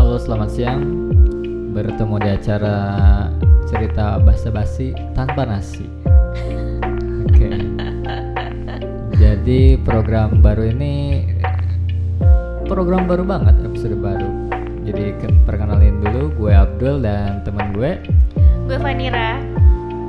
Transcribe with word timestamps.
Halo, 0.00 0.16
selamat 0.16 0.48
siang. 0.48 0.80
Bertemu 1.76 2.16
di 2.24 2.30
acara 2.32 2.76
cerita 3.68 4.16
basa-basi 4.16 4.96
tanpa 5.12 5.44
nasi. 5.44 5.84
Oke. 7.28 7.52
Jadi 9.20 9.76
program 9.84 10.40
baru 10.40 10.72
ini 10.72 11.20
program 12.64 13.04
baru 13.12 13.28
banget, 13.28 13.60
episode 13.60 14.00
baru. 14.00 14.24
Jadi 14.88 15.20
ke- 15.20 15.36
perkenalin 15.44 16.00
dulu, 16.00 16.32
gue 16.32 16.52
Abdul 16.56 17.04
dan 17.04 17.44
teman 17.44 17.76
gue. 17.76 18.00
Gue 18.40 18.80
Vanira. 18.80 19.36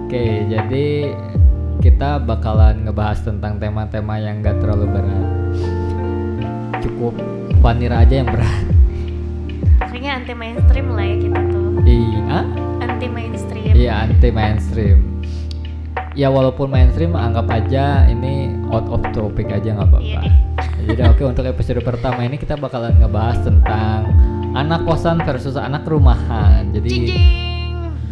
Oke, 0.07 0.47
jadi 0.47 1.11
kita 1.83 2.15
bakalan 2.23 2.87
ngebahas 2.87 3.27
tentang 3.27 3.59
tema-tema 3.59 4.23
yang 4.23 4.39
gak 4.39 4.55
terlalu 4.55 4.87
berat. 4.87 5.27
Cukup 6.79 7.11
Vanira 7.59 8.07
aja 8.07 8.23
yang 8.23 8.31
berat. 8.31 8.80
Pokoknya 9.91 10.23
anti 10.23 10.31
mainstream 10.31 10.87
lah 10.95 11.03
ya 11.03 11.15
kita 11.19 11.39
tuh. 11.51 11.83
Iya. 11.83 12.39
Anti 12.79 13.07
mainstream. 13.11 13.73
Iya 13.75 13.93
anti 14.07 14.29
mainstream. 14.31 14.97
Ya 16.15 16.31
walaupun 16.31 16.71
mainstream 16.71 17.11
anggap 17.11 17.51
aja 17.51 18.07
ini 18.07 18.55
out 18.71 18.87
of 18.87 19.03
topic 19.11 19.51
aja 19.51 19.75
nggak 19.75 19.91
apa-apa. 19.91 19.99
Iya. 19.99 20.21
Jadi 20.87 21.01
oke 21.11 21.23
untuk 21.27 21.43
episode 21.43 21.83
pertama 21.83 22.23
ini 22.23 22.39
kita 22.39 22.55
bakalan 22.55 22.95
ngebahas 23.03 23.43
tentang 23.43 24.07
anak 24.55 24.87
kosan 24.87 25.19
versus 25.27 25.59
anak 25.59 25.83
rumahan. 25.83 26.71
Jadi 26.71 27.11
Jijing. 27.11 27.27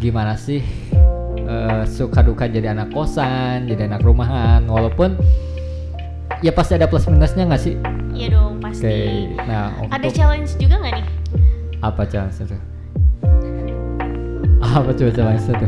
gimana 0.04 0.36
sih 0.36 0.60
eh, 1.40 1.84
suka 1.88 2.28
duka 2.28 2.52
jadi 2.52 2.76
anak 2.76 2.92
kosan, 2.92 3.72
jadi 3.72 3.88
anak 3.88 4.04
rumahan 4.04 4.68
walaupun 4.68 5.16
ya 6.44 6.52
pasti 6.52 6.76
ada 6.76 6.92
plus 6.92 7.08
minusnya 7.08 7.48
nggak 7.48 7.64
sih? 7.64 7.80
Iya 8.12 8.36
dong 8.36 8.60
pasti. 8.60 9.32
Nah, 9.48 9.80
Ada 9.96 10.12
challenge 10.12 10.60
juga 10.60 10.76
nggak 10.84 10.94
nih? 11.00 11.19
Apa 11.80 12.04
challenge 12.08 12.44
itu? 12.44 12.58
Apa 14.60 14.92
coba 14.92 15.12
challenge 15.16 15.48
itu? 15.48 15.68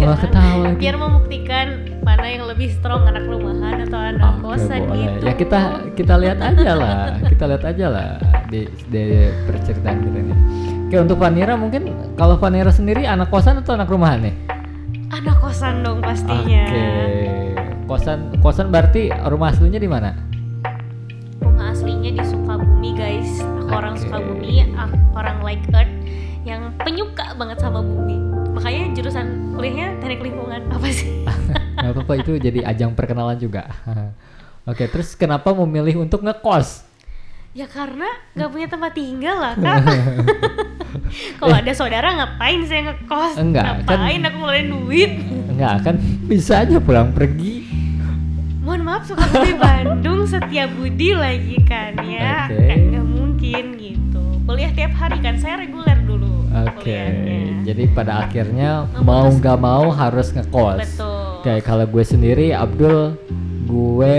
Malah 0.00 0.18
ketawa 0.20 0.54
lagi. 0.64 0.78
Biar 0.80 0.96
membuktikan 0.96 1.66
mana 2.00 2.26
yang 2.28 2.44
lebih 2.48 2.68
strong 2.72 3.04
anak 3.04 3.24
rumahan 3.28 3.84
atau 3.88 3.98
anak 4.00 4.32
Oke, 4.40 4.42
kosan 4.44 4.80
boleh. 4.88 4.98
gitu. 5.04 5.24
Ya 5.24 5.34
kita 5.36 5.60
kita 5.96 6.14
lihat 6.20 6.38
aja 6.40 6.72
lah, 6.76 6.98
kita 7.24 7.44
lihat 7.50 7.64
aja 7.64 7.86
lah 7.88 8.08
di 8.48 8.60
di 8.88 9.04
perceritaan 9.48 9.96
kita 10.04 10.18
ini. 10.22 10.34
Oke 10.86 10.96
untuk 11.02 11.18
Vanira 11.18 11.58
mungkin 11.58 11.90
kalau 12.14 12.38
Vanira 12.38 12.70
sendiri 12.70 13.04
anak 13.04 13.28
kosan 13.28 13.58
atau 13.58 13.74
anak 13.74 13.90
rumahan 13.90 14.22
nih? 14.22 14.34
Anak 15.12 15.36
kosan 15.42 15.82
dong 15.82 15.98
pastinya. 16.00 16.64
Oke. 16.66 16.86
Kosan 17.86 18.18
kosan 18.42 18.66
berarti 18.70 19.10
rumah 19.30 19.54
aslinya 19.54 19.78
di 19.78 19.90
mana? 19.90 20.10
Orang 23.96 24.20
Oke. 24.20 24.28
Sukabumi, 24.28 24.54
aku 24.68 24.96
orang 25.16 25.38
like 25.40 25.64
earth 25.72 25.94
yang 26.44 26.60
penyuka 26.76 27.32
banget 27.34 27.58
sama 27.58 27.80
bumi. 27.80 28.16
Makanya 28.52 28.92
jurusan 28.92 29.26
kuliahnya 29.52 30.00
teknik 30.00 30.20
lingkungan 30.22 30.60
apa 30.68 30.86
sih? 30.88 31.24
Gak 31.76 31.92
apa-apa 31.92 32.12
itu 32.20 32.36
jadi 32.36 32.60
ajang 32.66 32.92
perkenalan 32.92 33.36
juga. 33.36 33.68
Oke 34.70 34.84
terus 34.84 35.14
kenapa 35.14 35.54
memilih 35.54 36.02
untuk 36.02 36.20
ngekos? 36.20 36.84
Ya 37.56 37.64
karena 37.64 38.04
nggak 38.36 38.50
punya 38.52 38.68
tempat 38.68 38.92
tinggal 38.92 39.36
lah 39.40 39.54
kak. 39.56 39.80
Kalau 41.40 41.56
ada 41.56 41.72
saudara 41.72 42.12
ngapain 42.12 42.60
saya 42.68 42.92
ngekos? 42.92 43.32
Eh. 43.32 43.40
Enggak, 43.40 43.64
kan- 43.64 43.96
Ngapain 43.96 44.20
aku 44.26 44.36
ngeluarin 44.36 44.68
duit? 44.68 45.10
Enggak 45.48 45.74
kan 45.80 45.96
bisa 46.26 46.66
aja 46.66 46.76
pulang 46.76 47.16
pergi. 47.16 47.64
Mohon 48.60 48.82
maaf 48.82 49.02
Sukabumi 49.06 49.54
Bandung 49.54 50.26
setia 50.26 50.66
budi 50.66 51.14
lagi 51.14 51.56
kan 51.64 51.94
ya. 52.02 52.50
Oke. 52.50 52.66
Kan 52.66 53.05
mungkin 53.46 53.66
gitu. 53.78 54.22
Kuliah 54.46 54.72
tiap 54.72 54.92
hari 54.94 55.18
kan 55.18 55.34
saya 55.38 55.54
reguler 55.58 55.98
dulu 56.02 56.46
Oke. 56.66 56.82
kuliahnya. 56.82 57.66
Jadi 57.66 57.82
pada 57.90 58.12
akhirnya 58.22 58.70
Memutus- 58.86 59.02
mau 59.02 59.26
nggak 59.28 59.58
mau 59.58 59.86
harus 59.90 60.28
ngekos. 60.30 60.80
Betul. 60.82 61.22
Kayak 61.42 61.62
kalau 61.62 61.86
gue 61.86 62.04
sendiri 62.04 62.46
Abdul 62.50 63.18
gue 63.66 64.18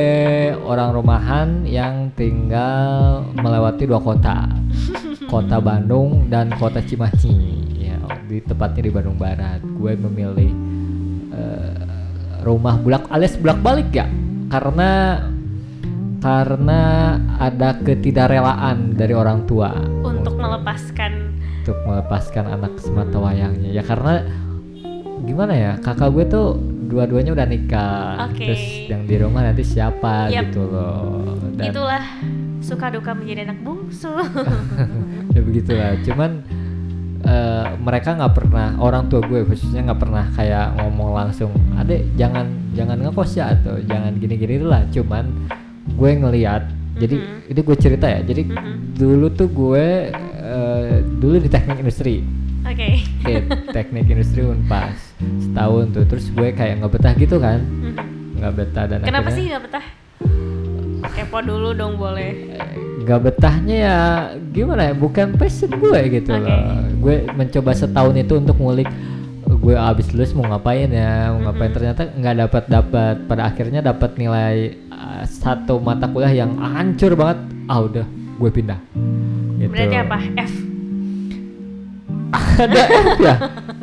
orang 0.59 0.89
rumahan 0.91 1.63
yang 1.63 2.11
tinggal 2.19 3.23
melewati 3.31 3.87
dua 3.87 4.03
kota 4.03 4.43
kota 5.31 5.63
Bandung 5.63 6.27
dan 6.27 6.51
kota 6.51 6.83
Cimahi 6.83 7.35
ya 7.79 7.95
di 8.27 8.43
tepatnya 8.43 8.83
di 8.83 8.91
Bandung 8.91 9.15
Barat 9.15 9.63
gue 9.63 9.91
memilih 9.95 10.51
eh, 11.31 11.79
rumah 12.43 12.75
bulak 12.75 13.07
alias 13.07 13.39
bulak 13.39 13.63
balik 13.63 13.87
ya 13.95 14.03
karena 14.51 15.23
karena 16.17 17.13
ada 17.37 17.77
ketidakrelaan 17.77 18.97
dari 18.97 19.13
orang 19.13 19.45
tua 19.45 19.73
Untuk 20.01 20.37
melepaskan 20.37 21.37
untuk 21.67 21.83
melepaskan 21.83 22.47
anak 22.47 22.79
semata 22.79 23.19
wayangnya 23.19 23.75
ya 23.75 23.83
karena 23.83 24.23
gimana 25.27 25.51
ya 25.51 25.71
kakak 25.83 26.15
gue 26.15 26.25
tuh 26.31 26.55
dua-duanya 26.87 27.35
udah 27.35 27.43
nikah 27.43 28.31
Oke. 28.31 28.47
terus 28.47 28.63
yang 28.87 29.03
di 29.03 29.15
rumah 29.19 29.43
nanti 29.43 29.67
siapa 29.67 30.31
Yap. 30.31 30.47
gitu 30.47 30.63
loh 30.63 31.35
dan 31.59 31.75
itulah 31.75 32.03
suka 32.63 32.91
duka 32.91 33.15
menjadi 33.15 33.47
anak 33.47 33.59
bungsu. 33.63 34.11
ya 35.35 35.41
begitulah 35.43 35.91
cuman 36.07 36.31
eh, 37.27 37.67
mereka 37.83 38.15
nggak 38.15 38.33
pernah 38.33 38.79
orang 38.79 39.11
tua 39.11 39.19
gue 39.27 39.43
khususnya 39.43 39.91
nggak 39.91 39.99
pernah 39.99 40.25
kayak 40.39 40.79
ngomong 40.79 41.11
langsung 41.11 41.51
adek 41.75 42.07
jangan 42.15 42.47
jangan 42.71 43.03
ngekos 43.03 43.31
ya 43.35 43.51
atau 43.59 43.75
jangan 43.83 44.15
gini-gini 44.15 44.63
lah 44.63 44.87
cuman 44.87 45.51
gue 45.89 46.11
ngeliat 46.13 46.63
jadi 46.95 47.15
Mhm. 47.15 47.39
ini 47.47 47.59
gue 47.61 47.77
cerita 47.77 48.05
ya 48.05 48.19
jadi 48.21 48.41
dulu 48.93 49.27
tuh 49.29 49.47
gue 49.47 49.85
eh, 50.37 50.93
dulu 51.13 51.37
di 51.37 51.47
teknik 51.47 51.79
industri 51.79 52.25
Oke. 52.63 52.99
Oke, 53.21 53.35
teknik 53.71 54.05
industri 54.05 54.43
unpas 54.43 54.91
setahun 55.39 55.87
tuh 55.89 56.03
terus 56.05 56.27
gue 56.27 56.51
kayak 56.51 56.77
nggak 56.77 56.91
betah 56.91 57.13
gitu 57.13 57.37
kan 57.37 57.63
nggak 58.35 58.53
betah 58.53 58.85
dan 58.85 58.99
Kenapa 59.01 59.29
sih 59.29 59.45
akhirnya 59.45 59.51
nggak 59.53 59.63
betah? 59.63 59.85
Kepo 61.07 61.39
dulu 61.41 61.71
dong 61.71 61.95
boleh. 61.95 62.29
eh, 62.53 62.75
nggak 62.99 63.19
betahnya 63.23 63.75
ya 63.77 63.97
gimana 64.51 64.81
ya 64.83 64.93
bukan 64.93 65.33
passion 65.33 65.71
gue 65.71 65.99
gitu 66.11 66.29
Oke. 66.29 66.43
loh 66.43 66.59
gue 66.99 67.15
mencoba 67.31 67.71
setahun 67.71 68.13
itu 68.13 68.33
untuk 68.35 68.57
ngulik 68.57 68.89
gue 69.67 69.75
abis 69.75 70.15
lulus 70.15 70.31
mau 70.31 70.47
ngapain 70.47 70.87
ya 70.87 71.35
mau 71.35 71.51
ngapain 71.51 71.67
Mhm. 71.67 71.75
ternyata 71.75 72.01
nggak 72.07 72.35
dapat 72.39 72.63
dapat 72.71 73.15
pada 73.27 73.51
akhirnya 73.51 73.83
dapat 73.83 74.15
nilai 74.15 74.55
uh, 74.87 75.27
satu 75.27 75.83
mata 75.83 76.07
kuliah 76.07 76.31
yang 76.31 76.55
hancur 76.55 77.19
banget 77.19 77.43
ah 77.67 77.83
udah 77.83 78.07
gue 78.39 78.49
pindah 78.49 78.79
gitu. 79.59 79.67
Berarti 79.67 79.97
apa? 79.99 80.17
F. 80.39 80.53
ada 82.63 82.83
F 82.87 83.07
ya 83.19 83.35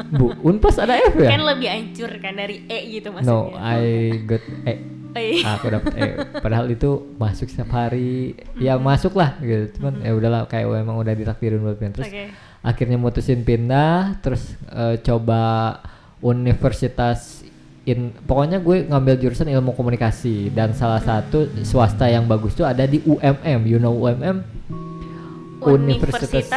bu 0.08 0.32
unpas 0.40 0.80
ada 0.80 0.96
F 0.96 1.16
ya 1.16 1.36
Kan 1.36 1.44
lebih 1.44 1.68
hancur 1.68 2.10
kan 2.16 2.32
dari 2.32 2.64
E 2.64 2.78
gitu 2.90 3.12
maksudnya. 3.12 3.28
no 3.28 3.52
I 3.52 3.84
got 4.24 4.44
E 4.64 4.74
Oh, 5.14 5.22
iya. 5.22 5.46
aku 5.54 5.66
dapat 5.70 5.92
E 5.94 6.04
padahal 6.42 6.66
itu 6.72 7.14
masuk 7.14 7.46
setiap 7.46 7.70
hari 7.70 8.34
ya 8.58 8.80
masuk 8.80 9.14
lah 9.14 9.36
gitu 9.38 9.78
cuman 9.78 10.00
ya 10.00 10.10
udahlah 10.10 10.48
kayak 10.48 10.66
emang 10.66 10.96
udah 10.96 11.12
ditakdirin 11.12 11.60
buat 11.60 11.76
terus 11.78 12.08
Oke. 12.08 12.34
Akhirnya 12.64 12.96
mutusin 12.96 13.44
pindah 13.44 14.18
terus 14.24 14.56
eh, 14.72 14.96
coba 15.04 15.78
universitas 16.24 17.44
in 17.84 18.16
pokoknya 18.24 18.64
gue 18.64 18.88
ngambil 18.88 19.20
jurusan 19.20 19.52
ilmu 19.52 19.76
komunikasi 19.76 20.48
dan 20.48 20.72
salah 20.72 21.04
satu 21.04 21.52
swasta 21.60 22.08
yang 22.08 22.24
bagus 22.24 22.56
tuh 22.56 22.64
ada 22.64 22.88
di 22.88 23.04
UMM 23.04 23.60
you 23.68 23.76
know 23.76 23.92
UMM 23.92 24.40
Universitas 25.64 26.48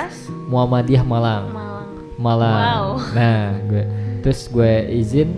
Muhammadiyah 0.47 1.03
Malang 1.03 1.51
Malang. 1.51 1.77
Malang. 2.17 2.65
Wow. 2.97 3.13
Nah, 3.13 3.41
gue 3.69 3.83
terus 4.25 4.49
gue 4.49 4.73
izin, 4.89 5.29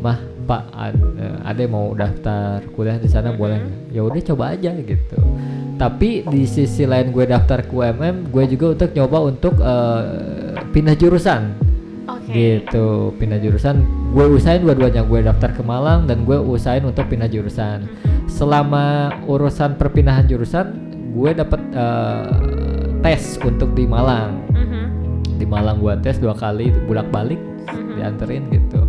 mah 0.00 0.18
Pak, 0.48 0.64
eh, 0.72 1.36
ada 1.44 1.60
yang 1.60 1.72
mau 1.76 1.92
daftar 1.92 2.64
kuliah 2.72 2.96
di 2.96 3.10
sana 3.10 3.36
boleh 3.36 3.60
nggak? 3.60 3.80
Ya 3.92 4.00
udah 4.00 4.22
coba 4.32 4.56
aja 4.56 4.72
gitu. 4.72 5.18
Tapi 5.78 6.26
di 6.26 6.42
sisi 6.42 6.82
lain 6.82 7.08
gue 7.08 7.22
daftar 7.22 7.62
ke 7.62 7.70
UMM, 7.70 8.28
gue 8.28 8.44
juga 8.50 8.74
untuk 8.74 8.90
nyoba 8.92 9.18
untuk 9.24 9.54
eh, 9.56 10.02
pindah 10.68 10.92
jurusan. 10.92 11.54
Oke. 12.04 12.28
Gitu, 12.28 12.86
pindah 13.14 13.38
jurusan. 13.38 13.86
Gue 14.10 14.26
usahain 14.28 14.58
dua-duanya, 14.58 15.06
gue 15.06 15.20
daftar 15.22 15.54
ke 15.54 15.62
Malang 15.62 16.04
dan 16.04 16.26
gue 16.26 16.34
usahain 16.34 16.82
untuk 16.82 17.06
pindah 17.06 17.28
jurusan. 17.28 17.86
Mhm. 17.86 18.26
Selama 18.26 18.84
urusan 19.24 19.78
perpindahan 19.78 20.26
jurusan, 20.26 20.66
gue 21.14 21.30
dapat 21.32 21.60
eh, 21.72 22.26
tes 22.98 23.38
untuk 23.40 23.72
di 23.72 23.86
Malang 23.86 24.42
Mhm. 24.50 24.82
di 25.38 25.46
Malang 25.46 25.78
gua 25.78 25.94
tes 25.94 26.18
dua 26.18 26.34
kali 26.34 26.74
bolak 26.84 27.06
balik 27.08 27.38
Mhm. 27.64 27.94
dianterin 27.94 28.42
gitu 28.50 28.82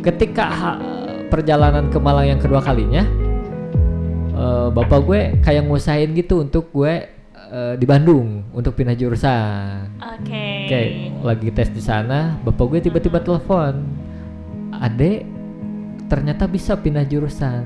ketika 0.00 0.44
ha- 0.46 0.80
perjalanan 1.26 1.90
ke 1.90 1.98
Malang 1.98 2.30
yang 2.30 2.38
kedua 2.38 2.62
kalinya 2.62 3.02
eh, 4.36 4.68
bapak 4.70 5.00
gue 5.02 5.20
kayak 5.40 5.64
ngusahain 5.64 6.12
gitu 6.12 6.40
untuk 6.40 6.68
gue 6.70 7.08
eh, 7.48 7.74
di 7.74 7.84
Bandung 7.84 8.44
untuk 8.52 8.72
pindah 8.72 8.92
jurusan 8.92 9.96
Oke. 9.98 10.66
oke 10.66 10.82
lagi 11.22 11.48
tes 11.50 11.68
di 11.68 11.80
sana 11.80 12.36
bapak 12.40 12.64
gue 12.68 12.80
tiba-tiba 12.82 13.18
telepon 13.18 13.82
adek 14.72 15.24
ternyata 16.06 16.44
bisa 16.44 16.76
pindah 16.76 17.02
jurusan 17.02 17.64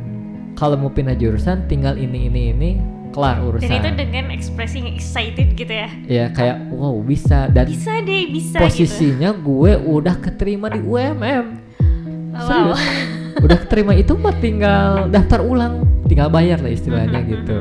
kalau 0.54 0.76
mau 0.76 0.88
pindah 0.88 1.14
jurusan 1.14 1.66
tinggal 1.66 1.94
ini 1.94 2.26
ini 2.26 2.42
ini 2.50 2.70
kelar 3.10 3.42
urusan 3.42 3.66
Dan 3.66 3.82
itu 3.82 3.90
dengan 3.98 4.30
ekspresi 4.30 4.76
yang 4.78 4.88
excited 4.88 5.58
gitu 5.58 5.74
ya. 5.74 5.90
ya 6.06 6.24
kayak 6.30 6.70
wow 6.70 6.94
bisa 7.02 7.50
dan 7.50 7.66
Bisa 7.66 7.98
deh, 7.98 8.30
bisa 8.30 8.54
gitu. 8.54 8.62
posisinya 8.62 9.34
gue 9.34 9.72
udah 9.76 10.14
keterima 10.16 10.70
di 10.70 10.78
UMM 10.78 11.46
Wow. 12.30 12.46
serius 12.46 12.80
udah 13.38 13.58
keterima 13.66 13.94
itu 13.94 14.18
mah 14.18 14.34
tinggal 14.42 15.06
daftar 15.06 15.38
ulang 15.38 15.86
tinggal 16.10 16.26
bayar 16.26 16.58
lah 16.58 16.72
istilahnya 16.72 17.22
Mhm, 17.22 17.28
gitu 17.30 17.58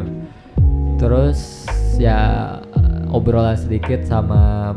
terus 0.97 1.69
ya 2.01 2.17
obrolan 3.13 3.55
sedikit 3.55 4.01
sama 4.05 4.73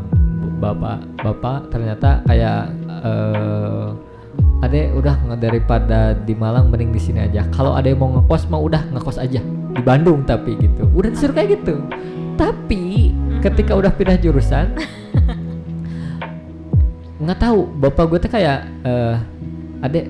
bapak 0.61 1.01
bapak 1.19 1.59
ternyata 1.73 2.21
kayak 2.29 2.69
eh 3.03 3.87
Ade 4.63 4.95
udah 4.95 5.19
daripada 5.35 6.15
di 6.15 6.31
Malang 6.31 6.71
mending 6.71 6.95
di 6.95 7.01
sini 7.03 7.19
aja. 7.19 7.43
Kalau 7.51 7.75
ada 7.75 7.83
yang 7.83 7.99
mau 7.99 8.15
ngekos 8.15 8.47
mau 8.47 8.63
udah 8.63 8.79
ngekos 8.95 9.19
aja 9.19 9.43
di 9.43 9.81
Bandung 9.83 10.23
tapi 10.23 10.55
gitu. 10.55 10.87
Udah 10.95 11.11
disuruh 11.11 11.35
kayak 11.35 11.59
gitu. 11.59 11.83
Tapi 12.39 13.11
ketika 13.43 13.75
udah 13.75 13.91
pindah 13.91 14.15
jurusan 14.23 14.71
nggak 17.27 17.39
tahu 17.43 17.67
bapak 17.75 18.03
gue 18.07 18.19
tuh 18.23 18.31
kayak 18.31 18.63
eh 18.87 19.15
Ade 19.83 20.07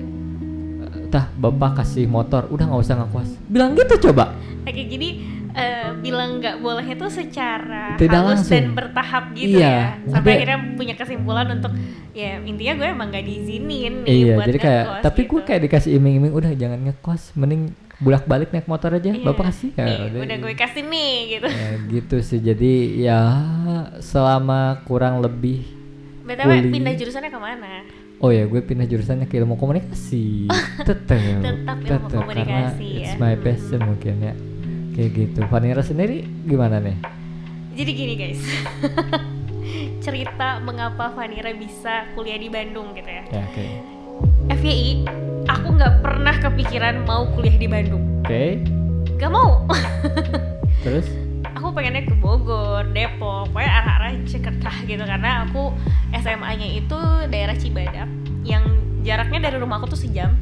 tah 1.14 1.30
bapak 1.32 1.78
kasih 1.78 2.04
motor 2.04 2.50
udah 2.50 2.66
nggak 2.66 2.82
usah 2.82 2.98
ngekos. 2.98 3.30
Bilang 3.46 3.70
gitu 3.72 4.10
coba. 4.10 4.34
Kayak 4.64 4.86
gini 4.88 5.08
eh, 5.54 5.94
bilang 5.96 6.42
nggak 6.42 6.58
bolehnya 6.58 6.98
tuh 6.98 7.06
secara 7.06 7.94
Tidak 7.94 8.10
halus 8.12 8.42
langsung. 8.42 8.50
dan 8.50 8.66
bertahap 8.74 9.24
gitu 9.32 9.54
Iya, 9.54 9.70
ya. 9.70 9.86
Sampai 10.04 10.18
tapi- 10.18 10.34
akhirnya 10.34 10.58
punya 10.74 10.94
kesimpulan 10.96 11.46
untuk 11.48 11.70
ya 12.10 12.38
intinya 12.40 12.74
gue 12.74 12.88
emang 12.88 13.08
nggak 13.08 13.24
diizinin 13.24 13.94
nih 14.02 14.10
Iya, 14.10 14.34
buat 14.34 14.46
jadi 14.46 14.58
kayak 14.58 14.84
tapi 15.00 15.20
gue 15.22 15.30
gitu. 15.32 15.46
kayak 15.46 15.60
dikasih 15.62 15.90
iming-iming 15.94 16.32
udah 16.32 16.50
jangan 16.52 16.78
ngekos, 16.82 17.22
mending 17.34 17.62
bolak-balik 17.94 18.50
naik 18.50 18.66
motor 18.66 18.90
aja. 18.90 19.06
Iya. 19.06 19.22
Bapak 19.22 19.44
kasih 19.48 19.70
ya. 19.72 19.86
Nih, 19.86 19.98
udah. 20.10 20.20
udah 20.26 20.36
gue 20.42 20.54
kasih 20.56 20.82
nih 20.82 21.14
gitu. 21.30 21.46
Ya, 21.46 21.70
gitu 21.88 22.16
sih. 22.18 22.40
Jadi 22.40 22.72
ya 23.00 23.20
selama 24.00 24.60
kurang 24.82 25.22
lebih 25.22 25.62
BTW 26.24 26.72
pindah 26.72 26.94
jurusannya 26.96 27.28
ke 27.28 27.38
mana? 27.38 27.84
Oh 28.22 28.30
ya, 28.30 28.46
gue 28.46 28.60
pindah 28.62 28.86
jurusannya 28.86 29.26
ke 29.26 29.42
ilmu 29.42 29.58
komunikasi. 29.58 30.46
Tetep. 30.88 31.42
Tetap 31.42 31.78
ilmu 31.82 32.06
tetep, 32.08 32.20
komunikasi 32.22 32.86
karena 32.86 33.02
ya. 33.02 33.10
It's 33.10 33.14
my 33.18 33.34
passion 33.38 33.80
mungkin 33.82 34.14
ya. 34.22 34.34
Kayak 34.94 35.10
gitu. 35.18 35.40
Vanira 35.50 35.82
sendiri 35.82 36.22
gimana 36.46 36.78
nih? 36.78 36.96
Jadi 37.74 37.90
gini 37.90 38.14
guys. 38.14 38.42
Cerita 40.04 40.62
mengapa 40.62 41.10
Vanira 41.10 41.50
bisa 41.56 42.06
kuliah 42.14 42.38
di 42.38 42.46
Bandung 42.46 42.94
gitu 42.94 43.10
ya. 43.10 43.22
Ya, 43.34 43.42
oke. 43.50 43.66
FYI, 44.62 45.08
aku 45.50 45.66
nggak 45.74 45.94
pernah 46.04 46.34
kepikiran 46.38 47.02
mau 47.02 47.26
kuliah 47.34 47.58
di 47.58 47.66
Bandung. 47.66 48.22
Oke. 48.22 48.62
Gak 49.18 49.30
mau. 49.32 49.66
Terus 50.84 51.06
aku 51.64 51.80
pengennya 51.80 52.04
ke 52.04 52.12
Bogor, 52.20 52.84
Depok, 52.92 53.48
pokoknya 53.48 53.72
arah-arah 53.72 54.12
Jakarta 54.28 54.68
gitu 54.84 55.00
karena 55.00 55.48
aku 55.48 55.72
SMA-nya 56.12 56.68
itu 56.76 57.00
daerah 57.32 57.56
Cibadak 57.56 58.04
yang 58.44 58.60
jaraknya 59.00 59.48
dari 59.48 59.56
rumah 59.56 59.80
aku 59.80 59.96
tuh 59.96 60.04
sejam 60.04 60.36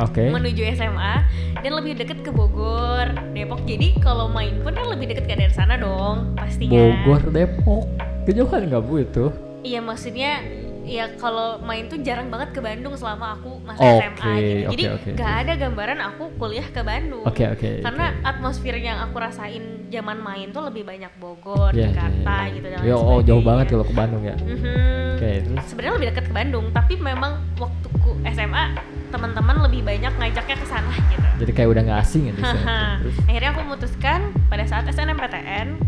oke. 0.00 0.16
menuju 0.32 0.64
SMA 0.80 1.14
dan 1.60 1.72
lebih 1.76 2.00
deket 2.00 2.24
ke 2.24 2.32
Bogor, 2.32 3.12
Depok. 3.36 3.68
Jadi 3.68 4.00
kalau 4.00 4.32
main 4.32 4.56
pun 4.64 4.72
kan 4.72 4.88
lebih 4.88 5.12
deket 5.12 5.28
ke 5.28 5.36
dari 5.36 5.52
sana 5.52 5.76
dong 5.76 6.32
pastinya. 6.40 6.72
Bogor, 7.04 7.20
Depok. 7.28 7.84
Kejauhan 8.24 8.72
nggak 8.72 8.80
bu 8.80 9.04
itu? 9.04 9.24
Iya 9.60 9.84
maksudnya 9.84 10.40
ya 10.86 11.10
kalau 11.18 11.58
main 11.60 11.90
tuh 11.90 11.98
jarang 11.98 12.30
banget 12.30 12.54
ke 12.54 12.60
Bandung 12.62 12.94
selama 12.94 13.34
aku 13.34 13.58
masih 13.66 13.82
Oke, 13.82 13.98
SMA 14.14 14.32
gitu. 14.38 14.68
Jadi 14.72 14.82
oke, 14.86 14.96
oke. 14.96 15.08
nggak 15.18 15.32
ada 15.42 15.52
gambaran 15.58 15.98
aku 16.00 16.24
kuliah 16.38 16.66
ke 16.70 16.80
Bandung. 16.80 17.24
Oke, 17.26 17.44
oke. 17.50 17.70
Karena 17.82 18.14
oke. 18.14 18.22
atmosfer 18.22 18.76
yang 18.78 18.98
aku 19.02 19.16
rasain 19.18 19.90
zaman 19.90 20.18
main 20.22 20.54
tuh 20.54 20.62
lebih 20.70 20.86
banyak 20.86 21.10
Bogor, 21.18 21.74
Iya, 21.74 21.78
iya, 21.78 21.86
Jakarta 21.90 22.34
iya. 22.46 22.54
gitu 22.54 22.66
dan 22.70 22.78
Yo, 22.86 22.96
oh 22.96 23.18
jauh 23.20 23.42
banget 23.42 23.66
kalau 23.74 23.84
ke 23.84 23.94
Bandung 23.94 24.22
ya. 24.22 24.36
Mhm. 24.38 25.18
Oke, 25.18 25.30
terus 25.42 25.64
Sebenarnya 25.66 25.94
lebih 25.98 26.08
dekat 26.14 26.24
ke 26.30 26.34
Bandung, 26.34 26.66
tapi 26.70 26.94
memang 26.96 27.42
waktuku 27.58 28.10
SMA 28.30 28.64
teman-teman 29.06 29.56
lebih 29.66 29.86
banyak 29.86 30.12
ngajaknya 30.18 30.56
ke 30.58 30.66
sana 30.66 30.90
gitu. 31.08 31.26
jadi 31.38 31.52
kayak 31.54 31.68
udah 31.70 31.82
nggak 31.86 32.00
asing 32.02 32.22
ya 32.26 32.34
Akhirnya 33.30 33.54
aku 33.54 33.60
memutuskan 33.62 34.20
pada 34.50 34.66
saat 34.66 34.84
SNMPTN 34.90 35.78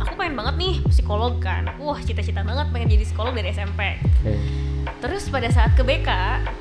aku 0.00 0.12
pengen 0.16 0.34
banget 0.36 0.54
nih 0.60 0.74
psikolog 0.88 1.38
kan. 1.40 1.68
Wah, 1.80 1.98
cita-cita 2.00 2.44
banget 2.44 2.68
pengen 2.72 2.88
jadi 2.92 3.04
psikolog 3.04 3.32
dari 3.32 3.52
SMP. 3.52 3.80
oke. 4.00 4.32
Terus 5.02 5.28
pada 5.28 5.50
saat 5.50 5.74
ke 5.74 5.82
BK, 5.82 6.08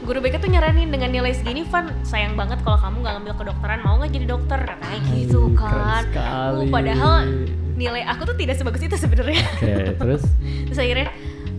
guru 0.04 0.18
BK 0.20 0.42
tuh 0.42 0.50
nyaranin 0.50 0.90
dengan 0.90 1.14
nilai 1.14 1.32
segini, 1.32 1.62
Van, 1.70 1.94
sayang 2.02 2.34
banget 2.34 2.58
kalau 2.66 2.76
kamu 2.82 3.06
nggak 3.06 3.14
ngambil 3.22 3.34
kedokteran, 3.38 3.80
mau 3.86 3.96
nggak 4.02 4.12
jadi 4.12 4.26
dokter? 4.26 4.60
Katanya 4.66 5.00
gitu 5.14 5.42
kan. 5.54 6.04
Uh, 6.10 6.66
padahal 6.68 7.16
nilai 7.78 8.02
aku 8.08 8.26
tuh 8.26 8.36
tidak 8.36 8.58
sebagus 8.58 8.82
itu 8.82 8.98
sebenarnya. 8.98 9.46
Oke, 9.62 9.94
terus 9.96 10.24
Terus 10.68 10.80
akhirnya, 10.82 11.08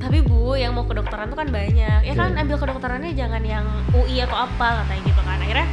tapi 0.02 0.19
bu, 0.26 0.58
yang 0.58 0.75
mau 0.75 0.84
kedokteran 0.84 1.31
tuh 1.31 1.38
kan 1.38 1.49
banyak. 1.49 2.00
Ya 2.02 2.14
kan 2.19 2.34
Oke. 2.34 2.43
ambil 2.43 2.56
kedokterannya 2.58 3.12
jangan 3.14 3.43
yang 3.46 3.64
UI 3.94 4.20
atau 4.26 4.37
apa 4.37 4.84
katanya 4.84 5.02
gitu 5.06 5.23
kan. 5.23 5.38
Akhirnya, 5.38 5.69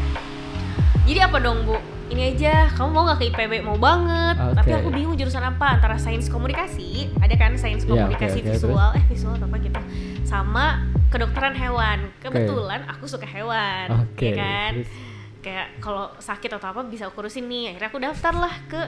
jadi 1.09 1.19
apa 1.27 1.37
dong 1.41 1.65
bu? 1.65 1.75
Ini 2.13 2.37
aja, 2.37 2.69
kamu 2.77 2.89
mau 2.93 3.09
nggak 3.09 3.17
ke 3.17 3.25
IPB? 3.33 3.53
Mau 3.65 3.73
banget. 3.73 4.37
Oke. 4.37 4.53
Tapi 4.61 4.69
aku 4.77 4.89
bingung 4.93 5.17
jurusan 5.17 5.41
apa 5.41 5.81
antara 5.81 5.97
sains 5.97 6.29
komunikasi, 6.29 7.09
ada 7.17 7.33
kan 7.33 7.57
sains 7.57 7.89
Iya, 7.89 8.05
komunikasi 8.05 8.45
oke, 8.45 8.49
visual, 8.53 8.89
eh 8.93 9.03
visual 9.09 9.33
atau 9.33 9.49
apa 9.49 9.57
gitu, 9.57 9.81
sama 10.21 10.85
kedokteran 11.09 11.57
hewan. 11.57 12.13
Kebetulan 12.21 12.85
aku 12.85 13.09
suka 13.09 13.25
hewan, 13.25 14.05
Oke. 14.05 14.29
ya 14.29 14.37
kan? 14.37 14.71
terus, 14.85 14.93
Kayak 15.41 15.67
kalau 15.81 16.13
sakit 16.21 16.53
atau 16.53 16.69
apa 16.69 16.85
bisa 16.85 17.09
aku 17.09 17.25
urusin 17.25 17.49
nih. 17.49 17.73
Akhirnya 17.73 17.89
aku 17.89 17.99
daftar 17.99 18.33
lah 18.37 18.53
ke 18.69 18.81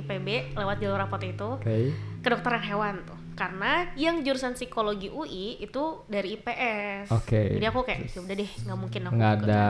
IPB 0.00 0.56
lewat 0.56 0.80
jalur 0.80 0.96
rapot 0.96 1.20
itu 1.20 1.60
Oke. 1.60 1.92
kedokteran 2.24 2.64
hewan 2.64 3.04
tuh 3.04 3.15
karena 3.36 3.72
yang 3.94 4.24
jurusan 4.24 4.56
psikologi 4.56 5.06
UI 5.06 5.60
itu 5.60 5.82
dari 6.08 6.34
IPS 6.34 7.12
Oke. 7.12 7.52
jadi 7.52 7.68
aku 7.68 7.84
kayak 7.84 8.08
ya 8.08 8.18
udah 8.18 8.32
deh 8.34 8.50
nggak 8.64 8.78
mungkin 8.80 9.00
aku 9.02 9.12
nggak 9.12 9.34
ada 9.38 9.64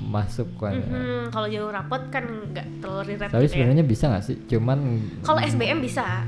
masuk 0.00 0.48
kan. 0.56 0.72
ya. 0.72 0.86
Mhm, 0.86 1.22
kalau 1.28 1.46
jalur 1.46 1.72
rapot 1.72 2.02
kan 2.08 2.24
nggak 2.24 2.66
terlalu 2.78 3.02
relate 3.08 3.28
Tapi 3.28 3.42
gitu 3.42 3.50
ya 3.50 3.54
sebenarnya 3.58 3.84
bisa 3.84 4.04
nggak 4.06 4.22
sih? 4.22 4.36
Cuman 4.46 4.78
kalau 5.20 5.40
SBM 5.42 5.78
bisa 5.78 6.22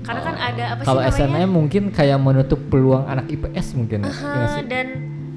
karena 0.00 0.20
kan 0.22 0.34
ada 0.34 0.64
apa 0.70 0.80
sih 0.80 0.88
kalau 0.88 1.02
SNM 1.04 1.50
mungkin 1.50 1.82
kayak 1.90 2.16
menutup 2.16 2.62
peluang 2.66 3.04
anak 3.04 3.28
IPS 3.28 3.74
mungkin 3.74 3.98
ya, 4.00 4.08
iya 4.08 4.16
nggak 4.16 4.48
sih? 4.48 4.64
dan 4.64 4.86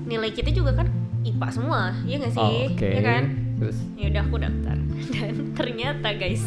nilai 0.06 0.30
kita 0.30 0.50
juga 0.50 0.78
kan 0.78 0.88
IPA 1.24 1.48
semua 1.50 1.82
ya 2.06 2.16
nggak 2.16 2.32
sih 2.32 2.40
Oh, 2.40 2.70
Oke. 2.70 2.88
ya 2.88 3.02
kan 3.02 3.24
Terus 3.54 3.78
ya 3.96 4.06
udah 4.08 4.22
aku 4.24 4.36
daftar 4.38 4.78
dan 5.14 5.34
ternyata 5.52 6.10
guys 6.14 6.44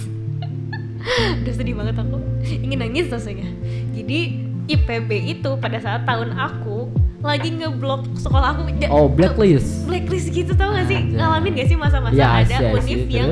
udah 1.43 1.55
sedih 1.55 1.75
banget 1.75 1.97
aku 1.97 2.17
ingin 2.44 2.79
nangis 2.79 3.06
rasanya 3.08 3.49
jadi 3.93 4.19
IPB 4.67 5.11
itu 5.32 5.51
pada 5.56 5.79
saat 5.79 6.03
tahun 6.03 6.34
aku 6.34 6.91
lagi 7.22 7.51
ngeblok 7.51 8.06
sekolah 8.15 8.55
aku 8.55 8.70
oh 8.89 9.06
blacklist. 9.06 9.86
blacklist 9.86 10.31
gitu 10.31 10.55
tau 10.55 10.70
gak 10.70 10.86
sih 10.86 10.98
Anjay. 11.01 11.17
ngalamin 11.17 11.53
gak 11.55 11.67
sih 11.67 11.77
masa-masa 11.77 12.15
Ya, 12.15 12.29
ada 12.41 12.56
sih, 12.56 12.67
univ 12.72 13.01
sih. 13.03 13.10
yang 13.13 13.31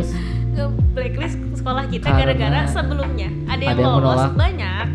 nge-blacklist 0.52 1.36
sekolah 1.54 1.84
kita 1.88 2.06
gara-gara 2.06 2.60
sebelumnya 2.66 3.28
ada 3.46 3.62
yang 3.62 3.74
ada 3.74 3.82
yang 3.82 3.94
lolos 3.94 4.02
menolak. 4.02 4.32
banyak 4.34 4.86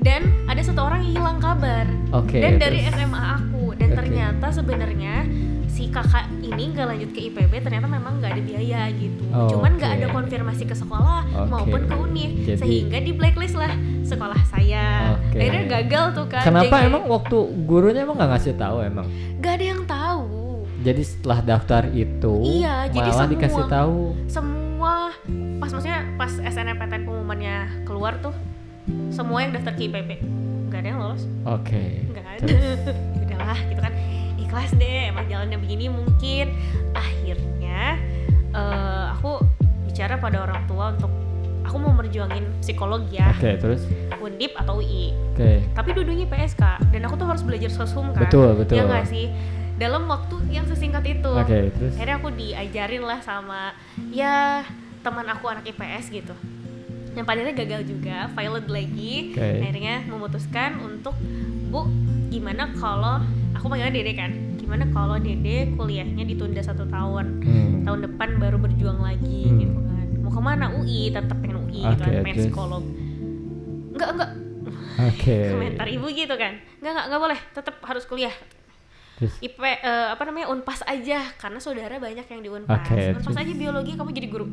dan 0.00 0.20
ada 0.46 0.60
satu 0.62 0.80
orang 0.80 1.00
yang 1.02 1.12
hilang 1.16 1.38
kabar 1.38 1.84
Oke. 2.12 2.38
dan 2.38 2.52
dari 2.56 2.78
terus. 2.80 2.94
SMA 2.94 3.22
aku 3.36 3.64
dan 3.74 3.88
Oke. 3.88 3.96
ternyata 3.96 4.46
sebenarnya 4.48 5.14
si 5.66 5.86
kakak 5.86 6.24
ini 6.38 6.70
nggak 6.70 6.86
lanjut 6.86 7.10
ke 7.10 7.20
IPB 7.26 7.52
ternyata 7.60 7.86
memang 7.86 8.16
nggak 8.16 8.30
ada 8.30 8.42
biaya 8.42 8.82
gitu 8.92 9.22
Oh, 9.28 9.46
cuman 9.46 9.76
nggak 9.76 9.90
oke. 9.90 9.98
ada 9.98 10.06
konfirmasi 10.10 10.64
ke 10.64 10.72
sekolah 10.72 11.20
Oke. 11.26 11.48
maupun 11.48 11.80
ke 11.82 11.94
univ 11.94 12.30
Jadi- 12.46 12.56
sehingga 12.56 12.98
di 12.98 13.12
blacklist 13.12 13.54
lah 13.54 13.72
sekolah 14.02 14.40
saya 14.46 15.12
Oke. 15.14 15.36
akhirnya 15.36 15.62
gagal 15.74 16.04
tuh 16.14 16.26
kan 16.26 16.42
Kenapa 16.42 16.76
emang 16.80 17.04
waktu 17.04 17.36
gurunya 17.62 18.02
emang 18.02 18.16
nggak 18.16 18.30
ngasih 18.32 18.54
tahu 18.54 18.76
emang? 18.80 19.06
nggak 19.36 19.52
ada 19.52 19.64
yang 19.66 19.82
tahu 19.84 20.24
Jadi 20.78 21.02
setelah 21.02 21.38
daftar 21.40 21.82
itu 21.88 22.32
Iya, 22.40 22.86
jadi 22.88 23.00
malah 23.04 23.18
semua- 23.18 23.32
dikasih 23.34 23.64
tahu. 23.66 23.98
semua 24.26 24.94
pas 25.56 25.68
maksudnya 25.68 25.98
pas 26.14 26.32
SNMPTN 26.32 27.02
pengumumannya 27.02 27.56
keluar 27.82 28.16
tuh 28.18 28.32
semua 29.08 29.40
yang 29.40 29.50
daftar 29.50 29.72
ke 29.72 29.82
IPB 29.84 30.10
nggak 30.66 30.78
ada 30.78 30.88
yang 30.88 31.00
lolos 31.00 31.22
Oke. 31.44 32.06
nggak 32.06 32.24
ada 32.38 32.46
udahlah 33.24 33.58
gitu 33.66 33.80
kan 33.80 33.92
ikhlas 34.56 34.72
deh 34.80 35.12
emang 35.12 35.28
jalannya 35.28 35.60
begini 35.60 35.92
mungkin. 35.92 36.56
Akhirnya 36.96 38.00
eh, 38.56 39.04
aku 39.12 39.44
bicara 39.84 40.16
pada 40.16 40.48
orang 40.48 40.64
tua 40.64 40.96
untuk 40.96 41.12
aku 41.60 41.76
mau 41.76 41.92
merjuangin 41.92 42.56
psikologi 42.64 43.20
ya. 43.20 43.36
Oke, 43.36 43.60
terus? 43.60 43.84
Undip 44.16 44.56
atau 44.56 44.80
UI 44.80 45.12
oke. 45.12 45.76
tapi 45.76 45.92
dua-duanya 45.92 46.24
PSK 46.24 46.88
dan 46.88 47.00
aku 47.04 47.20
tuh 47.20 47.28
harus 47.28 47.44
belajar 47.44 47.68
sosum 47.68 48.16
kan. 48.16 48.24
Betul, 48.24 48.56
betul. 48.56 48.80
ya 48.80 48.88
nggak 48.88 49.04
sih? 49.04 49.28
Dalam 49.76 50.08
waktu 50.08 50.40
yang 50.48 50.64
sesingkat 50.64 51.04
itu. 51.04 51.32
Oke, 51.36 51.68
terus? 51.76 51.92
Akhirnya 52.00 52.16
aku 52.16 52.32
diajarin 52.32 53.04
lah 53.04 53.20
sama 53.20 53.76
ya 54.08 54.64
teman 55.04 55.28
aku 55.28 55.52
anak 55.52 55.68
IPS 55.68 56.08
gitu. 56.16 56.32
Yang 57.12 57.24
pada 57.28 57.38
akhirnya 57.44 57.56
gagal 57.60 57.82
juga 57.84 58.16
pilot 58.32 58.66
lagi. 58.72 59.36
Oke. 59.36 59.68
akhirnya 59.68 60.00
memutuskan 60.08 60.80
untuk 60.80 61.12
bu 61.68 61.92
gimana 62.32 62.72
kalau 62.80 63.20
aku 63.66 63.74
panggilnya 63.74 63.94
dede 63.98 64.12
kan 64.14 64.30
gimana 64.54 64.84
kalau 64.94 65.18
dede 65.18 65.74
kuliahnya 65.74 66.22
ditunda 66.22 66.62
satu 66.62 66.86
tahun 66.86 67.42
Hmm. 67.42 67.82
tahun 67.82 67.98
depan 68.06 68.38
baru 68.38 68.62
berjuang 68.62 69.02
lagi 69.02 69.42
Hmm. 69.42 69.58
gitu 69.58 69.78
kan 69.82 70.06
mau 70.22 70.30
ke 70.30 70.40
mana 70.40 70.66
UI 70.72 71.10
tetap 71.10 71.34
pengen 71.36 71.56
PSI 71.76 71.82
gitu 71.84 72.02
Oke, 72.02 72.08
kan, 72.08 72.24
pengen 72.24 72.36
psikolog. 72.40 72.82
Enggak, 73.92 74.08
enggak. 74.12 74.30
Oke. 75.04 75.36
Komentar 75.52 75.86
ibu 75.86 76.06
gitu 76.08 76.34
kan. 76.34 76.52
Enggak, 76.80 76.90
enggak, 76.90 77.04
enggak 77.04 77.20
boleh, 77.20 77.38
tetap 77.52 77.74
harus 77.84 78.04
kuliah. 78.06 78.34
Terus 79.16 79.32
IP 79.40 79.60
eh, 79.60 79.76
apa 80.08 80.22
namanya 80.22 80.48
Unpas 80.48 80.80
aja 80.82 81.20
karena 81.36 81.58
saudara 81.58 81.96
banyak 81.96 82.24
yang 82.24 82.40
di 82.40 82.48
Unpas. 82.48 82.80
Oke, 82.80 83.12
Unpas 83.12 83.36
aja 83.36 83.52
biologi 83.52 83.92
kamu 83.92 84.10
jadi 84.10 84.28
guru. 84.28 84.46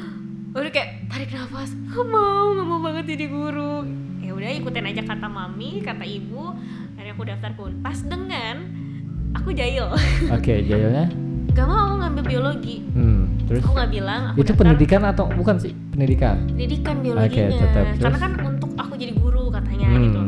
Udah 0.56 0.72
kayak 0.72 1.06
tarik 1.06 1.30
nafas, 1.30 1.70
nggak 1.70 2.06
mau, 2.06 2.46
nggak 2.50 2.66
mau 2.66 2.80
banget 2.80 3.04
jadi 3.12 3.26
guru. 3.28 3.74
Ya 4.20 4.32
udah 4.32 4.50
ikutin 4.52 4.82
aja 4.84 5.02
kata 5.04 5.26
mami, 5.26 5.78
kata 5.80 6.02
ibu. 6.02 6.54
Akhirnya 7.10 7.26
aku 7.26 7.26
daftar 7.26 7.50
ke 7.50 7.62
Unpas 7.66 7.98
dengan 8.06 8.54
aku 9.34 9.50
jahil. 9.50 9.86
oke, 10.38 10.54
jayanya. 10.62 11.10
Gak 11.50 11.66
mau 11.66 11.98
ngambil 11.98 12.22
biologi. 12.22 12.86
Hmm, 12.86 13.34
terus 13.42 13.66
Aku 13.66 13.74
nggak 13.74 13.90
bilang. 13.90 14.22
Aku 14.30 14.38
itu 14.38 14.46
daftar 14.46 14.58
pendidikan 14.62 15.02
atau 15.04 15.24
bukan 15.28 15.58
sih 15.58 15.74
pendidikan? 15.90 16.46
pendidikan 16.46 17.02
biologinya. 17.02 17.58
tetap. 17.66 17.84
Karena 17.90 17.98
Terus? 17.98 18.22
kan 18.22 18.32
untuk 18.46 18.70
aku 18.78 18.94
jadi 18.94 19.12
guru 19.12 19.50
katanya 19.50 19.88
Hmm. 19.90 20.02
gitu. 20.06 20.20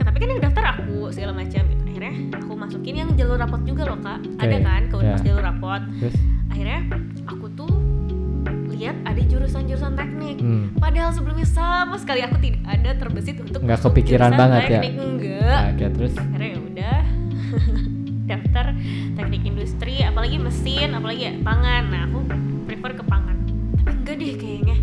Tapi 0.00 0.16
kan 0.16 0.28
yang 0.30 0.40
daftar 0.40 0.64
aku 0.72 1.12
segala 1.12 1.32
macam. 1.36 1.60
gitu. 1.62 1.82
Akhirnya 1.84 2.12
aku 2.32 2.52
masukin 2.56 2.94
yang 2.96 3.10
jalur 3.12 3.36
rapot 3.36 3.60
juga 3.62 3.82
loh 3.84 3.98
kak. 4.00 4.18
Ada 4.40 4.48
Oke, 4.50 4.64
kan 4.64 4.82
ke 4.88 4.96
ya. 4.98 5.16
jalur 5.20 5.42
rapot. 5.44 5.82
Terus 6.00 6.16
akhirnya 6.48 6.78
aku 7.28 7.39
lihat 8.80 8.96
ada 9.04 9.20
jurusan-jurusan 9.20 9.92
teknik. 9.92 10.36
Hmm. 10.40 10.72
padahal 10.74 11.12
sebelumnya 11.12 11.44
sama 11.44 11.94
sekali 11.94 12.24
aku 12.24 12.40
tidak 12.40 12.64
ada 12.64 12.90
terbesit 12.96 13.36
untuk 13.36 13.60
Nggak 13.60 13.80
kepikiran 13.82 14.32
banget 14.32 14.60
ya? 14.64 14.80
teknik 14.80 14.96
enggak. 14.96 15.60
Oke, 15.70 15.84
terus? 15.92 16.12
Akhirnya 16.16 16.48
ya 16.48 16.58
udah 16.58 16.98
daftar 18.30 18.66
teknik 19.14 19.42
industri 19.44 20.00
apalagi 20.00 20.36
mesin 20.38 20.94
apalagi 20.94 21.22
ya 21.22 21.32
pangan. 21.40 21.82
Nah 21.88 22.00
aku 22.08 22.18
prefer 22.64 22.92
ke 22.94 23.04
pangan. 23.04 23.36
Tapi 23.76 23.90
enggak 23.92 24.16
deh 24.16 24.32
kayaknya. 24.34 24.76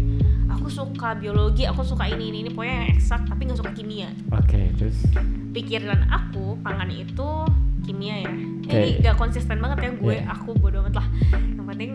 Aku 0.47 0.67
suka 0.67 1.15
biologi 1.15 1.63
aku 1.63 1.81
suka 1.81 2.05
ini 2.05 2.29
ini 2.29 2.37
ini. 2.43 2.49
Pokoknya 2.51 2.75
yang 2.83 2.89
eksak 2.93 3.21
tapi 3.25 3.41
nggak 3.45 3.57
suka 3.57 3.71
kimia. 3.71 4.09
Oke, 4.29 4.69
terus? 4.75 4.97
Pikiran 5.51 6.05
aku 6.07 6.59
pangan 6.59 6.91
itu 6.91 7.29
kimia 7.81 8.19
ya. 8.19 8.29
Oke. 8.29 8.67
jadi 8.67 8.89
gak 9.01 9.15
konsisten 9.15 9.57
banget 9.57 9.77
ya 9.79 9.89
gue. 9.95 10.15
Iya. 10.19 10.27
aku 10.27 10.53
bodo 10.53 10.83
amat 10.83 10.99
lah. 10.99 11.07
Yang 11.31 11.65
penting 11.65 11.91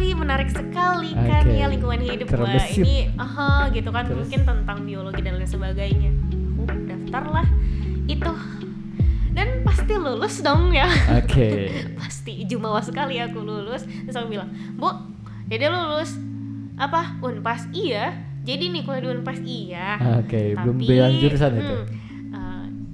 wih 0.00 0.16
menarik 0.16 0.48
sekali 0.48 1.12
kan 1.12 1.44
ya 1.44 1.68
lingkungan 1.68 2.00
hidup 2.00 2.32
wah 2.32 2.48
Terbesit. 2.48 2.84
ini. 2.88 3.12
Aha 3.20 3.68
gitu 3.68 3.92
kan. 3.92 4.08
Terus? 4.08 4.24
mungkin 4.24 4.40
tentang 4.48 4.78
biologi 4.88 5.20
dan 5.20 5.36
lain 5.36 5.44
sebagainya. 5.44 6.10
Aku 6.56 6.64
daftar 6.88 7.24
lah. 7.28 7.46
Itu. 8.08 8.32
Dan 9.36 9.60
pasti 9.60 9.92
lulus 10.00 10.40
dong 10.40 10.72
ya. 10.72 10.88
Oke. 11.20 11.68
pasti. 12.00 12.48
Jumawa 12.48 12.80
sekali 12.80 13.20
aku 13.20 13.44
lulus. 13.44 13.84
Terus 13.84 14.16
aku 14.16 14.32
bilang 14.32 14.48
bu 14.80 14.88
dede 15.52 15.68
lulus 15.68 16.16
apa? 16.80 17.20
Unpas? 17.20 17.68
Iya. 17.76 18.16
Jadi 18.40 18.72
nih 18.72 18.82
kuliah 18.88 19.04
di 19.04 19.08
unpas? 19.12 19.38
Iya. 19.44 19.88
Oke, 20.24 20.56
belum 20.56 20.76
tapi 20.80 20.88
bilang 20.88 21.12
jurusan 21.20 21.60
itu. 21.60 21.76
hmm, 21.76 21.84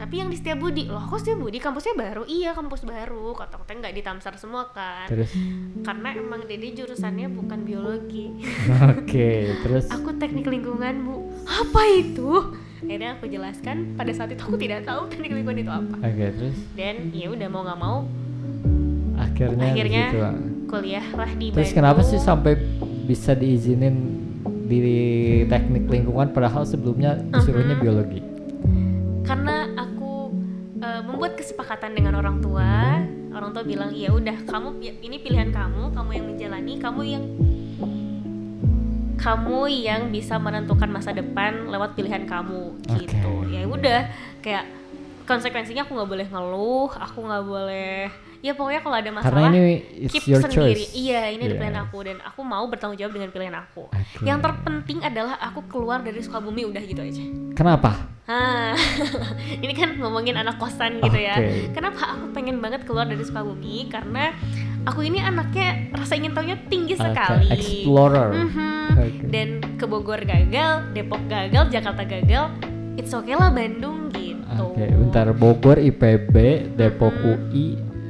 tapi 0.06 0.22
yang 0.22 0.30
di 0.30 0.38
Setiabudi 0.38 0.86
loh 0.86 1.02
kok 1.02 1.18
Setiabudi 1.18 1.58
kampusnya 1.58 1.98
baru? 1.98 2.22
Iya 2.24 2.54
kampus 2.54 2.86
baru. 2.86 3.34
Kata 3.34 3.58
katanya 3.58 3.78
nggak 3.82 3.94
di 3.98 4.02
Tamsar 4.02 4.38
semua 4.38 4.70
kan. 4.70 5.10
Terus? 5.10 5.34
Karena 5.82 6.14
emang 6.14 6.46
Dede 6.46 6.70
jurusannya 6.72 7.26
bukan 7.26 7.66
biologi. 7.66 8.30
Oke, 8.94 9.50
terus? 9.60 9.90
Aku 9.90 10.14
teknik 10.14 10.46
lingkungan 10.46 11.02
bu. 11.02 11.26
Apa 11.42 11.82
itu? 11.90 12.54
Akhirnya 12.78 13.18
aku 13.18 13.26
jelaskan. 13.26 13.98
Pada 13.98 14.14
saat 14.14 14.30
itu 14.30 14.38
aku 14.40 14.54
tidak 14.54 14.86
tahu 14.86 15.10
teknik 15.10 15.34
lingkungan 15.34 15.58
itu 15.58 15.72
apa. 15.74 15.94
Oke, 15.98 16.24
terus? 16.32 16.54
Dan 16.72 17.10
ya 17.10 17.26
udah 17.26 17.48
mau 17.50 17.66
nggak 17.66 17.80
mau 17.82 17.98
akhirnya 19.16 19.66
Akhirnya, 19.66 20.04
situ, 20.06 20.20
ah. 20.22 20.34
kuliah 20.68 21.06
lah 21.10 21.30
di 21.34 21.46
Terus 21.50 21.66
Bandung. 21.66 21.78
kenapa 21.82 22.00
sih 22.04 22.20
sampai 22.20 22.52
bisa 23.04 23.34
diizinin 23.34 24.22
di 24.62 24.78
teknik 25.44 25.90
lingkungan 25.90 26.30
padahal 26.30 26.62
sebelumnya 26.62 27.18
disuruhnya 27.26 27.74
Mhm. 27.74 27.82
biologi? 27.82 28.20
karena 29.26 29.55
eh, 30.96 31.02
membuat 31.02 31.36
kesepakatan 31.36 31.92
dengan 31.92 32.16
orang 32.16 32.40
tua 32.40 33.04
orang 33.30 33.52
tua 33.52 33.62
bilang 33.62 33.92
ya 33.92 34.08
udah 34.10 34.32
kamu 34.42 34.68
ini 34.80 35.20
pilihan 35.20 35.52
kamu 35.52 35.92
kamu 35.92 36.10
yang 36.10 36.26
menjalani 36.26 36.72
kamu 36.80 37.00
yang 37.04 37.24
kamu 39.16 39.60
yang 39.72 40.02
bisa 40.08 40.36
menentukan 40.36 40.88
masa 40.88 41.10
depan 41.10 41.66
lewat 41.66 41.92
pilihan 41.92 42.24
kamu 42.24 42.78
Oke. 42.78 43.04
gitu 43.04 43.32
ya 43.48 43.64
udah 43.64 44.00
kayak 44.40 44.64
konsekuensinya 45.26 45.82
aku 45.82 45.92
nggak 45.92 46.10
boleh 46.10 46.26
ngeluh 46.26 46.90
aku 46.92 47.18
nggak 47.20 47.44
boleh 47.44 48.00
ya 48.38 48.52
pokoknya 48.54 48.80
kalau 48.80 48.96
ada 48.96 49.10
masalah 49.10 49.32
Karena 49.42 49.48
ini 49.50 49.64
keep 50.06 50.22
your 50.30 50.38
sendiri 50.38 50.78
choice. 50.78 50.94
iya 50.94 51.32
ini 51.34 51.42
Iya. 51.42 51.48
ada 51.50 51.54
pilihan 51.58 51.78
aku 51.82 51.96
dan 52.06 52.16
aku 52.22 52.40
mau 52.40 52.64
bertanggung 52.70 52.98
jawab 53.00 53.12
dengan 53.18 53.30
pilihan 53.34 53.56
aku 53.58 53.82
Oke. 53.90 54.22
yang 54.22 54.38
terpenting 54.38 55.02
adalah 55.02 55.34
aku 55.42 55.60
keluar 55.66 55.98
dari 56.00 56.20
Sukabumi 56.22 56.62
udah 56.64 56.82
gitu 56.84 57.02
aja 57.02 57.24
Kenapa? 57.56 57.90
Ah, 58.28 58.55
ini 59.64 59.72
kan 59.72 59.98
ngomongin 59.98 60.36
anak 60.36 60.56
kosan 60.56 61.02
gitu 61.02 61.18
ya. 61.18 61.36
Kenapa 61.72 62.16
aku 62.16 62.30
pengen 62.30 62.60
banget 62.60 62.86
keluar 62.86 63.04
dari 63.04 63.22
Sukabumi? 63.22 63.90
Karena 63.90 64.32
aku 64.86 65.02
ini 65.02 65.18
anaknya 65.18 65.90
rasa 65.92 66.14
ingin 66.14 66.32
tahunya 66.32 66.56
tinggi 66.70 66.94
Oke, 66.94 67.02
sekali. 67.02 67.48
Explorer. 67.50 68.28
Mhm. 68.32 68.68
Oke. 68.96 69.24
Dan 69.28 69.48
ke 69.76 69.84
Bogor 69.84 70.22
gagal, 70.22 70.94
Depok 70.94 71.22
gagal, 71.26 71.68
Jakarta 71.68 72.06
gagal. 72.06 72.44
It's 72.96 73.12
okay 73.12 73.34
lah 73.34 73.50
Bandung 73.50 74.08
gitu. 74.14 74.72
Oke, 74.72 74.86
bentar 74.86 75.26
Bogor 75.34 75.76
IPB, 75.76 76.34
Depok 76.78 77.12
Mhm. 77.12 77.26
UI. 77.26 77.66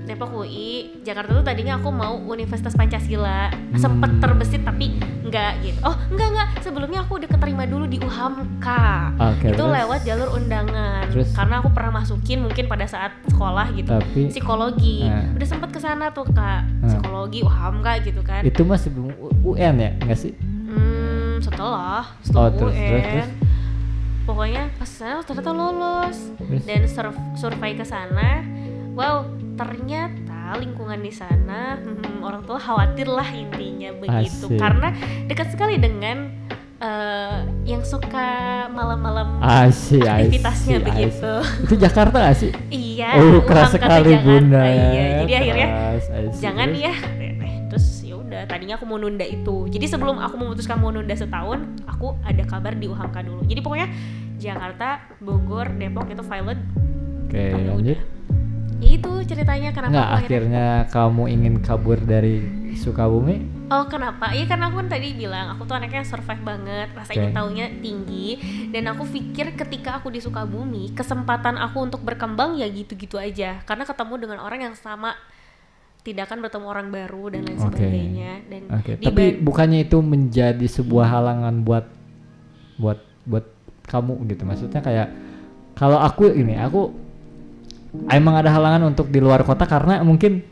Depok 0.06 0.30
UI, 0.36 0.75
Jakarta 1.06 1.30
tuh 1.32 1.44
tadinya 1.44 1.78
aku 1.78 1.88
mau 1.88 2.18
Universitas 2.18 2.74
Pancasila. 2.74 3.46
Hmm. 3.48 3.78
Sempet 3.78 4.18
terbesit 4.18 4.60
tapi 4.60 4.98
enggak 5.22 5.54
gitu. 5.60 5.78
Oh, 5.80 5.94
enggak 6.08 6.28
enggak. 6.28 6.48
Sebelumnya 6.60 7.00
aku 7.00 7.16
udah 7.16 7.28
keterima 7.28 7.62
dulu 7.62 7.86
di 7.86 7.98
UHAMKA. 7.98 9.14
Oke, 9.16 9.46
itu 9.48 9.56
terus? 9.56 9.70
lewat 9.72 10.00
jalur 10.02 10.28
undangan 10.32 11.06
Terus? 11.08 11.30
karena 11.32 11.54
aku 11.56 11.70
pernah 11.70 11.92
masukin 11.96 12.38
mungkin 12.40 12.66
pada 12.66 12.84
saat 12.84 13.14
sekolah 13.26 13.70
gitu 13.72 13.86
Tapi 13.88 14.20
psikologi 14.28 15.02
Nah. 15.02 15.30
udah 15.32 15.46
sempet 15.46 15.70
ke 15.70 15.78
sana 15.78 16.10
tuh 16.10 16.26
kak 16.26 16.66
Nah. 16.66 16.84
psikologi 16.84 17.40
UHAMKA 17.40 17.92
gitu 18.02 18.20
kan 18.20 18.42
itu 18.42 18.62
masih 18.62 18.90
belum 18.90 19.14
UN 19.44 19.74
ya, 19.76 19.90
enggak 19.96 20.18
sih? 20.18 20.32
hmm, 20.34 21.38
setelah 21.38 22.02
Oh, 22.02 22.20
setelah 22.20 22.50
terus, 22.52 22.72
UN 22.72 22.82
terus, 22.82 23.04
terus? 23.06 23.28
pokoknya 24.24 24.62
pas 24.74 24.88
sana 24.88 25.22
ternyata 25.22 25.50
lolos 25.52 26.18
Terus? 26.36 26.62
dan 26.64 26.80
sur- 26.84 27.20
survei 27.36 27.72
ke 27.72 27.84
sana 27.84 28.42
wow 28.92 29.22
ternyata 29.56 30.25
lingkungan 30.54 31.02
di 31.02 31.10
sana 31.10 31.82
hmm, 31.82 32.22
orang 32.22 32.46
tua 32.46 32.62
khawatir 32.62 33.10
lah 33.10 33.26
intinya 33.34 33.90
begitu 33.98 34.46
Asik. 34.46 34.58
karena 34.60 34.88
dekat 35.26 35.50
sekali 35.50 35.74
dengan 35.82 36.30
eh, 36.78 37.38
yang 37.66 37.82
suka 37.82 38.28
malam-malam 38.70 39.40
aktivitasnya 39.42 40.76
asih, 40.78 40.86
begitu. 40.86 41.32
asih. 41.42 41.64
Itu 41.66 41.74
Jakarta 41.80 42.16
gak 42.22 42.36
sih? 42.36 42.52
Iya, 42.96 43.10
oh, 43.20 43.40
keras 43.44 43.72
sekali 43.72 44.12
Jakarta, 44.14 44.26
bunda. 44.28 44.62
Iya, 44.64 45.04
jadi 45.24 45.32
akhirnya 45.36 45.68
Keras, 45.68 46.04
asih. 46.08 46.40
jangan 46.40 46.68
Terus? 46.72 46.84
ya. 46.84 46.94
Terus 47.66 47.86
ya 48.06 48.14
udah, 48.16 48.42
tadinya 48.48 48.74
aku 48.78 48.84
mau 48.88 48.98
nunda 49.00 49.26
itu. 49.26 49.56
Jadi 49.68 49.86
sebelum 49.90 50.16
aku 50.22 50.34
memutuskan 50.40 50.80
mau 50.80 50.88
nunda 50.94 51.12
setahun, 51.12 51.60
aku 51.84 52.16
ada 52.24 52.42
kabar 52.46 52.72
di 52.78 52.86
UHAMKA 52.88 53.20
dulu. 53.26 53.42
Jadi 53.44 53.60
pokoknya 53.60 53.88
Jakarta, 54.36 55.00
Bogor, 55.20 55.72
Depok 55.76 56.08
itu 56.12 56.22
violet. 56.24 56.60
Oke, 57.26 57.42
Ya 57.52 57.72
lanjut. 57.72 57.98
Ya 58.76 58.90
itu 58.92 59.10
ceritanya 59.24 59.72
kenapa 59.72 59.92
Enggak, 59.92 60.08
aku 60.08 60.18
akhirnya 60.20 60.66
kamu 60.92 61.22
ingin 61.32 61.54
kabur 61.64 61.98
dari 62.00 62.44
Sukabumi? 62.76 63.48
Oh 63.72 63.88
kenapa? 63.88 64.36
Iya 64.36 64.44
karena 64.44 64.68
aku 64.68 64.84
kan 64.84 64.88
tadi 64.92 65.16
bilang 65.16 65.56
aku 65.56 65.64
tuh 65.64 65.80
anaknya 65.80 66.04
survive 66.04 66.44
banget, 66.44 66.88
rasa 66.92 67.16
ingin 67.16 67.32
Oke. 67.32 67.38
tahunya 67.40 67.66
tinggi 67.80 68.28
dan 68.68 68.84
aku 68.92 69.08
pikir 69.08 69.56
ketika 69.56 69.96
aku 69.96 70.12
di 70.12 70.20
Sukabumi 70.20 70.92
kesempatan 70.92 71.56
aku 71.56 71.88
untuk 71.88 72.04
berkembang 72.04 72.60
ya 72.60 72.68
gitu-gitu 72.68 73.16
aja 73.16 73.64
karena 73.64 73.88
ketemu 73.88 74.14
dengan 74.20 74.38
orang 74.44 74.70
yang 74.70 74.76
sama 74.76 75.16
tidak 76.04 76.30
akan 76.30 76.38
bertemu 76.46 76.66
orang 76.70 76.88
baru 76.94 77.24
dan 77.34 77.40
lain 77.48 77.58
Oke. 77.58 77.64
sebagainya 77.66 78.32
dan 78.46 78.62
di 79.00 79.04
tapi 79.08 79.24
bukannya 79.42 79.88
itu 79.88 79.98
menjadi 79.98 80.66
sebuah 80.68 81.06
halangan 81.10 81.64
buat 81.66 81.86
buat 82.78 83.00
buat 83.26 83.46
kamu 83.88 84.22
gitu. 84.30 84.42
Maksudnya 84.44 84.84
kayak 84.84 85.08
kalau 85.76 86.00
aku 86.00 86.32
ini, 86.32 86.56
aku 86.56 87.05
emang 88.10 88.34
ada 88.38 88.50
halangan 88.52 88.92
untuk 88.92 89.10
di 89.10 89.18
luar 89.18 89.42
kota 89.42 89.64
karena 89.64 90.00
mungkin 90.04 90.44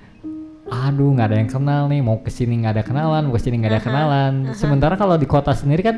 aduh 0.64 1.12
nggak 1.12 1.28
ada 1.28 1.36
yang 1.38 1.50
kenal 1.50 1.82
nih 1.92 2.00
mau 2.00 2.18
ke 2.24 2.32
sini 2.32 2.64
nggak 2.64 2.72
ada 2.80 2.84
kenalan 2.84 3.28
mau 3.28 3.34
ke 3.36 3.42
sini 3.44 3.60
nggak 3.60 3.72
ada 3.76 3.80
Aha, 3.80 3.86
kenalan. 3.86 4.32
aha. 4.48 4.56
sementara 4.56 4.94
kalau 4.96 5.14
di 5.20 5.28
kota 5.28 5.52
sendiri 5.52 5.84
kan 5.84 5.96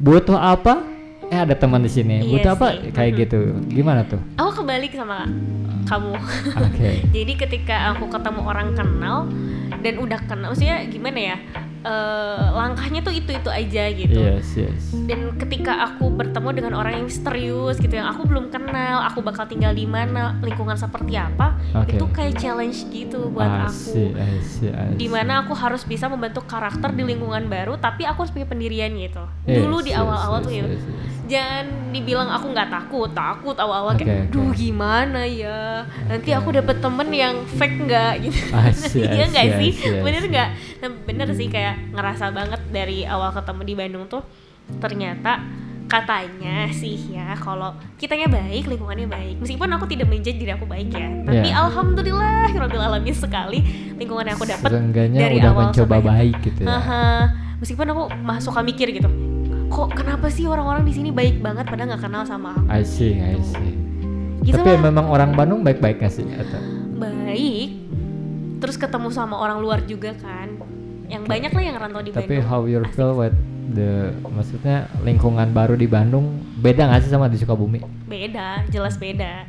butuh 0.00 0.36
apa? 0.36 0.84
Eh 1.26 1.34
ada 1.34 1.58
teman 1.58 1.82
di 1.82 1.90
sini. 1.90 2.22
Iya 2.22 2.30
butuh 2.38 2.50
apa? 2.54 2.66
sih, 2.78 2.94
kayak 2.94 3.12
mhm. 3.12 3.18
gitu. 3.26 3.38
Gimana 3.66 4.06
tuh? 4.06 4.20
Aku 4.38 4.62
kebalik 4.62 4.94
sama 4.94 5.26
kamu. 5.90 6.14
Oke. 6.54 6.90
Jadi 7.16 7.32
ketika 7.34 7.90
aku 7.94 8.06
ketemu 8.06 8.40
orang 8.46 8.68
kenal 8.78 9.26
dan 9.82 9.94
udah 9.98 10.20
kenal 10.26 10.54
maksudnya 10.54 10.86
gimana 10.86 11.18
ya 11.34 11.36
eh, 11.82 12.46
langkahnya 12.54 13.00
tuh 13.02 13.12
itu 13.12 13.30
itu 13.32 13.50
aja 13.50 13.84
gitu 13.90 14.16
Yes, 14.16 14.48
yes. 14.56 14.94
dan 15.04 15.36
ketika 15.36 15.92
aku 15.92 16.08
bertemu 16.08 16.48
dengan 16.52 16.72
orang 16.76 17.00
yang 17.00 17.06
misterius 17.06 17.76
gitu 17.76 17.92
yang 17.92 18.08
aku 18.08 18.24
belum 18.24 18.48
kenal 18.48 19.02
aku 19.04 19.20
bakal 19.20 19.44
tinggal 19.44 19.72
di 19.72 19.84
mana 19.84 20.38
lingkungan 20.40 20.74
seperti 20.74 21.16
apa 21.16 21.58
Oke. 21.74 21.98
itu 21.98 22.04
kayak 22.10 22.40
challenge 22.40 22.88
gitu 22.88 23.28
buat 23.28 23.46
I 23.46 23.68
aku 23.68 23.90
see, 23.92 24.08
I 24.14 24.34
see, 24.40 24.70
I 24.72 24.94
see. 24.94 24.98
di 24.98 25.08
mana 25.10 25.44
aku 25.44 25.52
harus 25.52 25.82
bisa 25.82 26.06
membentuk 26.06 26.46
karakter 26.46 26.94
di 26.94 27.02
lingkungan 27.02 27.50
baru 27.50 27.76
tapi 27.76 28.06
aku 28.06 28.24
harus 28.24 28.32
punya 28.32 28.48
pendirian 28.48 28.92
gitu 28.96 29.24
Yes, 29.46 29.62
dulu 29.62 29.78
di 29.80 29.92
yes, 29.94 30.00
awal-awal 30.02 30.38
yes, 30.40 30.46
tuh 30.46 30.52
gitu 30.52 30.68
yes, 30.70 30.82
yes. 30.82 31.15
Jangan 31.26 31.66
dibilang 31.90 32.28
aku 32.30 32.54
nggak 32.54 32.70
takut 32.70 33.10
takut 33.10 33.56
awal-awal 33.58 33.94
Oke, 33.94 34.06
kayak 34.06 34.30
duh 34.30 34.50
gimana 34.54 35.26
ya? 35.26 35.82
Nanti 36.06 36.30
aku 36.30 36.54
dapet 36.54 36.78
temen 36.78 37.08
yang 37.10 37.34
fake 37.58 37.86
nggak? 37.86 38.12
gitu. 38.24 38.38
Iya 39.02 39.24
nggak 39.30 39.46
sih? 39.58 39.70
I 39.74 40.02
bener 40.02 40.22
nggak? 40.26 40.48
Nah, 40.82 40.90
bener 41.04 41.28
sih 41.34 41.50
kayak 41.50 41.92
ngerasa 41.92 42.30
banget 42.30 42.60
dari 42.70 43.02
awal 43.04 43.34
ketemu 43.34 43.62
di 43.66 43.74
Bandung 43.74 44.04
tuh 44.06 44.22
ternyata 44.78 45.38
katanya 45.86 46.66
sih 46.74 47.14
ya 47.14 47.38
kalau 47.38 47.70
kitanya 47.94 48.26
baik 48.26 48.66
lingkungannya 48.66 49.06
baik. 49.06 49.36
Meskipun 49.38 49.70
aku 49.70 49.86
tidak 49.86 50.10
menjadi 50.10 50.34
diri 50.38 50.52
aku 50.54 50.66
baik 50.66 50.90
ya 50.90 51.06
tapi 51.22 51.48
Yeah. 51.50 51.62
alhamdulillah 51.66 52.50
robbil 52.54 52.82
alamin 52.82 53.14
sekali 53.14 53.62
lingkungan 53.94 54.26
yang 54.26 54.36
aku 54.38 54.46
dapat 54.46 54.70
dari 55.10 55.38
udah 55.38 55.50
awal 55.54 55.70
mencoba 55.70 55.96
baik 56.02 56.34
gitu 56.42 56.66
ya. 56.66 56.70
Haha. 56.70 57.06
meskipun 57.56 57.86
aku 57.88 58.02
masih 58.20 58.42
suka 58.50 58.60
mikir 58.60 58.90
gitu 58.92 59.35
kok 59.76 59.92
kenapa 59.92 60.32
sih 60.32 60.48
orang-orang 60.48 60.88
di 60.88 60.96
sini 60.96 61.12
baik 61.12 61.44
banget 61.44 61.68
padahal 61.68 61.92
nggak 61.92 62.02
kenal 62.08 62.24
sama 62.24 62.56
aku 62.56 62.64
I 62.72 62.80
see, 62.80 63.20
I 63.20 63.36
see. 63.44 63.76
gitu 64.40 64.56
Tapi 64.56 64.72
lah 64.72 64.88
memang 64.88 65.12
orang 65.12 65.36
Bandung 65.36 65.60
baik-baik 65.60 66.00
gak 66.00 66.16
sih? 66.16 66.24
Atau? 66.24 66.56
baik 66.96 67.76
terus 68.56 68.80
ketemu 68.80 69.12
sama 69.12 69.36
orang 69.36 69.60
luar 69.60 69.84
juga 69.84 70.16
kan 70.16 70.56
yang 71.12 71.28
banyak 71.28 71.52
lah 71.52 71.60
yang 71.62 71.76
rantau 71.76 72.00
di 72.00 72.08
Tapi 72.08 72.40
Bandung 72.40 72.48
how 72.48 72.64
you 72.64 72.80
feel 72.96 73.12
with 73.12 73.36
the 73.76 74.16
maksudnya 74.32 74.88
lingkungan 75.04 75.52
baru 75.52 75.76
di 75.76 75.84
Bandung 75.84 76.40
beda 76.56 76.88
gak 76.96 77.04
sih 77.04 77.12
sama 77.12 77.28
di 77.28 77.36
Sukabumi? 77.36 77.84
beda 78.08 78.64
jelas 78.72 78.96
beda 78.96 79.44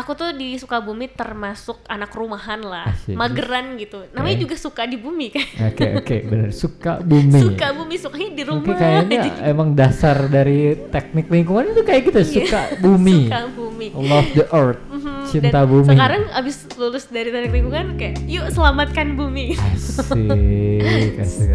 aku 0.00 0.12
tuh 0.14 0.32
di 0.32 0.54
Sukabumi 0.54 1.06
termasuk 1.06 1.84
anak 1.84 2.10
rumahan 2.10 2.58
lah 2.58 2.88
Asik. 2.88 3.12
mageran 3.12 3.76
gitu 3.76 4.02
namanya 4.10 4.34
Oke. 4.34 4.42
juga 4.42 4.54
suka 4.56 4.82
di 4.82 4.96
bumi 4.96 5.26
kan 5.28 5.44
Oke 5.66 5.86
oke 5.94 6.16
bener 6.24 6.50
suka 6.50 6.98
bumi. 6.98 7.38
suka 7.38 7.66
bumi 7.72 7.94
sukanya 7.94 8.28
di 8.30 8.42
rumah 8.42 8.62
Oke 8.62 8.72
kayaknya 8.74 9.08
Jadi, 9.20 9.28
emang 9.44 9.68
dasar 9.72 10.16
dari 10.26 10.58
teknik 10.88 11.26
lingkungan 11.26 11.70
itu 11.70 11.82
kayak 11.82 12.02
gitu 12.06 12.18
iya, 12.18 12.26
suka 12.26 12.60
bumi. 12.78 13.18
suka 13.26 13.40
bumi 13.50 13.86
Love 13.92 14.30
the 14.32 14.46
earth, 14.50 14.80
Mhm, 14.86 15.22
cinta 15.26 15.50
dan 15.56 15.66
bumi. 15.66 15.88
sekarang 15.90 16.22
abis 16.32 16.56
lulus 16.74 17.04
dari 17.06 17.28
teknik 17.28 17.52
lingkungan 17.54 17.86
kayak 17.94 18.16
yuk 18.24 18.46
selamatkan 18.48 19.14
bumi 19.14 19.54
Asik, 19.54 20.08
asik, 21.18 21.18
asik. 21.18 21.48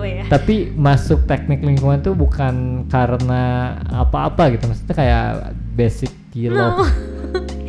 ya 0.00 0.24
Tapi 0.28 0.56
masuk 0.72 1.24
teknik 1.24 1.60
lingkungan 1.60 1.98
tuh 2.00 2.14
bukan 2.14 2.54
karena 2.86 3.42
apa-apa 3.90 4.52
gitu, 4.52 4.64
maksudnya 4.64 4.94
kayak 4.94 5.24
basic 5.72 6.12
you 6.30 6.48
no 6.48 6.78
love, 6.78 6.86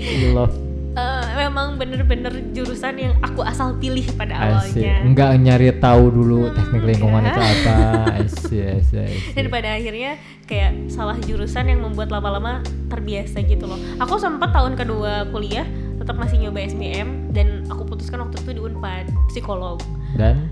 you 0.02 0.34
love 0.34 0.54
Eh, 0.92 1.26
memang 1.40 1.80
bener-bener 1.80 2.52
jurusan 2.52 3.00
yang 3.00 3.16
aku 3.24 3.48
asal 3.48 3.80
pilih 3.80 4.04
pada 4.20 4.36
awalnya. 4.36 5.00
Enggak 5.08 5.40
nyari 5.40 5.72
tahu 5.80 6.12
dulu 6.12 6.52
Hmm, 6.52 6.56
teknik 6.60 6.84
lingkungan 6.84 7.24
enggak. 7.24 7.32
itu 7.32 7.42
apa. 7.48 7.76
Asik, 8.20 8.66
asik, 8.76 9.00
asik. 9.00 9.32
dan 9.32 9.46
pada 9.48 9.70
akhirnya 9.72 10.12
kayak 10.44 10.92
salah 10.92 11.16
jurusan 11.24 11.64
yang 11.64 11.80
membuat 11.80 12.12
lama-lama 12.12 12.60
terbiasa 12.92 13.40
gitu 13.40 13.72
loh. 13.72 13.80
Aku 14.04 14.20
sempat 14.20 14.52
tahun 14.52 14.76
kedua 14.76 15.32
kuliah 15.32 15.64
tetap 15.96 16.20
masih 16.20 16.44
nyoba 16.44 16.60
SBM 16.60 17.32
dan 17.32 17.64
aku 17.72 17.88
putuskan 17.88 18.28
waktu 18.28 18.44
itu 18.44 18.52
di 18.52 18.60
Unpad 18.60 19.08
psikolog. 19.32 19.80
Dan? 20.20 20.52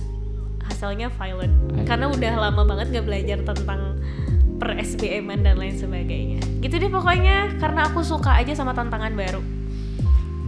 Hasilnya 0.63 1.11
violent. 1.11 1.51
Karena 1.83 2.07
udah 2.07 2.33
lama 2.39 2.63
banget 2.63 2.95
gak 2.95 3.03
belajar 3.03 3.43
tentang 3.43 3.99
per 4.59 4.75
SBM 4.75 5.31
dan 5.39 5.55
lain 5.55 5.75
sebagainya 5.79 6.43
gitu 6.59 6.75
deh 6.75 6.91
pokoknya 6.91 7.55
karena 7.57 7.87
aku 7.87 8.03
suka 8.03 8.35
aja 8.35 8.53
sama 8.53 8.75
tantangan 8.75 9.15
baru 9.15 9.41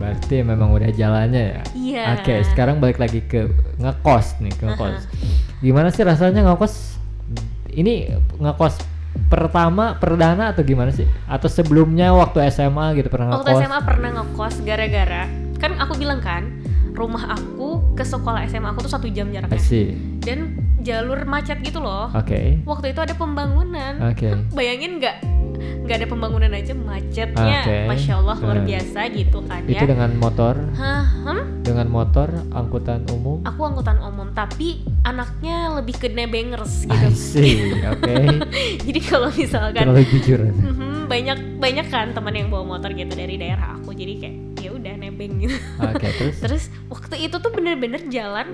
berarti 0.02 0.42
memang 0.42 0.74
udah 0.74 0.90
jalannya 0.90 1.62
ya. 1.62 1.64
iya 1.78 2.04
Oke, 2.18 2.42
sekarang 2.42 2.82
balik 2.82 2.98
lagi 2.98 3.22
ke 3.22 3.46
ngekos 3.78 4.42
nih, 4.42 4.50
ke 4.50 4.74
ngekos. 4.74 5.06
Gimana 5.62 5.94
sih 5.94 6.02
rasanya 6.02 6.42
ngekos? 6.42 6.98
Ini 7.70 8.18
ngekos 8.42 8.82
pertama 9.30 10.02
perdana 10.02 10.58
atau 10.58 10.66
gimana 10.66 10.90
sih? 10.90 11.06
Atau 11.30 11.54
sebelumnya 11.54 12.18
waktu 12.18 12.50
SMA 12.50 12.98
gitu 12.98 13.14
pernah 13.14 13.38
waktu 13.38 13.46
ngekos? 13.46 13.62
SMA 13.62 13.80
pernah 13.86 14.10
ngekos 14.18 14.56
gara-gara 14.66 15.30
kan 15.62 15.78
aku 15.78 15.94
bilang 16.02 16.18
kan 16.18 16.50
rumah 16.98 17.38
aku 17.38 17.94
ke 17.94 18.02
sekolah 18.02 18.50
SMA 18.50 18.74
aku 18.74 18.90
tuh 18.90 18.92
satu 18.98 19.08
jam 19.14 19.30
jaraknya 19.30 19.62
dan 20.26 20.58
jalur 20.82 21.24
macet 21.24 21.58
gitu 21.60 21.78
loh 21.78 22.10
Oke. 22.12 22.60
waktu 22.64 22.92
itu 22.92 23.00
ada 23.00 23.14
pembangunan 23.14 23.94
Oke. 24.04 24.30
bayangin 24.58 24.98
nggak 24.98 25.18
nggak 25.62 25.96
ada 25.96 26.08
pembangunan 26.08 26.52
aja 26.52 26.74
macetnya 26.74 27.60
Oke. 27.60 27.78
masya 27.86 28.14
Allah 28.16 28.38
luar 28.40 28.58
Eh. 28.58 28.66
biasa 28.68 29.00
gitu 29.12 29.40
kan 29.44 29.62
Itu 29.64 29.78
ya 29.78 29.86
dengan 29.88 30.12
motor, 30.16 30.56
Hah, 30.74 31.06
hmm? 31.24 31.42
dengan 31.62 31.88
motor 31.88 32.28
angkutan 32.50 33.06
umum. 33.08 33.42
aku 33.44 33.62
angkutan 33.62 33.98
umum 34.00 34.30
tapi 34.32 34.82
anaknya 35.04 35.74
lebih 35.74 35.98
ke 35.98 36.08
nebengers 36.08 36.86
gitu. 36.86 37.10
Oke. 37.88 38.16
jadi 38.86 39.00
kalau 39.02 39.30
misalkan 39.32 39.84
Terlalu 39.84 40.06
jujur. 40.12 40.40
mhm, 40.44 41.06
banyak 41.06 41.38
banyak 41.58 41.86
kan 41.88 42.10
teman 42.12 42.34
yang 42.36 42.48
bawa 42.48 42.66
motor 42.72 42.90
gitu 42.90 43.12
dari 43.12 43.36
daerah 43.36 43.76
aku 43.76 43.92
jadi 43.92 44.14
kayak 44.18 44.36
ya 44.60 44.70
udah 44.72 44.94
nebeng 44.96 45.34
gitu 45.40 45.58
Oke, 45.80 46.08
terus 46.12 46.36
terus 46.44 46.64
waktu 46.88 47.16
itu 47.20 47.36
tuh 47.36 47.52
bener-bener 47.52 48.02
jalan 48.08 48.48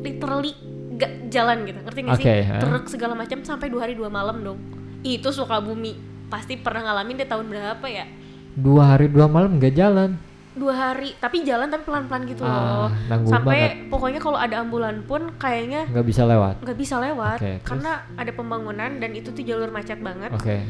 literally 0.00 0.54
gak 0.98 1.30
jalan 1.30 1.62
gitu 1.62 1.78
ngerti 1.80 2.00
gak 2.02 2.16
sih 2.16 2.24
Oke, 2.24 2.36
ha. 2.42 2.58
truk 2.58 2.84
segala 2.86 3.14
macam 3.14 3.38
sampai 3.40 3.70
dua 3.70 3.86
hari 3.86 3.94
dua 3.94 4.10
malam 4.10 4.42
dong 4.42 4.58
itu 5.00 5.28
Sukabumi 5.28 5.94
pasti 6.26 6.54
pernah 6.54 6.84
ngalamin 6.84 7.16
di 7.16 7.24
tahun 7.24 7.46
berapa 7.46 7.86
ya 7.86 8.04
dua 8.52 8.82
hari 8.90 9.06
dua 9.06 9.24
malam 9.24 9.56
nggak 9.56 9.72
jalan. 9.72 10.18
dua 10.52 10.74
hari 10.74 11.14
tapi 11.16 11.46
jalan 11.46 11.70
tapi 11.70 11.86
pelan-pelan 11.86 12.26
gitu 12.26 12.42
Ah, 12.42 12.90
loh 12.90 12.90
sampai 13.24 13.86
pokoknya 13.86 14.18
kalau 14.18 14.34
ada 14.34 14.58
ambulan 14.58 15.06
pun 15.06 15.30
kayaknya 15.38 15.86
Nggak 15.86 16.02
bisa 16.04 16.26
lewat. 16.26 16.54
nggak 16.58 16.74
bisa 16.76 16.94
lewat 16.98 17.38
terus? 17.38 17.62
karena 17.62 17.92
ada 18.12 18.32
pembangunan 18.34 18.90
dan 18.98 19.10
itu 19.14 19.30
tuh 19.30 19.40
jalur 19.40 19.70
macet 19.70 20.02
banget 20.02 20.34
Oke. 20.34 20.66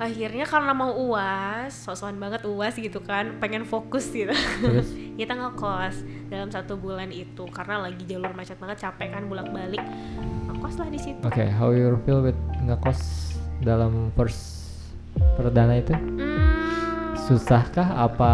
Akhirnya 0.00 0.48
karena 0.48 0.72
mau 0.72 0.96
uas 0.96 1.76
sosokan 1.76 2.16
banget 2.16 2.48
uas 2.48 2.72
gitu 2.72 3.04
kan 3.04 3.36
pengen 3.36 3.68
fokus 3.68 4.08
gitu. 4.08 4.32
Terus? 4.32 4.88
Kita 5.20 5.36
ngekos. 5.36 6.00
Dalam 6.32 6.48
satu 6.48 6.80
bulan 6.80 7.12
itu 7.12 7.44
karena 7.52 7.84
lagi 7.84 8.00
jalur 8.08 8.32
macet 8.32 8.56
banget 8.56 8.80
capek 8.80 9.12
kan 9.12 9.28
bolak 9.28 9.52
balik 9.52 9.84
ngekos 10.48 10.74
lah 10.80 10.88
di 10.88 10.96
situ. 10.96 11.20
Oke, 11.20 11.44
how 11.44 11.68
you 11.76 12.00
feel 12.08 12.24
with 12.24 12.38
ngekos 12.64 13.36
dalam 13.60 14.08
first 14.16 14.72
perdana 15.36 15.76
itu? 15.76 15.92
Hmm, 15.92 17.12
Susahkah? 17.28 17.92
Apa 18.00 18.32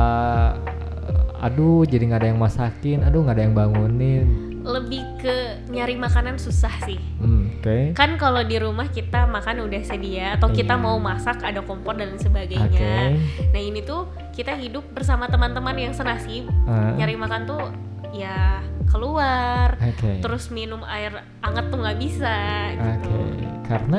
aduh 1.42 1.82
jadi 1.84 2.06
nggak 2.06 2.20
ada 2.22 2.28
yang 2.30 2.40
masakin, 2.40 3.02
aduh 3.02 3.26
nggak 3.26 3.36
ada 3.36 3.44
yang 3.44 3.56
bangunin. 3.58 4.55
Lebih 4.66 4.98
ke 5.16 5.34
nyari 5.68 5.94
makanan 5.94 6.36
susah 6.36 6.74
sih 6.82 6.98
Hmm, 7.16 7.54
Oke. 7.56 7.94
kan 7.94 8.14
kalau 8.16 8.42
di 8.42 8.58
rumah 8.58 8.86
kita 8.86 9.24
makan 9.24 9.62
udah 9.62 9.80
sedia 9.80 10.34
atau 10.34 10.50
kita 10.50 10.74
Iya. 10.74 10.82
mau 10.82 10.98
masak 10.98 11.38
ada 11.40 11.62
kompor 11.62 11.94
dan 11.94 12.18
sebagainya 12.18 13.14
nah 13.46 13.60
ini 13.60 13.80
tuh 13.80 14.04
kita 14.32 14.52
hidup 14.52 14.82
bersama 14.90 15.26
teman-teman 15.26 15.74
yang 15.76 15.92
senasib 15.92 16.50
Ah, 16.64 16.92
nyari 16.92 17.14
makan 17.14 17.46
tuh 17.46 17.62
ya 18.10 18.58
keluar 18.86 19.78
Oke. 19.78 20.18
terus 20.18 20.48
minum 20.48 20.82
air 20.84 21.14
hangat 21.40 21.68
tuh 21.68 21.78
nggak 21.78 21.96
bisa 21.96 22.34
gitu 22.74 23.14
Oke. 23.14 23.46
Karena 23.64 23.98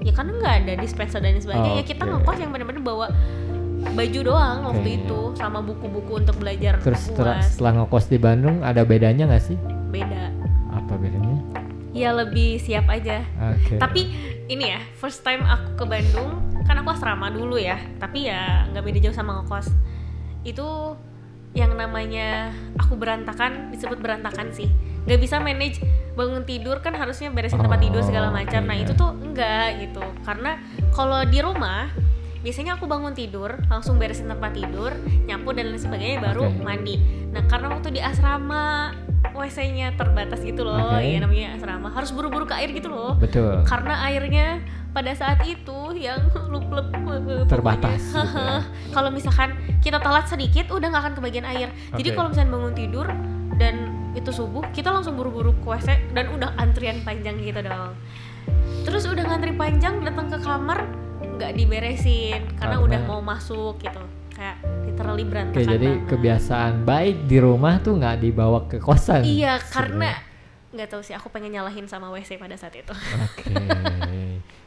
ya 0.00 0.12
karena 0.12 0.32
nggak 0.34 0.54
ada 0.60 0.72
dispenser 0.78 1.20
dan 1.20 1.36
sebagainya 1.36 1.72
ya 1.76 1.84
kita 1.84 2.02
Oke. 2.02 2.12
ngekos 2.14 2.38
yang 2.38 2.50
bener-bener 2.50 2.80
bawa 2.80 3.06
baju 3.86 4.20
doang 4.22 4.58
waktu 4.66 4.80
Oke. 4.88 4.98
itu 4.98 5.20
sama 5.34 5.58
buku-buku 5.60 6.12
untuk 6.16 6.36
belajar 6.36 6.80
terus 6.80 7.04
setelah, 7.04 7.38
setelah 7.38 7.72
ngekos 7.78 8.06
di 8.06 8.18
Bandung 8.18 8.60
ada 8.60 8.82
bedanya 8.82 9.26
nggak 9.26 9.44
sih? 9.44 9.58
Beda. 9.96 10.22
Apa 10.72 10.92
bedanya? 10.96 11.38
ya 11.96 12.12
lebih 12.12 12.60
siap 12.60 12.92
aja. 12.92 13.24
Oke. 13.56 13.80
tapi 13.80 14.12
ini 14.46 14.68
ya 14.68 14.84
first 14.94 15.24
time 15.24 15.40
aku 15.40 15.80
ke 15.80 15.84
Bandung 15.88 16.28
kan 16.68 16.76
aku 16.76 16.92
asrama 16.92 17.32
dulu 17.32 17.56
ya 17.56 17.80
tapi 17.96 18.28
ya 18.28 18.68
nggak 18.68 18.84
beda 18.84 18.98
jauh 19.00 19.16
sama 19.16 19.40
ngekos. 19.40 19.72
Itu 20.44 20.92
yang 21.56 21.72
namanya 21.72 22.52
aku 22.76 23.00
berantakan 23.00 23.72
disebut 23.72 23.96
berantakan 23.96 24.52
sih. 24.52 24.68
Nggak 25.08 25.20
bisa 25.24 25.40
manage 25.40 25.80
bangun 26.12 26.44
tidur 26.44 26.84
kan 26.84 26.92
harusnya 26.92 27.32
beresin 27.32 27.64
tempat 27.64 27.80
tidur 27.80 28.04
segala 28.04 28.28
Oh, 28.28 28.34
macam. 28.34 28.60
Nah 28.68 28.76
oke. 28.76 28.84
itu 28.84 28.92
tuh 28.92 29.10
enggak 29.16 29.68
gitu. 29.80 30.04
Karena 30.20 30.60
kalau 30.92 31.24
di 31.24 31.40
rumah 31.40 31.88
biasanya 32.44 32.76
aku 32.76 32.84
bangun 32.84 33.16
tidur 33.16 33.56
langsung 33.72 33.96
beresin 33.96 34.28
tempat 34.28 34.52
tidur 34.52 34.92
nyapu 35.24 35.50
dan 35.50 35.72
lain 35.72 35.80
sebagainya 35.80 36.20
baru 36.20 36.44
mandi. 36.60 37.00
Nah 37.32 37.40
karena 37.48 37.72
waktu 37.72 37.88
di 37.96 38.00
asrama 38.04 38.92
WC-nya 39.34 39.92
terbatas 39.96 40.40
gitu 40.40 40.64
loh 40.64 40.96
Oke. 40.96 41.04
ya 41.04 41.18
namanya 41.20 41.56
asrama 41.56 41.88
harus 41.92 42.10
buru-buru 42.12 42.44
ke 42.44 42.54
air 42.56 42.70
gitu 42.72 42.88
loh 42.88 43.16
Betul. 43.16 43.64
karena 43.64 43.94
airnya 44.06 44.46
pada 44.92 45.12
saat 45.12 45.44
itu 45.44 45.92
yang 45.92 46.24
lup-lup 46.48 46.88
eh, 46.88 47.44
Terbatas 47.44 48.00
gitu 48.16 48.40
ya. 48.40 48.64
kalau 48.92 49.10
misalkan 49.12 49.52
kita 49.84 50.00
telat 50.00 50.24
sedikit 50.24 50.72
udah 50.72 50.88
nggak 50.88 51.02
akan 51.04 51.14
kebagian 51.20 51.44
air 51.44 51.68
jadi 51.96 52.08
Oke. 52.12 52.16
kalau 52.16 52.28
misalnya 52.32 52.50
bangun 52.52 52.74
tidur 52.74 53.06
dan 53.56 53.74
itu 54.16 54.32
subuh 54.32 54.64
kita 54.72 54.88
langsung 54.88 55.12
buru-buru 55.20 55.52
ke 55.60 55.66
WC 55.68 56.16
dan 56.16 56.32
udah 56.32 56.56
antrian 56.56 57.04
panjang 57.04 57.36
gitu 57.36 57.60
dong 57.60 57.92
terus 58.88 59.04
udah 59.04 59.26
ngantri 59.26 59.52
panjang 59.52 60.00
datang 60.00 60.32
ke 60.32 60.38
kamar 60.40 60.88
nggak 61.36 61.52
diberesin 61.52 62.40
karena 62.56 62.80
Karena- 62.80 62.84
udah 62.88 63.00
mau 63.04 63.20
masuk 63.20 63.76
gitu 63.84 64.00
kayak 64.36 64.56
literally 64.84 65.24
berantakan 65.24 65.56
Oke, 65.56 65.64
jadi 65.66 65.88
banget. 65.90 66.08
kebiasaan 66.08 66.72
baik 66.82 67.16
di 67.24 67.38
rumah 67.38 67.80
tuh 67.80 67.96
nggak 67.96 68.16
dibawa 68.18 68.68
ke 68.68 68.76
kosan. 68.78 69.24
iya 69.24 69.56
karena 69.62 70.12
nggak 70.68 70.88
tahu 70.88 71.00
sih 71.00 71.12
aku 71.12 71.26
pengen 71.26 71.50
nyalahin 71.50 71.84
sama 71.84 72.08
WC 72.10 72.36
pada 72.36 72.52
saat 72.54 72.76
itu 72.76 72.92
Oke. 72.92 73.56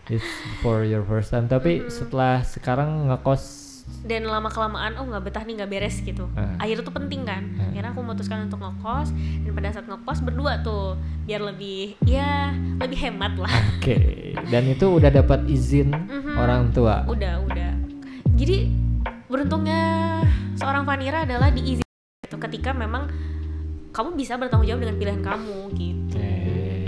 It's 0.09 0.25
for 0.59 0.81
your 0.81 1.05
first 1.05 1.29
time. 1.29 1.45
Tapi 1.45 1.85
setelah 1.87 2.41
sekarang 2.41 3.05
ngekos 3.07 3.69
dan 4.01 4.21
lama 4.23 4.45
kelamaan 4.47 4.97
oh 4.97 5.05
nggak 5.05 5.21
betah 5.23 5.41
nih 5.43 5.53
nggak 5.55 5.69
beres 5.71 5.97
gitu 5.99 6.25
Ah. 6.31 6.61
air 6.61 6.77
itu 6.77 6.89
penting 6.89 7.25
kan 7.25 7.41
Ah. 7.55 7.69
akhirnya 7.69 7.89
aku 7.89 8.01
memutuskan 8.01 8.41
untuk 8.43 8.57
ngekos 8.59 9.09
dan 9.13 9.51
pada 9.51 9.69
saat 9.71 9.85
ngekos 9.85 10.19
berdua 10.23 10.61
tuh 10.61 10.93
biar 11.23 11.41
lebih 11.43 11.97
ya 12.03 12.53
lebih 12.79 12.97
hemat 12.99 13.33
lah 13.35 13.49
Oke. 13.75 14.33
Dan 14.45 14.65
itu 14.67 14.85
udah 14.87 15.09
dapat 15.11 15.45
izin 15.45 15.89
Mhm. 15.89 16.37
orang 16.37 16.69
tua. 16.69 17.01
udah 17.05 17.41
udah 17.43 17.69
jadi 18.31 18.69
beruntungnya 19.29 19.81
seorang 20.55 20.83
Vanira 20.83 21.23
adalah 21.23 21.47
diizinkan 21.49 21.85
gitu 22.19 22.37
ketika 22.39 22.73
memang 22.73 23.07
kamu 23.89 24.13
bisa 24.13 24.35
bertanggung 24.35 24.65
jawab 24.65 24.81
dengan 24.83 24.97
pilihan 24.97 25.21
kamu 25.21 25.57
gitu 25.71 26.17
Oke. 26.17 26.85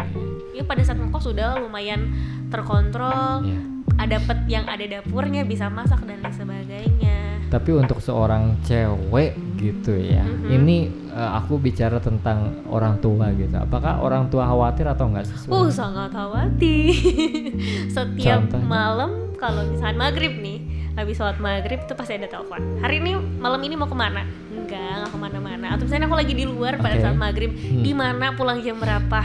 ya 0.52 0.64
pada 0.64 0.82
saat 0.82 0.98
ngekos 0.98 1.24
sudah 1.24 1.58
lumayan 1.58 2.10
terkontrol 2.50 3.42
Ya. 3.42 3.58
ada 4.00 4.18
pet 4.20 4.40
yang 4.48 4.66
ada 4.66 4.82
dapurnya 4.84 5.42
bisa 5.44 5.68
masak 5.68 6.02
dan 6.04 6.20
lain 6.20 6.34
sebagainya 6.34 7.18
Tapi 7.48 7.76
untuk 7.76 8.00
seorang 8.00 8.56
cewek 8.64 9.36
gitu 9.58 9.92
ya, 9.94 10.24
Mhm. 10.24 10.48
ini 10.50 10.78
eh, 11.12 11.32
aku 11.36 11.60
bicara 11.60 12.00
tentang 12.00 12.64
orang 12.66 12.96
tua 12.98 13.28
gitu. 13.32 13.52
Apakah 13.54 14.00
orang 14.00 14.32
tua 14.32 14.48
khawatir 14.48 14.88
atau 14.88 15.06
enggak 15.06 15.28
sih? 15.28 15.36
Oh 15.52 15.68
sebenarnya? 15.68 15.76
sangat 15.76 16.10
khawatir 16.10 16.96
Setiap 17.92 18.48
Contohnya? 18.48 18.64
malam 18.66 19.12
kalau 19.36 19.68
misalnya 19.68 20.00
maghrib 20.00 20.32
nih 20.34 20.61
Habis 20.92 21.16
sholat 21.16 21.38
maghrib 21.38 21.80
tuh 21.86 21.96
pasti 21.96 22.14
ada 22.14 22.28
telepon 22.28 22.60
Hari 22.78 22.96
ini 22.98 23.12
malam 23.38 23.60
ini 23.60 23.74
mau 23.74 23.86
ke 23.86 23.96
mana? 23.96 24.28
Enggak, 24.50 24.80
nggak 25.00 25.12
ke 25.12 25.18
mana-mana 25.18 25.68
Atau 25.72 25.88
misalnya 25.88 26.06
aku 26.06 26.18
lagi 26.18 26.34
di 26.34 26.44
luar 26.44 26.76
pada 26.78 26.96
Oke. 26.96 27.04
saat 27.04 27.16
maghrib 27.16 27.52
Hmm. 27.52 27.80
Di 27.80 27.92
mana 27.92 28.36
pulang 28.36 28.60
jam 28.60 28.76
berapa? 28.76 29.22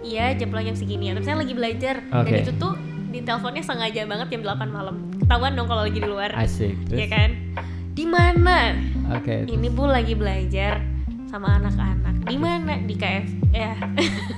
Iya 0.00 0.34
jam 0.34 0.48
pulang 0.48 0.64
jam 0.64 0.76
segini 0.76 1.10
Atau 1.10 1.20
misalnya 1.20 1.40
lagi 1.42 1.54
belajar 1.54 1.94
Dan 2.00 2.22
Oke. 2.22 2.36
itu 2.40 2.52
tuh 2.54 2.72
di 3.10 3.20
teleponnya 3.20 3.62
sengaja 3.62 4.06
banget 4.06 4.26
jam 4.30 4.42
8 4.44 4.70
malam 4.70 4.96
Ketahuan 5.18 5.52
dong 5.52 5.66
kalau 5.66 5.82
lagi 5.82 5.98
di 5.98 6.06
luar 6.06 6.30
Asik. 6.32 6.74
Iya 6.88 7.06
Terus? 7.06 7.10
kan? 7.10 7.30
Di 7.90 8.04
mana? 8.06 8.58
Oke. 9.12 9.44
Ini 9.44 9.66
bu 9.68 9.84
lagi 9.84 10.14
belajar 10.14 10.78
sama 11.26 11.58
anak-anak 11.58 11.98
di 12.20 12.34
mana 12.34 12.74
di 12.80 12.94
KF 12.94 13.26
ya 13.50 13.74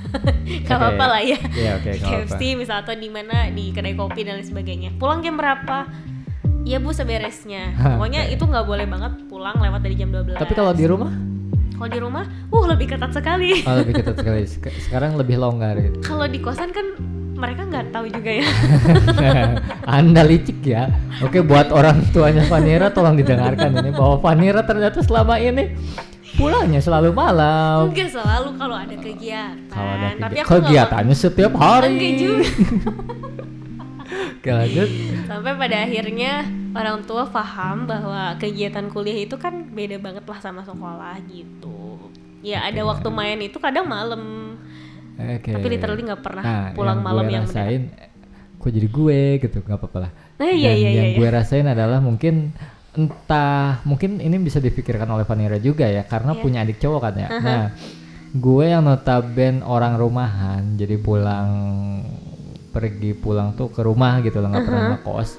gak 0.65 0.65
Oke. 0.65 0.73
apa-apa 0.73 1.05
lah 1.09 1.23
ya 1.23 1.37
nggak 1.37 1.77
apa-apa. 1.79 2.05
KFC 2.29 2.41
misal 2.53 2.81
atau 2.81 2.93
di 2.93 3.09
mana 3.09 3.49
di 3.49 3.69
kedai 3.69 3.93
kopi 3.93 4.23
dan 4.23 4.37
lain 4.37 4.45
sebagainya 4.45 4.93
pulang 4.97 5.21
jam 5.21 5.35
berapa 5.35 5.89
Iya 6.62 6.79
bu 6.79 6.90
seberesnya 6.90 7.75
pokoknya 7.96 8.29
itu 8.29 8.40
nggak 8.40 8.64
boleh 8.64 8.87
banget 8.87 9.12
pulang 9.27 9.57
lewat 9.57 9.81
dari 9.81 9.94
jam 9.94 10.09
12 10.09 10.37
Tapi 10.37 10.53
kalau 10.53 10.70
di 10.70 10.85
rumah, 10.85 11.11
kalau 11.72 11.88
di 11.88 12.01
rumah 12.01 12.22
uh 12.48 12.64
lebih 12.66 12.87
ketat 12.88 13.11
sekali 13.11 13.61
oh, 13.61 13.75
lebih 13.77 13.94
ketat 13.96 14.14
sekali. 14.14 14.42
Sek- 14.44 14.70
Sekarang 14.81 15.14
lebih 15.14 15.37
longgar 15.37 15.75
gitu. 15.77 15.98
kalau 16.09 16.25
di 16.25 16.38
kosan 16.38 16.70
kan 16.70 16.87
mereka 17.35 17.66
nggak 17.66 17.90
tahu 17.90 18.07
juga 18.07 18.31
ya 18.33 18.46
Anda 19.98 20.22
licik 20.22 20.62
ya. 20.62 20.87
Oke, 21.18 21.42
buat 21.42 21.68
orang 21.68 22.07
tuanya 22.09 22.46
Vanira 22.46 22.87
tolong 22.88 23.18
didengarkan 23.18 23.75
ini 23.77 23.90
bahwa 23.90 24.16
Vanira 24.16 24.62
ternyata 24.62 25.03
selama 25.03 25.35
ini 25.37 25.75
pulangnya 26.33 26.79
selalu 26.79 27.11
malam. 27.11 27.90
enggak 27.90 28.09
selalu 28.09 28.55
kalau 28.55 28.72
ada 28.72 28.94
kegiatan 28.94 29.59
Kalau 29.66 29.90
ada 29.90 30.07
tapi 30.16 30.33
kegi- 30.33 30.40
aku 30.40 30.51
kegiatannya 30.57 31.16
setiap 31.16 31.53
hari. 31.53 31.90
Enggak 31.90 32.12
juga. 32.16 32.46
Oke, 34.43 34.51
lanjut. 34.51 34.89
sampai 35.25 35.55
pada 35.55 35.77
akhirnya 35.81 36.43
orang 36.73 37.07
tua 37.07 37.25
paham 37.25 37.87
bahwa 37.87 38.35
kegiatan 38.37 38.87
kuliah 38.89 39.23
itu 39.23 39.39
kan 39.39 39.71
beda 39.71 39.97
banget 39.97 40.25
lah 40.25 40.39
sama 40.39 40.61
sekolah 40.61 41.15
gitu 41.27 42.11
ya 42.43 42.67
ada 42.67 42.83
waktu 42.83 43.07
main 43.07 43.39
itu 43.39 43.55
kadang 43.57 43.87
malam 43.87 44.55
Oke. 45.15 45.47
tapi 45.49 45.67
literally 45.69 46.03
nggak 46.03 46.21
pernah 46.21 46.43
Nah, 46.43 46.67
pulang 46.75 46.99
yang 46.99 47.07
malam 47.07 47.23
gue 47.23 47.35
yang 47.35 47.47
rasain, 47.47 47.83
kok 48.57 48.67
jadi 48.69 48.89
gue 48.89 49.21
gitu, 49.39 49.57
nggak 49.61 49.79
apa-apa 49.79 49.99
lah. 50.01 50.13
nah, 50.37 50.51
iya 50.51 50.71
Dan 50.71 50.81
iya 50.81 50.91
yang 50.91 51.09
iya 51.09 51.17
gue 51.17 51.29
iya. 51.29 51.33
rasain 51.33 51.67
adalah 51.67 52.03
mungkin 52.03 52.51
entah 52.93 53.79
mungkin 53.85 54.19
ini 54.19 54.37
bisa 54.37 54.59
dipikirkan 54.59 55.07
oleh 55.07 55.23
Vanira 55.23 55.57
juga 55.57 55.87
ya 55.87 56.03
karena 56.03 56.35
Iya. 56.35 56.43
punya 56.43 56.59
adik 56.61 56.77
cowok 56.77 57.01
kan 57.01 57.15
ya. 57.15 57.29
Nah, 57.31 57.65
gue 58.33 58.65
yang 58.65 58.83
notaben 58.83 59.63
orang 59.63 59.95
rumahan 59.95 60.75
jadi 60.75 60.99
pulang 60.99 61.49
pergi 62.73 63.13
pulang 63.13 63.53
tuh 63.53 63.69
ke 63.69 63.85
rumah 63.85 64.25
gitu 64.25 64.41
loh 64.41 64.49
nggak 64.49 64.65
pernah 64.65 64.83
ngekos. 64.97 65.31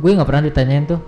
Gue 0.00 0.10
nggak 0.16 0.28
pernah 0.28 0.42
ditanyain 0.48 0.84
tuh, 0.88 1.00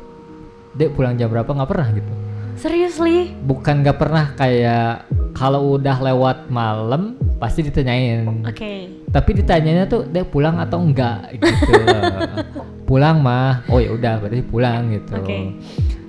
dek 0.76 0.92
pulang 0.92 1.16
jam 1.16 1.32
berapa? 1.32 1.48
Nggak 1.48 1.70
pernah 1.72 1.88
gitu. 1.96 2.12
seriously? 2.56 3.36
Bukan 3.44 3.84
nggak 3.84 3.98
pernah 4.00 4.32
kayak 4.32 5.04
kalau 5.36 5.76
udah 5.76 5.96
lewat 6.00 6.48
malam 6.48 7.20
pasti 7.36 7.60
ditanyain. 7.60 8.24
Oke. 8.48 9.04
Tapi 9.12 9.30
ditanyanya 9.36 9.84
tuh 9.84 10.08
dia 10.08 10.24
pulang 10.24 10.56
atau 10.56 10.80
enggak 10.80 11.36
gitu. 11.36 11.72
Pulang 12.88 13.18
mah. 13.18 13.66
Oh 13.68 13.82
ya 13.82 13.92
udah 13.92 14.22
berarti 14.22 14.46
pulang 14.46 14.94
gitu. 14.94 15.18
Oke. 15.18 15.58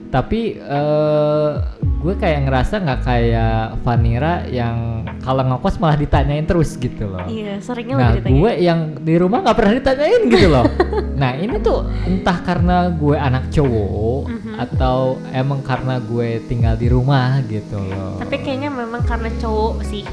Tapi 0.07 0.55
eh, 0.55 1.51
gue 1.97 2.13
kayak 2.13 2.45
ngerasa 2.45 2.79
nggak 2.79 3.01
kayak 3.01 3.55
Vanira 3.81 4.45
yang 4.45 5.03
kalau 5.19 5.43
ngekos 5.43 5.77
malah 5.77 5.95
ditanyain 5.95 6.45
terus 6.45 6.75
gitu 6.75 7.05
loh. 7.05 7.25
Iya 7.25 7.59
seringnya 7.59 7.95
nah 7.95 8.03
lebih 8.09 8.21
ditanya 8.23 8.37
gue 8.37 8.51
yang 8.61 8.79
di 8.97 9.15
rumah 9.15 9.37
nggak 9.41 9.57
pernah 9.57 9.73
ditanyain 9.75 10.21
gitu 10.27 10.47
loh. 10.47 10.65
Nah 11.17 11.33
ini 11.33 11.57
tuh 11.59 11.81
entah 12.05 12.45
karena 12.45 12.93
gue 12.93 13.17
anak 13.17 13.49
cowok 13.49 14.21
Mhm. 14.29 14.53
atau 14.61 15.17
emang 15.33 15.65
karena 15.65 15.97
gue 15.97 16.45
tinggal 16.45 16.77
di 16.77 16.87
rumah 16.87 17.41
gitu 17.43 17.73
loh. 17.75 18.21
Tapi 18.21 18.37
kayaknya 18.37 18.69
memang 18.69 19.01
karena 19.01 19.33
cowok 19.35 19.81
sih. 19.81 20.05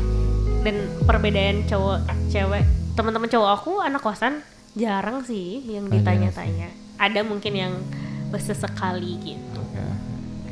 Dan 0.65 0.81
perbedaan 1.05 1.69
cowok 1.69 1.99
cewek 2.29 2.65
teman-teman 2.97 3.29
cowok 3.29 3.51
aku 3.53 3.73
anak 3.79 4.01
kosan 4.01 4.41
jarang 4.73 5.21
sih 5.21 5.61
yang 5.69 5.87
jarang 5.87 6.01
ditanya-tanya. 6.25 6.69
ada 6.97 7.21
mungkin 7.21 7.53
yang 7.53 7.73
sesekali 8.37 9.15
gitu 9.21 9.61
Oke. 9.61 9.83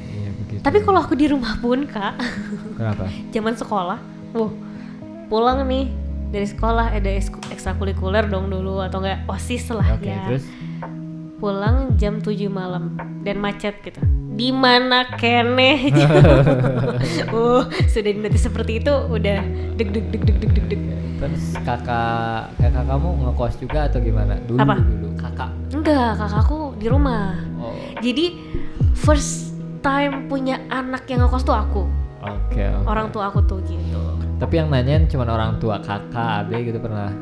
Iya 0.03 0.31
begitu. 0.35 0.61
tapi 0.61 0.79
kalau 0.81 0.99
aku 1.01 1.15
di 1.15 1.27
rumah 1.27 1.57
pun 1.59 1.85
kak 1.85 2.15
kenapa 2.77 3.07
zaman 3.35 3.55
sekolah 3.55 3.99
wuh 4.33 4.53
pulang 5.27 5.65
nih 5.65 5.89
dari 6.29 6.45
sekolah 6.45 6.93
ada 6.93 7.11
ekstrakurikuler 7.49 8.25
dong 8.27 8.49
dulu 8.49 8.81
atau 8.81 9.01
enggak 9.01 9.25
osis 9.29 9.69
lah 9.69 9.85
Oke, 9.93 10.09
ya 10.09 10.25
terus 10.27 10.45
pulang 11.37 11.97
jam 11.97 12.21
7 12.21 12.49
malam 12.49 12.95
dan 13.21 13.37
macet 13.37 13.75
gitu 13.83 13.99
di 14.33 14.49
mana 14.49 15.05
kene 15.13 15.93
uh 17.37 17.63
sudah 17.85 18.11
nanti 18.17 18.39
seperti 18.39 18.81
itu 18.81 18.89
udah 18.89 19.45
deg 19.77 19.89
deg 19.93 20.07
deg 20.09 20.23
deg 20.25 20.37
deg 20.41 20.53
deg 20.57 20.67
deg 20.73 20.81
terus 21.21 21.45
kakak 21.61 22.49
kakak 22.57 22.85
kamu 22.89 23.09
ngekos 23.23 23.55
juga 23.63 23.87
atau 23.87 24.03
gimana? 24.03 24.35
Dulu 24.43 24.59
Apa? 24.59 24.75
dulu 24.75 25.09
kakak. 25.15 25.51
enggak 25.71 26.11
kakakku 26.19 26.61
di 26.81 26.87
rumah 26.91 27.39
jadi 28.03 28.35
first 28.95 29.55
time 29.79 30.27
punya 30.27 30.59
anak 30.69 31.07
yang 31.07 31.23
ngekos 31.23 31.43
tuh 31.43 31.55
aku 31.55 31.87
oke. 32.19 32.51
oke. 32.53 32.65
orang 32.85 33.09
tua 33.09 33.29
aku 33.29 33.41
tuh 33.43 33.63
gitu 33.63 34.03
Tapi 34.37 34.59
yang 34.59 34.69
nanyain 34.69 35.07
cuma 35.07 35.23
orang 35.25 35.55
tua 35.57 35.79
kakak, 35.79 36.11
adik 36.45 36.67
gitu 36.69 36.79
pernah 36.79 37.15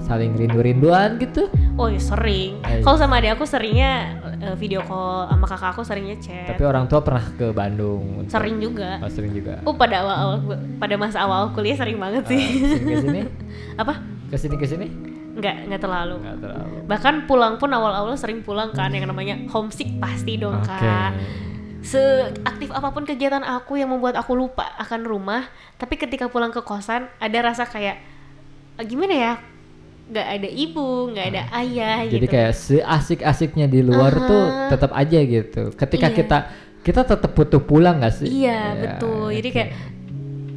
saling 0.00 0.34
rindu-rinduan 0.34 1.14
gitu. 1.16 1.50
oh 1.74 1.86
iya, 1.86 1.98
sering 1.98 2.58
Eh. 2.62 2.78
kalau 2.80 2.94
sama 2.94 3.18
adik 3.18 3.34
aku 3.34 3.42
seringnya 3.42 4.18
eh, 4.40 4.54
video 4.54 4.82
call 4.82 5.26
sama 5.26 5.46
kakak 5.46 5.70
aku 5.72 5.82
seringnya 5.82 6.18
chat 6.18 6.46
Tapi 6.48 6.62
orang 6.62 6.86
tua 6.86 7.00
pernah 7.00 7.26
ke 7.28 7.50
Bandung. 7.50 8.02
untuk- 8.18 8.30
sering 8.30 8.58
juga 8.58 8.98
Oh, 8.98 9.06
sering 9.08 9.30
juga. 9.32 9.58
oh 9.62 9.74
pada 9.74 9.98
awal 9.98 10.14
awal 10.16 10.36
pada 10.76 10.94
masa 10.96 11.18
awal 11.20 11.50
kuliah 11.50 11.74
sering 11.74 11.98
banget 11.98 12.22
sih 12.24 12.42
ke 12.78 12.94
sini 13.00 13.20
apa 13.82 13.98
ke 14.26 14.36
sini 14.36 14.54
ke 14.56 14.66
sini 14.68 14.86
nggak 15.42 15.56
nggak 15.66 15.80
terlalu 15.80 16.14
nggak 16.22 16.36
terlalu. 16.38 16.76
bahkan 16.86 17.14
pulang 17.26 17.58
pun 17.58 17.66
awal-awal 17.68 18.14
sering 18.14 18.40
pulang 18.40 18.70
kan 18.70 18.88
yang 18.88 19.04
namanya 19.04 19.34
homesick 19.50 19.90
pasti 19.98 20.38
dong 20.38 20.54
Oke. 20.56 20.70
kak 20.70 21.12
seaktif 21.82 22.70
apa 22.70 22.88
pun 22.88 23.02
kegiatan 23.02 23.42
aku 23.42 23.74
yang 23.74 23.90
membuat 23.90 24.14
aku 24.14 24.32
lupa 24.32 24.70
akan 24.78 25.02
rumah 25.02 25.50
tapi 25.74 25.98
ketika 25.98 26.30
pulang 26.30 26.48
ke 26.48 26.62
kosan 26.62 27.10
ada 27.18 27.38
rasa 27.42 27.66
kayak 27.66 27.98
"Ah, 28.78 28.86
gimana 28.86 29.10
ya 29.12 29.32
nggak 30.04 30.26
ada 30.28 30.48
ibu 30.48 30.86
nggak 31.10 31.26
ada 31.26 31.42
ayah 31.58 31.98
Jadi 32.04 32.22
gitu 32.22 32.30
kayak 32.30 32.52
seasik-asiknya 32.54 33.66
di 33.66 33.82
luar 33.82 34.12
Aha. 34.12 34.26
tuh 34.26 34.44
tetap 34.68 34.90
aja 34.92 35.18
gitu. 35.18 35.62
Ketika 35.72 36.06
Iya. 36.06 36.16
kita 36.16 36.38
kita 36.82 37.00
tetap 37.02 37.30
butuh 37.32 37.62
pulang 37.62 37.98
gak 37.98 38.10
sih? 38.12 38.26
iya 38.26 38.74
Ya, 38.74 38.80
betul 38.82 39.30
jadi 39.32 39.48
kayak 39.48 39.70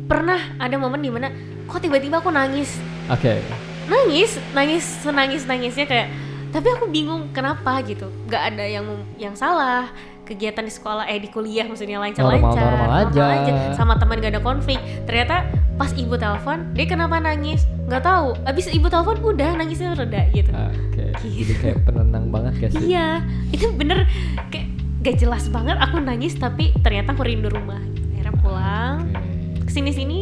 pernah 0.05 0.41
ada 0.57 0.75
momen 0.75 0.97
di 0.97 1.09
mana 1.09 1.29
kok 1.65 1.77
tiba-tiba 1.79 2.17
aku 2.17 2.29
nangis 2.29 2.77
Oke. 3.07 3.41
Nangis 3.85 4.31
nangis 4.51 4.83
senangis 4.99 5.43
nangisnya 5.43 5.85
kayak 5.85 6.07
tapi 6.49 6.67
aku 6.69 6.87
bingung 6.87 7.29
kenapa 7.29 7.79
gitu 7.81 8.07
nggak 8.25 8.43
ada 8.49 8.63
yang 8.63 8.85
yang 9.15 9.33
salah 9.33 9.91
kegiatan 10.23 10.61
di 10.61 10.71
sekolah 10.71 11.05
eh 11.05 11.19
di 11.19 11.27
kuliah 11.27 11.63
maksudnya 11.63 11.99
lancar 11.99 12.25
Normal- 12.25 12.49
lancar 12.49 12.65
normal 12.65 13.29
aja. 13.37 13.53
sama 13.73 13.93
teman 13.95 14.17
gak 14.17 14.33
ada 14.33 14.41
konflik 14.41 14.77
ternyata 15.05 15.45
pas 15.75 15.91
ibu 15.91 16.15
telepon 16.15 16.73
dia 16.73 16.85
kenapa 16.87 17.19
nangis 17.19 17.61
nggak 17.85 18.01
tahu 18.01 18.33
abis 18.41 18.65
ibu 18.67 18.87
telepon 18.87 19.21
udah 19.21 19.53
nangisnya 19.53 19.93
reda 19.93 20.25
gitu 20.31 20.49
Oke. 20.49 21.11
Jadi 21.13 21.27
Gitu. 21.35 21.53
kayak 21.55 21.77
penenang 21.83 22.27
banget 22.29 22.71
sih? 22.71 22.89
iya 22.89 23.21
itu 23.51 23.69
bener 23.71 24.07
kayak 24.49 24.65
gak 25.01 25.15
jelas 25.17 25.45
banget 25.47 25.77
aku 25.77 25.99
nangis 25.99 26.33
tapi 26.33 26.73
ternyata 26.79 27.13
aku 27.13 27.21
rindu 27.21 27.47
rumah 27.47 27.77
akhirnya 28.09 28.33
pulang 28.35 28.95
Oke. 29.05 29.61
ke 29.61 29.71
sini 29.71 29.91
sini 29.91 30.19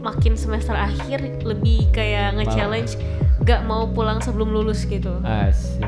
makin 0.00 0.32
semester 0.32 0.72
akhir 0.72 1.20
lebih 1.40 1.88
kayak 1.90 2.34
nge-challenge 2.34 2.96
gak 3.40 3.62
mau 3.62 3.84
pulang 3.86 4.18
sebelum 4.18 4.48
lulus 4.48 4.84
gitu 4.84 5.12
Asik. 5.20 5.84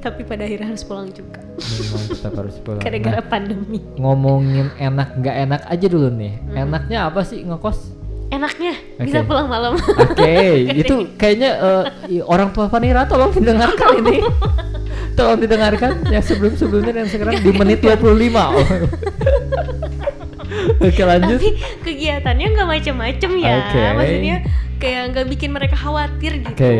tapi 0.00 0.20
pada 0.20 0.42
akhirnya 0.42 0.68
harus 0.68 0.82
pulang 0.82 1.08
juga 1.08 1.40
Memang 1.54 2.02
tetap 2.10 2.32
harus 2.34 2.56
pulang. 2.64 2.80
gara-gara 2.80 3.14
Nah, 3.14 3.24
pandemi 3.24 3.78
ngomongin 3.94 4.74
enak 4.74 5.08
nggak 5.16 5.36
enak 5.40 5.60
aja 5.64 5.86
dulu 5.86 6.10
nih. 6.10 6.34
Hmm. 6.42 6.66
Enaknya 6.66 6.98
apa 7.06 7.20
sih 7.22 7.40
ngekos? 7.40 7.78
enaknya 8.26 8.74
bisa 8.98 9.22
Oke. 9.22 9.28
pulang 9.30 9.46
malam 9.46 9.78
Oke, 9.78 10.34
itu 10.82 11.06
kayaknya 11.14 11.50
i- 12.08 12.18
orang 12.20 12.50
tua 12.50 12.66
Vanira 12.66 13.06
tolong 13.06 13.30
didengarkan 13.30 14.02
ini. 14.02 14.18
tolong 15.18 15.38
didengarkan 15.38 16.02
yang 16.04 16.18
sebelum-sebelumnya 16.18 16.92
dan 16.92 17.06
sekarang 17.06 17.38
di 17.38 17.54
menit 17.54 17.78
25. 17.78 17.94
Oh. 17.94 18.66
Oke, 20.80 21.02
lanjut. 21.02 21.38
tapi 21.38 21.50
kegiatannya 21.82 22.46
nggak 22.50 22.68
macem-macem 22.68 23.30
ya 23.36 23.52
Oke. 23.62 23.80
maksudnya 23.94 24.36
kayak 24.76 25.02
nggak 25.10 25.26
bikin 25.28 25.50
mereka 25.50 25.74
khawatir 25.74 26.32
gitu 26.38 26.54
Oke. 26.54 26.72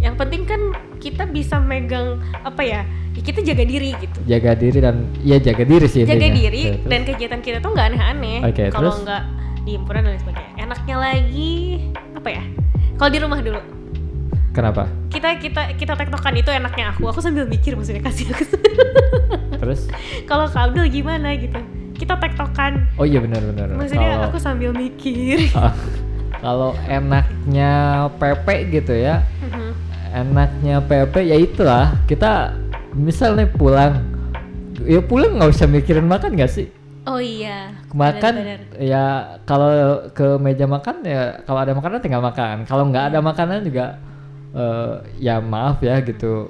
yang 0.00 0.14
penting 0.14 0.42
kan 0.42 0.60
kita 0.98 1.24
bisa 1.24 1.58
megang 1.58 2.18
apa 2.40 2.60
ya 2.60 2.80
ya 3.12 3.22
kita 3.22 3.40
jaga 3.42 3.62
diri 3.62 3.94
gitu 3.94 4.18
Jaga 4.24 4.50
diri 4.52 4.78
dan 4.78 4.96
ya 5.20 5.38
jaga 5.38 5.62
diri 5.62 5.86
sih 5.86 6.02
jaga 6.02 6.18
intinya. 6.18 6.34
diri 6.36 6.62
Oke, 6.64 6.74
terus? 6.76 6.90
dan 6.90 7.00
kegiatan 7.04 7.40
kita 7.40 7.58
tuh 7.58 7.70
nggak 7.70 7.86
aneh-aneh 7.88 8.38
Oke, 8.42 8.64
kalau 8.68 8.92
nggak 8.98 9.22
di 9.62 9.70
himpunan 9.72 10.00
dan 10.00 10.10
lain 10.10 10.20
sebagainya 10.20 10.52
enaknya 10.58 10.96
lagi 10.98 11.54
apa 12.12 12.28
ya 12.28 12.44
kalau 12.94 13.10
di 13.10 13.18
rumah 13.18 13.38
dulu 13.38 13.60
Kenapa? 14.50 14.86
kita 15.10 15.34
kita 15.36 15.62
kita 15.74 15.92
tektokan 15.94 16.34
itu 16.34 16.46
enaknya 16.46 16.90
aku 16.90 17.06
aku 17.06 17.18
sambil 17.18 17.42
mikir 17.44 17.74
maksudnya 17.74 18.02
kasih 18.02 18.30
aku 18.30 18.44
Terus? 19.56 19.86
kalau 20.30 20.46
Kak 20.46 20.70
Abdul 20.70 20.86
gimana 20.88 21.34
gitu 21.34 21.58
kita 21.94 22.14
tektokan. 22.16 22.84
Oh 22.94 23.02
iya 23.02 23.18
benar-benar. 23.18 23.70
maksudnya 23.72 24.18
Kalau- 24.18 24.26
aku 24.28 24.38
sambil 24.38 24.70
mikir. 24.70 25.38
Ah, 25.54 25.72
kalau 26.42 26.76
enaknya 26.84 27.72
PP 28.12 28.46
gitu 28.72 28.92
ya. 28.92 29.22
Mhm. 29.40 29.70
enaknya 30.14 30.78
PP 30.80 31.14
ya 31.24 31.36
itulah. 31.36 31.86
Kita 32.04 32.54
misal 32.92 33.34
nih 33.34 33.48
pulang. 33.48 33.98
Ya 34.80 35.00
pulang 35.00 35.34
nggak 35.34 35.50
usah 35.50 35.66
mikirin 35.66 36.04
makan 36.04 36.34
nggak 36.34 36.52
sih? 36.52 36.68
Oh 37.04 37.18
iya. 37.18 37.74
Makan 37.90 38.32
benar-benar. 38.34 38.80
ya 38.80 39.04
kalau 39.42 39.70
ke 40.10 40.38
meja 40.38 40.64
makan 40.64 41.02
ya 41.02 41.42
kalau 41.42 41.60
ada 41.60 41.72
makanan 41.72 41.98
tinggal 41.98 42.20
makan. 42.20 42.62
Kalau 42.64 42.86
nggak 42.86 43.10
ada 43.10 43.18
makanan 43.20 43.60
juga 43.62 43.98
eh, 44.52 44.92
ya 45.18 45.38
maaf 45.38 45.82
ya 45.82 45.98
gitu 45.98 46.46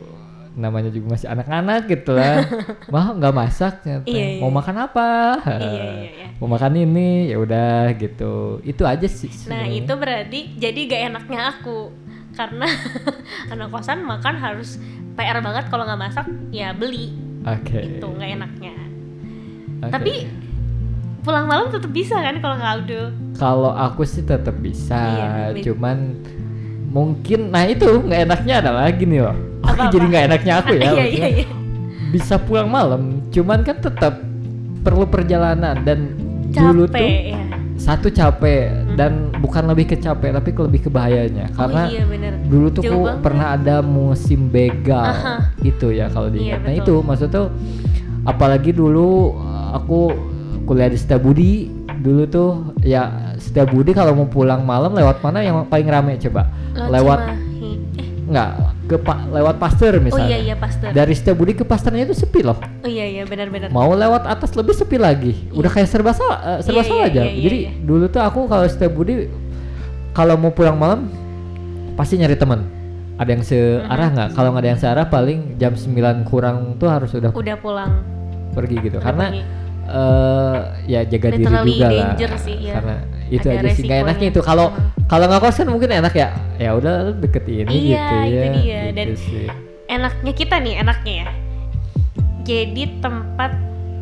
namanya 0.54 0.90
juga 0.90 1.18
masih 1.18 1.28
anak-anak 1.28 1.90
gitu 1.90 2.14
lah. 2.14 2.46
Mah 2.94 3.14
nggak 3.18 3.34
masak. 3.34 3.74
Iya, 3.84 4.02
iya, 4.06 4.26
mau 4.38 4.50
iya. 4.50 4.56
makan 4.56 4.76
apa? 4.78 5.08
Iya, 5.42 5.58
iya, 5.74 5.84
iya. 6.08 6.26
mau 6.38 6.48
makan 6.50 6.72
ini 6.78 7.30
ya 7.30 7.36
udah 7.42 7.92
gitu. 7.98 8.62
Itu 8.62 8.82
aja 8.86 9.06
sih 9.06 9.30
nah 9.50 9.66
itu 9.66 9.92
berarti 9.92 10.54
jadi 10.56 10.80
gak 10.88 11.02
enaknya 11.12 11.40
aku. 11.58 11.90
Karena 12.34 12.66
anak 13.52 13.68
kosan 13.70 14.02
makan 14.02 14.34
harus 14.38 14.78
PR 15.14 15.38
banget 15.38 15.70
kalau 15.70 15.86
nggak 15.86 16.00
masak 16.00 16.26
ya 16.50 16.74
beli. 16.74 17.14
Oke. 17.46 17.98
Itu 17.98 18.06
nggak 18.10 18.30
enaknya. 18.40 18.74
Oke. 19.84 19.92
tapi 19.92 20.14
pulang 21.24 21.44
malam 21.48 21.68
tetap 21.72 21.92
bisa 21.92 22.16
kan 22.20 22.36
kalau 22.40 22.56
Kak 22.56 22.72
Abdul 22.80 23.06
Kalau 23.34 23.72
aku 23.72 24.06
sih 24.06 24.22
tetap 24.22 24.54
bisa, 24.62 24.96
Iya, 25.50 25.66
cuman 25.66 26.22
mungkin 26.94 27.50
nah 27.50 27.66
itu 27.66 28.00
nggak 28.00 28.20
enaknya 28.24 28.54
ada 28.62 28.70
lagi 28.72 29.02
nih 29.02 29.20
loh. 29.20 29.34
Apa-apa? 29.60 29.90
jadi 29.92 30.04
nggak 30.06 30.24
enaknya 30.30 30.52
aku 30.56 30.72
ya. 30.72 30.80
iya 30.80 30.86
iya 30.86 30.94
maksudnya 30.94 31.30
iya 31.34 31.46
Bisa 32.08 32.38
pulang 32.38 32.70
malam, 32.70 33.02
cuman 33.28 33.60
kan 33.60 33.74
tetap 33.76 34.22
perlu 34.80 35.02
perjalanan 35.02 35.74
dan 35.82 36.14
dulu 36.48 36.86
tuh 36.86 36.94
capek 36.94 37.22
ya 37.26 37.40
satu 37.74 38.06
capek 38.06 38.70
dan 38.94 39.34
bukan 39.42 39.66
lebih 39.66 39.90
ke 39.90 39.96
capek 39.98 40.30
tapi 40.30 40.54
ke 40.54 40.60
lebih 40.62 40.80
ke 40.86 40.90
bahayanya 40.92 41.50
karena 41.50 41.84
oh 41.84 41.90
iya 41.90 42.04
bener 42.06 42.32
dulu 42.46 42.70
tuh 42.70 42.82
aku 42.86 43.00
pernah 43.18 43.58
ada 43.58 43.82
musim 43.82 44.46
begal 44.46 45.10
Aha. 45.10 45.50
itu 45.58 45.90
ya 45.90 46.06
kalau 46.06 46.30
Iya, 46.30 46.54
diingat. 46.54 46.60
nah 46.62 46.70
betul. 46.70 46.82
itu 46.86 46.94
maksud 47.02 47.28
tuh 47.28 47.46
apalagi 48.22 48.70
dulu 48.70 49.34
aku 49.74 50.14
kuliah 50.62 50.86
di 50.86 50.94
Setiabudi 50.94 51.73
dulu 52.04 52.22
tuh 52.26 52.48
ya 52.78 53.08
Setiabudi 53.34 53.90
kalau 53.90 54.12
mau 54.14 54.28
pulang 54.28 54.60
malam 54.60 54.92
lewat 54.92 55.18
mana 55.18 55.40
yang 55.40 55.64
paling 55.64 55.88
rame 55.88 56.20
coba? 56.20 56.52
Lewat 56.76 57.20
Cimahi. 57.24 57.72
eh. 57.96 58.08
Enggak 58.24 58.48
ke 58.84 58.96
pa- 58.96 59.24
lewat 59.26 59.56
Pasteur 59.56 59.96
oh 59.96 60.02
misalnya. 60.02 60.28
iya 60.28 60.38
iya 60.44 60.54
Pasteur. 60.54 60.92
Dari 60.92 61.12
Setiabudi 61.12 61.52
ke 61.54 61.64
Pasternya 61.64 62.04
itu 62.04 62.12
sepi 62.12 62.40
loh. 62.40 62.60
Oh 62.60 62.86
iya 62.86 63.08
iya 63.10 63.24
benar-benar 63.24 63.68
mau 63.68 63.88
lewat 63.90 64.24
atas 64.24 64.52
lebih 64.52 64.72
sepi 64.72 64.96
lagi. 64.96 65.48
Udah 65.50 65.70
kayak 65.70 65.88
serba 65.88 66.12
salah 66.12 66.38
eh, 66.46 66.58
serba 66.60 66.80
Iya, 66.80 66.86
salah 66.86 67.00
iya, 67.02 67.10
aja. 67.10 67.22
iya, 67.22 67.32
iya, 67.32 67.42
jadi 67.42 67.56
iya. 67.58 67.70
dulu 67.80 68.04
tuh 68.06 68.20
aku 68.20 68.44
kalau 68.44 68.64
setiap 68.64 68.92
budi 68.92 69.32
kalau 70.12 70.36
mau 70.36 70.52
pulang 70.52 70.76
malam 70.76 71.08
pasti 71.94 72.16
nyari 72.16 72.34
teman. 72.34 72.68
Ada 73.14 73.30
yang 73.30 73.42
searah 73.42 74.08
nggak? 74.10 74.28
Kalau 74.32 74.48
nggak 74.50 74.60
ada 74.60 74.68
yang 74.68 74.80
searah 74.82 75.04
paling 75.06 75.38
jam 75.54 75.72
9 75.72 75.88
kurang 76.24 76.76
tuh 76.76 76.90
harus 76.90 77.08
udah 77.10 77.30
udah 77.30 77.56
pulang. 77.56 77.92
pergi 78.52 78.76
gitu. 78.80 78.98
Udah 78.98 79.04
karena 79.04 79.26
pergi. 79.30 79.42
Eh 79.86 80.58
ya 80.86 81.00
jaga 81.02 81.28
diri 81.30 81.44
Literally 81.44 81.74
juga 81.74 81.88
lah 82.26 82.40
sih, 82.40 82.56
ya. 82.58 82.74
karena 82.74 82.96
itu 83.26 83.46
Ada 83.46 83.58
aja 83.58 83.68
sih 83.70 83.82
nggak 83.82 84.00
enaknya 84.02 84.28
itu 84.28 84.40
kalau 84.40 84.66
Hmm. 84.68 84.88
kalau 85.04 85.24
nggak 85.26 85.40
kos 85.40 85.56
kan 85.56 85.68
mungkin 85.68 85.90
enak 85.90 86.12
ya 86.12 86.28
ya 86.56 86.70
udah 86.72 86.94
deket 87.14 87.44
ini 87.46 87.68
Iya, 87.68 88.00
gitu 88.00 88.14
itu 88.22 88.36
ya 88.36 88.42
dia. 88.52 88.80
gitu 88.84 88.94
Dan- 88.94 89.16
sih. 89.16 89.46
enaknya 89.86 90.32
kita 90.32 90.56
nih 90.58 90.74
enaknya 90.78 91.14
ya 91.18 91.30
jadi 92.42 92.82
tempat 92.98 93.52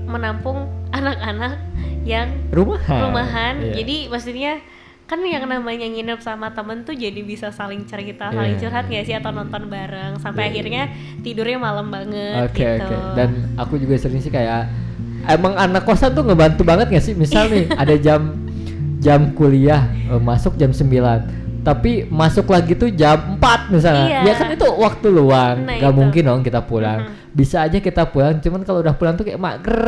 menampung 0.05 0.59
anak-anak 0.91 1.59
yang 2.03 2.29
rumahan 2.51 3.01
rumahan 3.01 3.55
Iya. 3.61 3.73
jadi 3.79 3.97
maksudnya 4.09 4.53
kan 5.05 5.21
yang 5.21 5.45
namanya 5.45 5.85
nginep 5.85 6.19
sama 6.19 6.51
temen 6.51 6.83
tuh 6.83 6.95
jadi 6.95 7.21
bisa 7.21 7.51
saling 7.51 7.85
cerita 7.85 8.29
saling 8.29 8.57
Iya. 8.57 8.61
curhat 8.61 8.85
gak 8.87 9.05
sih 9.05 9.15
atau 9.15 9.31
nonton 9.31 9.67
bareng 9.67 10.19
sampai 10.19 10.43
Iya. 10.45 10.51
akhirnya 10.51 10.83
tidurnya 11.21 11.59
malam 11.59 11.89
banget 11.89 12.49
Oke 12.49 12.65
gitu 12.75 12.91
oke. 12.91 13.15
Dan 13.15 13.29
aku 13.55 13.77
juga 13.77 13.95
sering 13.97 14.19
sih 14.19 14.31
kayak 14.31 14.67
emang 15.27 15.55
anak 15.55 15.83
kosan 15.83 16.11
tuh 16.11 16.23
ngebantu 16.23 16.63
banget 16.63 16.89
gak 16.89 17.01
sih? 17.01 17.13
Misal 17.13 17.47
nih 17.47 17.69
ada 17.73 17.95
jam 17.97 18.21
jam 18.99 19.33
kuliah 19.33 19.89
eh, 20.07 20.17
masuk 20.17 20.55
jam 20.55 20.71
9 20.71 21.43
tapi 21.63 22.03
masuk 22.05 22.49
lagi 22.49 22.75
tuh 22.75 22.91
jam 22.91 23.39
4 23.39 23.71
misalnya. 23.71 24.05
Iya. 24.05 24.19
Ya 24.25 24.33
kan 24.35 24.47
itu 24.51 24.67
waktu 24.67 25.07
luang. 25.09 25.63
Nah, 25.63 25.77
Gak 25.77 25.89
itu. 25.89 25.97
mungkin 25.97 26.23
dong 26.25 26.41
kita 26.43 26.61
pulang. 26.61 27.07
Mhm. 27.07 27.13
Bisa 27.33 27.63
aja 27.63 27.79
kita 27.79 28.05
pulang, 28.05 28.37
cuman 28.37 28.61
kalau 28.61 28.79
udah 28.79 28.93
pulang 28.93 29.15
tuh 29.15 29.23
kayak 29.23 29.39
mager 29.39 29.79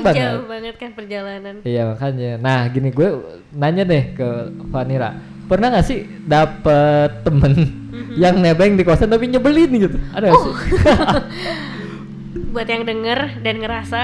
banget. 0.00 0.24
jauh 0.24 0.46
banget 0.46 0.74
kan 0.78 0.90
perjalanan 0.94 1.54
Iya 1.60 1.82
makanya. 1.86 2.30
Nah 2.38 2.66
gini 2.66 2.88
gue 2.88 3.08
nanya 3.50 3.82
deh 3.82 4.10
ke 4.10 4.26
Vanira, 4.70 5.10
pernah 5.44 5.68
gak 5.70 5.84
sih 5.84 6.06
dapet 6.22 7.20
temen 7.20 7.52
Mhm. 7.84 8.14
yang 8.14 8.34
nebeng 8.38 8.72
di 8.72 8.82
kosan 8.82 9.06
tapi 9.06 9.26
nyebelin 9.26 9.70
gitu? 9.76 9.96
Ada 10.10 10.24
gak 10.24 10.32
Oh. 10.32 10.40
sih? 10.40 10.54
buat 12.54 12.64
yang 12.64 12.82
denger 12.82 13.42
dan 13.42 13.54
ngerasa 13.58 14.00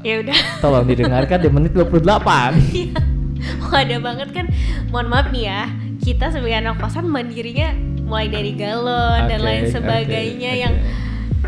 ya 0.00 0.14
udah 0.24 0.36
Tolong 0.60 0.86
didengarkan 0.88 1.38
di 1.40 1.48
menit 1.48 1.72
28 1.72 2.00
Iya. 2.80 3.00
Oh, 3.64 3.72
ada 3.72 3.96
banget 3.96 4.28
kan. 4.36 4.46
Mohon 4.92 5.06
maaf 5.08 5.26
nih 5.32 5.48
ya. 5.48 5.62
Kita 5.96 6.28
sebagai 6.28 6.60
anak 6.60 6.76
kosan 6.76 7.08
mandirinya 7.08 7.72
mulai 8.04 8.28
dari 8.28 8.52
galon 8.52 9.30
dan 9.30 9.40
Oke, 9.40 9.46
lain 9.48 9.64
sebagainya 9.70 10.50
oke. 10.52 10.60
yang 10.60 10.74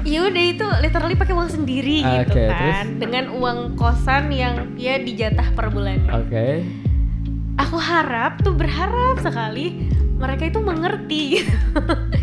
ya 0.02 0.18
udah 0.24 0.44
itu 0.46 0.66
literally 0.80 1.18
pakai 1.18 1.34
uang 1.36 1.50
sendiri 1.52 2.00
gitu 2.00 2.32
Oke, 2.32 2.48
kan. 2.48 2.56
terus? 2.56 2.78
Dengan 2.96 3.24
uang 3.36 3.58
kosan 3.76 4.32
yang 4.32 4.72
ya 4.78 4.96
dijatah 4.96 5.52
per 5.52 5.68
bulan. 5.68 6.00
Oke. 6.08 6.64
Aku 7.60 7.76
harap 7.76 8.40
tuh 8.40 8.56
berharap 8.56 9.20
sekali 9.20 9.90
mereka 10.16 10.48
itu 10.48 10.64
mengerti. 10.64 11.44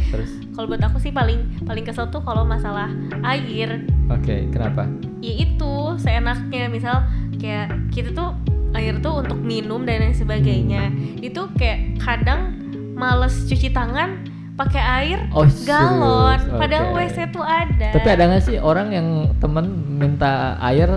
Terus 0.10 0.32
kalau 0.60 0.76
buat 0.76 0.84
aku 0.84 1.00
sih 1.00 1.16
paling 1.16 1.64
paling 1.64 1.88
kesel 1.88 2.12
tuh 2.12 2.20
kalau 2.20 2.44
masalah 2.44 2.92
air. 3.24 3.88
Oke, 4.12 4.52
kenapa? 4.52 4.92
ya 5.24 5.48
itu 5.48 5.96
seenaknya. 5.96 6.68
Misal 6.68 7.08
kayak 7.40 7.72
kita 7.96 8.12
tuh 8.12 8.36
air 8.76 9.00
tuh 9.00 9.24
untuk 9.24 9.40
minum 9.40 9.88
dan 9.88 10.04
lain 10.04 10.12
sebagainya. 10.12 10.92
Itu 11.24 11.48
kayak 11.56 12.04
kadang 12.04 12.60
males 12.92 13.48
cuci 13.48 13.72
tangan 13.72 14.20
pakai 14.60 14.84
air 14.84 15.20
Oh, 15.32 15.48
galon. 15.64 16.60
Padahal 16.60 16.92
Oke. 16.92 17.08
WC 17.08 17.32
tuh 17.32 17.46
ada. 17.48 17.96
Tapi 17.96 18.10
ada 18.12 18.28
nggak 18.28 18.44
sih 18.44 18.60
orang 18.60 18.92
yang 18.92 19.08
temen 19.40 19.64
minta 19.96 20.60
air 20.60 20.92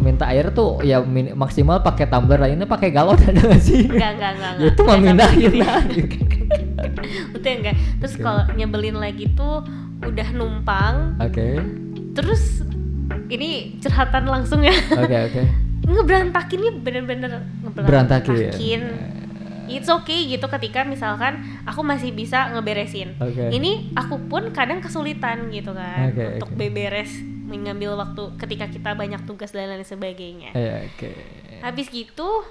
minta 0.00 0.24
air 0.26 0.48
tuh 0.50 0.80
ya 0.80 0.98
min- 0.98 1.32
maksimal 1.32 1.78
pakai 1.78 2.04
tumbler 2.04 2.36
lainnya 2.36 2.64
pakai 2.64 2.88
galon 2.88 3.14
ada 3.20 3.36
nggak 3.36 3.60
sih? 3.60 3.84
enggak 3.84 4.16
enggak 4.16 4.30
enggak, 4.34 4.52
Ya 4.56 4.66
itu 4.66 4.80
mah 4.80 4.88
Enggak 4.90 5.04
mindahin 5.06 5.52
sampai 5.52 5.60
lah. 5.60 5.82
itu 7.30 7.46
enggak 7.46 7.74
terus 7.98 8.14
Oke. 8.14 8.22
kalau 8.22 8.42
nyebelin 8.52 8.96
lagi 8.96 9.24
tuh 9.30 9.62
udah 10.00 10.28
numpang 10.32 10.94
Oke. 11.18 11.60
terus 12.12 12.64
ini 13.28 13.76
curhatan 13.78 14.24
langsung 14.24 14.60
ya 14.60 14.72
Oke 14.96 15.16
oke. 15.22 15.42
ngeberantakinnya 15.90 16.72
bener-bener 16.76 17.30
Berantakin. 17.70 18.32
ngeberantakin 18.32 18.82
it's 19.66 19.86
okay 19.88 20.26
gitu 20.26 20.50
ketika 20.50 20.82
misalkan 20.82 21.38
aku 21.62 21.80
masih 21.80 22.10
bisa 22.10 22.50
ngeberesin 22.50 23.14
Oke. 23.16 23.50
ini 23.50 23.92
aku 23.94 24.18
pun 24.24 24.50
kadang 24.50 24.80
kesulitan 24.80 25.46
gitu 25.48 25.70
kan 25.70 26.10
Oke, 26.10 26.24
untuk 26.34 26.48
oke. 26.48 26.58
beberes 26.58 27.10
mengambil 27.50 27.98
waktu 27.98 28.22
ketika 28.38 28.70
kita 28.70 28.90
banyak 28.94 29.20
tugas 29.26 29.50
dan 29.50 29.68
lain 29.68 29.82
sebagainya 29.82 30.54
Iya 30.54 30.86
oke. 30.86 31.10
habis 31.60 31.90
gitu 31.90 32.46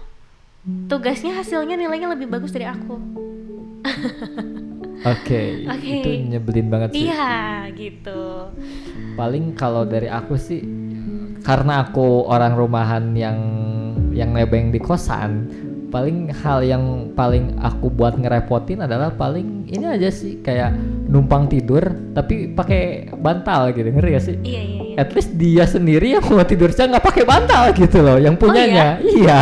tugasnya 0.86 1.34
hasilnya 1.34 1.74
nilainya 1.74 2.12
lebih 2.12 2.28
bagus 2.28 2.52
dari 2.52 2.68
aku 2.68 3.00
Oke. 5.00 5.64
Oke. 5.64 5.96
Itu 6.04 6.10
nyebelin 6.28 6.68
banget 6.68 6.92
sih. 6.92 7.08
iya 7.08 7.64
gitu 7.72 8.52
Paling 9.16 9.56
kalau 9.56 9.88
dari 9.88 10.12
aku 10.12 10.36
sih 10.36 10.60
karena 11.40 11.88
aku 11.88 12.28
orang 12.28 12.60
rumahan 12.60 13.16
yang 13.16 13.40
yang 14.12 14.36
nebeng 14.36 14.76
di 14.76 14.80
kosan, 14.80 15.48
paling 15.88 16.28
hal 16.36 16.60
yang 16.60 17.16
paling 17.16 17.56
aku 17.64 17.88
buat 17.88 18.20
ngerepotin 18.20 18.84
adalah 18.84 19.08
paling 19.08 19.64
ini 19.72 19.88
aja 19.88 20.12
sih 20.12 20.44
kayak 20.44 20.76
numpang 21.10 21.46
tidur 21.46 21.82
tapi 22.14 22.50
pakai 22.50 22.82
bantal 23.12 23.74
gitu 23.74 23.90
ngeri 23.90 24.14
gak 24.14 24.24
sih? 24.24 24.36
iya 24.40 24.62
iya 24.62 24.82
iya 24.86 24.96
At 24.96 25.10
least 25.12 25.34
dia 25.34 25.66
sendiri 25.66 26.12
yang 26.12 26.24
mau 26.24 26.44
tidur 26.44 26.70
saya 26.70 26.86
nggak 26.88 27.02
pakai 27.04 27.24
bantal 27.24 27.64
gitu 27.74 27.98
loh, 28.00 28.16
yang 28.16 28.36
punyanya. 28.36 29.00
Oh, 29.00 29.08
Iya. 29.10 29.42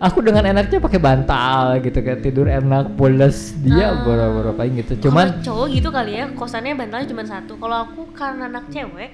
Aku 0.00 0.22
dengan 0.22 0.46
enaknya 0.46 0.78
pakai 0.78 0.96
bantal 0.96 1.62
gitu 1.80 1.98
kayak 1.98 2.22
tidur 2.22 2.46
enak 2.46 2.94
pules 2.94 3.52
dia 3.58 3.92
Ah. 3.92 4.00
boro-boro 4.00 4.54
paling 4.54 4.80
gitu. 4.80 4.96
Cuman 5.04 5.42
cowok 5.42 5.66
gitu 5.70 5.88
kali 5.90 6.16
ya 6.16 6.32
kosannya 6.32 6.72
bantalnya 6.72 7.04
cuma 7.04 7.20
satu 7.22 7.54
kalau 7.54 7.84
aku 7.84 8.08
karena 8.10 8.46
anak 8.46 8.70
cewek 8.70 9.12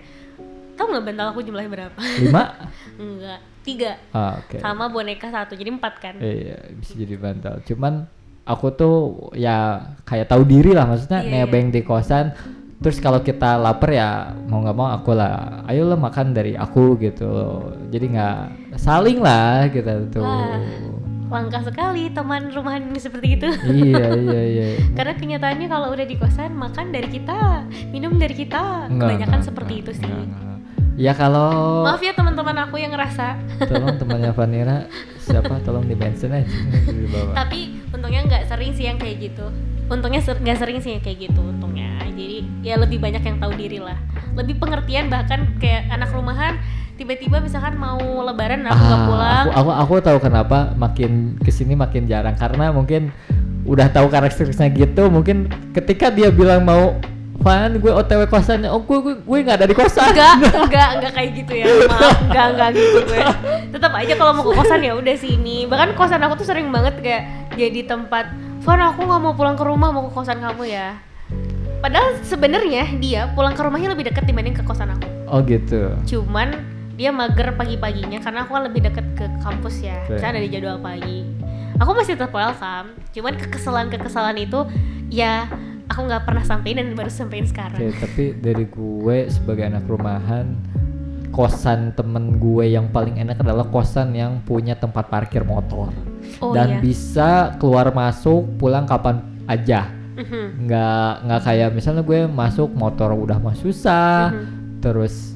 tau 0.73 0.87
nggak 0.87 1.05
bantal 1.05 1.27
aku 1.29 1.41
jumlahnya 1.41 1.71
berapa 1.73 1.99
lima 2.21 2.43
enggak 3.01 3.41
tiga 3.65 3.93
ah, 4.13 4.39
oke. 4.39 4.61
sama 4.61 4.87
boneka 4.87 5.27
satu 5.27 5.57
jadi 5.57 5.73
empat 5.73 5.95
kan 5.99 6.15
Iya, 6.21 6.71
bisa 6.71 6.93
jadi 6.95 7.17
bantal. 7.17 7.65
Cuman 7.65 8.07
aku 8.47 8.67
tuh 8.73 8.95
ya 9.35 9.83
kayak 10.07 10.31
tahu 10.31 10.47
diri 10.47 10.71
lah 10.71 10.87
maksudnya 10.87 11.21
Iya, 11.21 11.29
iya. 11.29 11.45
nebeng 11.45 11.75
di 11.75 11.83
kosan. 11.83 12.31
Terus 12.77 13.01
kalau 13.01 13.25
kita 13.25 13.57
lapar 13.57 13.89
ya 13.91 14.37
mau 14.47 14.61
nggak 14.61 14.77
mau 14.77 14.93
aku 14.93 15.17
lah, 15.17 15.65
ayo 15.65 15.89
lah 15.89 15.97
makan 15.97 16.31
dari 16.31 16.55
aku 16.55 16.95
gitu. 17.01 17.25
loh. 17.27 17.73
Jadi 17.89 18.07
nggak 18.15 18.39
saling 18.79 19.19
lah 19.19 19.67
kita 19.69 20.07
tuh. 20.09 20.23
Wah. 20.23 20.61
langka 21.27 21.59
sekali 21.59 22.07
teman 22.15 22.55
rumahan 22.55 22.87
ini 22.87 23.03
seperti 23.03 23.35
itu 23.35 23.51
iya 23.83 24.15
iya 24.15 24.43
iya. 24.47 24.69
karena 24.95 25.11
kenyataannya 25.19 25.67
kalau 25.67 25.91
udah 25.91 26.07
di 26.07 26.15
kosan 26.15 26.55
makan 26.55 26.95
dari 26.95 27.11
kita 27.11 27.67
minum 27.91 28.15
dari 28.15 28.31
kita 28.31 28.87
kebanyakan 28.87 29.43
nggak, 29.43 29.49
seperti 29.51 29.73
nggak, 29.75 29.83
itu 29.83 29.93
sih 29.99 30.07
nggak, 30.07 30.23
nggak. 30.23 30.56
Ya 30.97 31.13
kalau 31.13 31.85
maaf 31.85 32.01
ya 32.01 32.11
teman-teman 32.11 32.57
aku 32.59 32.81
yang 32.81 32.89
ngerasa. 32.89 33.37
Tolong 33.63 34.01
temannya 34.01 34.33
Vanira. 34.33 34.89
Siapa? 35.21 35.61
Tolong 35.61 35.85
di 35.85 35.93
mention 35.93 36.33
aja. 36.33 36.49
Di 36.89 37.07
bawah. 37.07 37.37
tapi 37.37 37.61
untungnya 37.93 38.25
nggak 38.25 38.43
sering 38.47 38.73
sih 38.73 38.89
yang 38.89 38.97
kayak 38.97 39.21
gitu. 39.23 39.47
Untungnya 39.87 40.19
ser- 40.19 40.41
nggak 40.41 40.57
sering 40.57 40.81
sih 40.81 40.97
yang 40.97 41.03
kayak 41.05 41.29
gitu 41.29 41.41
untungnya. 41.43 42.01
Jadi 42.07 42.49
ya 42.61 42.81
lebih 42.81 42.97
banyak 42.97 43.21
yang 43.21 43.37
tahu 43.37 43.53
diri 43.55 43.77
lah. 43.77 44.01
Lebih 44.33 44.57
pengertian 44.57 45.07
bahkan 45.07 45.53
kayak 45.57 45.87
anak 45.91 46.11
rumahan 46.11 46.57
tiba-tiba 46.97 47.45
misalkan 47.45 47.77
mau 47.77 48.01
lebaran 48.25 48.65
aku 48.65 48.81
nggak 48.81 48.97
Ah, 48.97 49.07
pulang. 49.07 49.45
Aku, 49.47 49.53
aku 49.53 49.71
aku 49.77 49.95
tahu 50.01 50.19
kenapa 50.19 50.73
makin 50.75 51.37
ke 51.37 51.53
sini 51.53 51.77
makin 51.77 52.09
jarang. 52.09 52.33
Karena 52.35 52.73
mungkin 52.73 53.13
udah 53.69 53.93
tahu 53.93 54.09
karakteristiknya 54.09 54.73
gitu 54.73 55.11
mungkin 55.11 55.45
ketika 55.75 56.09
dia 56.09 56.31
bilang 56.31 56.63
mau 56.63 56.97
Van 57.47 57.71
gue 57.79 57.93
otw 57.95 58.27
kosannya 58.27 58.67
oh 58.75 58.83
gue 58.83 58.99
gue 58.99 59.15
gue 59.23 59.39
nggak 59.47 59.63
ada 59.63 59.67
di 59.71 59.77
kosan. 59.79 60.11
Enggak 60.11 60.35
enggak 60.67 60.89
enggak 60.99 61.13
kayak 61.15 61.31
gitu 61.39 61.53
ya. 61.55 61.67
Maaf 61.87 62.19
enggak 62.27 62.47
enggak 62.51 62.69
gitu 62.75 62.99
gue. 63.07 63.23
Tetap 63.71 63.93
aja 63.95 64.13
kalau 64.19 64.33
mau 64.35 64.43
ke 64.43 64.53
kosan 64.59 64.81
ya 64.83 64.93
udah 64.99 65.15
sini. 65.15 65.71
Bahkan 65.71 65.95
kosan 65.95 66.19
aku 66.27 66.43
tuh 66.43 66.47
sering 66.51 66.75
banget 66.75 66.99
kayak 66.99 67.23
jadi 67.55 67.87
tempat 67.87 68.35
Van 68.67 68.83
aku 68.83 69.07
nggak 69.07 69.21
mau 69.23 69.35
pulang 69.39 69.55
ke 69.55 69.63
rumah 69.63 69.95
mau 69.95 70.11
ke 70.11 70.13
kosan 70.19 70.43
kamu 70.43 70.67
ya. 70.67 70.99
Padahal 71.79 72.19
sebenarnya 72.27 72.99
dia 72.99 73.31
pulang 73.31 73.55
ke 73.55 73.63
rumahnya 73.63 73.95
lebih 73.95 74.11
dekat 74.11 74.27
dibanding 74.27 74.59
ke 74.59 74.67
kosan 74.67 74.91
aku. 74.91 75.07
Oh 75.31 75.39
gitu. 75.47 75.95
Cuman 76.03 76.67
dia 76.99 77.15
mager 77.15 77.55
pagi-paginya 77.55 78.19
karena 78.27 78.43
aku 78.43 78.59
kan 78.59 78.67
lebih 78.67 78.91
deket 78.91 79.07
ke 79.15 79.27
kampus 79.39 79.87
ya. 79.87 80.03
Oke. 80.03 80.19
misalnya 80.19 80.35
dari 80.43 80.49
jadwal 80.51 80.83
pagi. 80.83 81.23
Aku 81.79 81.95
masih 81.95 82.19
tetap 82.19 82.35
welcome. 82.35 82.99
Cuman 83.15 83.39
kekesalan 83.39 83.87
kekesalan 83.87 84.35
itu 84.35 84.67
ya 85.15 85.47
aku 85.87 86.01
nggak 86.07 86.23
pernah 86.27 86.45
sampein 86.45 86.77
dan 86.79 86.93
baru 86.99 87.11
sampein 87.11 87.47
Oke, 87.47 87.53
sekarang 87.55 87.79
tapi 87.99 88.25
dari 88.39 88.65
gue 88.67 89.17
sebagai 89.31 89.65
anak 89.67 89.85
rumahan 89.87 90.47
kosan 91.31 91.93
temen 91.93 92.41
gue 92.41 92.73
yang 92.73 92.89
paling 92.89 93.21
enak 93.21 93.37
adalah 93.45 93.69
kosan 93.69 94.17
yang 94.17 94.41
punya 94.49 94.73
tempat 94.73 95.13
parkir 95.13 95.45
motor. 95.45 95.93
Oh 96.43 96.51
iya. 96.53 96.67
dan 96.67 96.69
bisa 96.83 97.55
keluar 97.63 97.93
masuk 97.95 98.59
pulang 98.59 98.89
kapan 98.89 99.23
aja. 99.47 99.93
Mhm. 100.17 100.65
nggak 100.65 101.13
nggak 101.29 101.41
kayak 101.45 101.69
misalnya 101.77 102.01
gue 102.01 102.25
masuk 102.25 102.73
motor 102.73 103.13
udah 103.13 103.37
mah 103.37 103.53
susah. 103.53 104.33
Mhm. 104.33 104.81
terus 104.81 105.35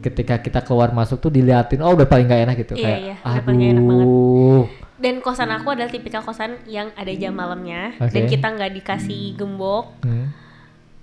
ketika 0.00 0.36
kita 0.36 0.60
keluar 0.60 0.92
masuk 0.92 1.16
tuh 1.16 1.32
diliatin 1.32 1.80
oh 1.80 1.96
udah 1.96 2.08
paling 2.08 2.24
nggak 2.28 2.42
enak 2.48 2.56
gitu. 2.64 2.74
Iya, 2.76 2.84
kayak 2.84 3.00
iya, 3.00 3.14
aduh 3.24 4.64
dan 5.04 5.20
kosan 5.20 5.52
aku 5.52 5.76
adalah 5.76 5.92
tipikal 5.92 6.24
kosan 6.24 6.56
yang 6.64 6.88
ada 6.96 7.12
jam 7.12 7.36
malamnya 7.36 7.92
dan 8.00 8.24
Oke. 8.24 8.32
kita 8.32 8.46
nggak 8.56 8.72
dikasih 8.72 9.36
gembok 9.36 10.00
Hmm, 10.00 10.32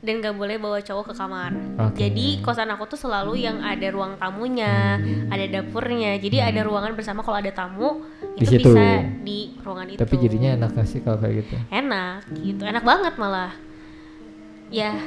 dan 0.01 0.17
nggak 0.17 0.33
boleh 0.33 0.57
bawa 0.57 0.81
cowok 0.81 1.13
ke 1.13 1.13
kamar. 1.13 1.53
Oke. 1.77 2.01
Jadi 2.01 2.41
kosan 2.41 2.73
aku 2.73 2.89
tuh 2.89 2.97
selalu 2.97 3.45
yang 3.45 3.61
ada 3.61 3.85
ruang 3.93 4.17
tamunya, 4.17 4.97
ada 5.29 5.45
dapurnya. 5.45 6.17
Jadi 6.17 6.41
ada 6.41 6.65
ruangan 6.65 6.97
bersama 6.97 7.21
kalau 7.21 7.37
ada 7.37 7.53
tamu 7.53 8.01
Di 8.33 8.41
itu 8.41 8.57
situ. 8.57 8.73
bisa 8.73 9.05
di 9.21 9.53
ruangan 9.61 9.93
itu. 9.93 10.01
tapi 10.01 10.17
jadinya 10.17 10.57
enak 10.57 10.73
gak 10.73 10.87
sih 10.89 11.05
kalau 11.05 11.21
kayak 11.21 11.45
gitu 11.45 11.53
enak 11.69 12.25
gitu, 12.41 12.63
enak 12.65 12.81
banget 12.81 13.13
malah. 13.21 13.53
Ya 14.73 14.97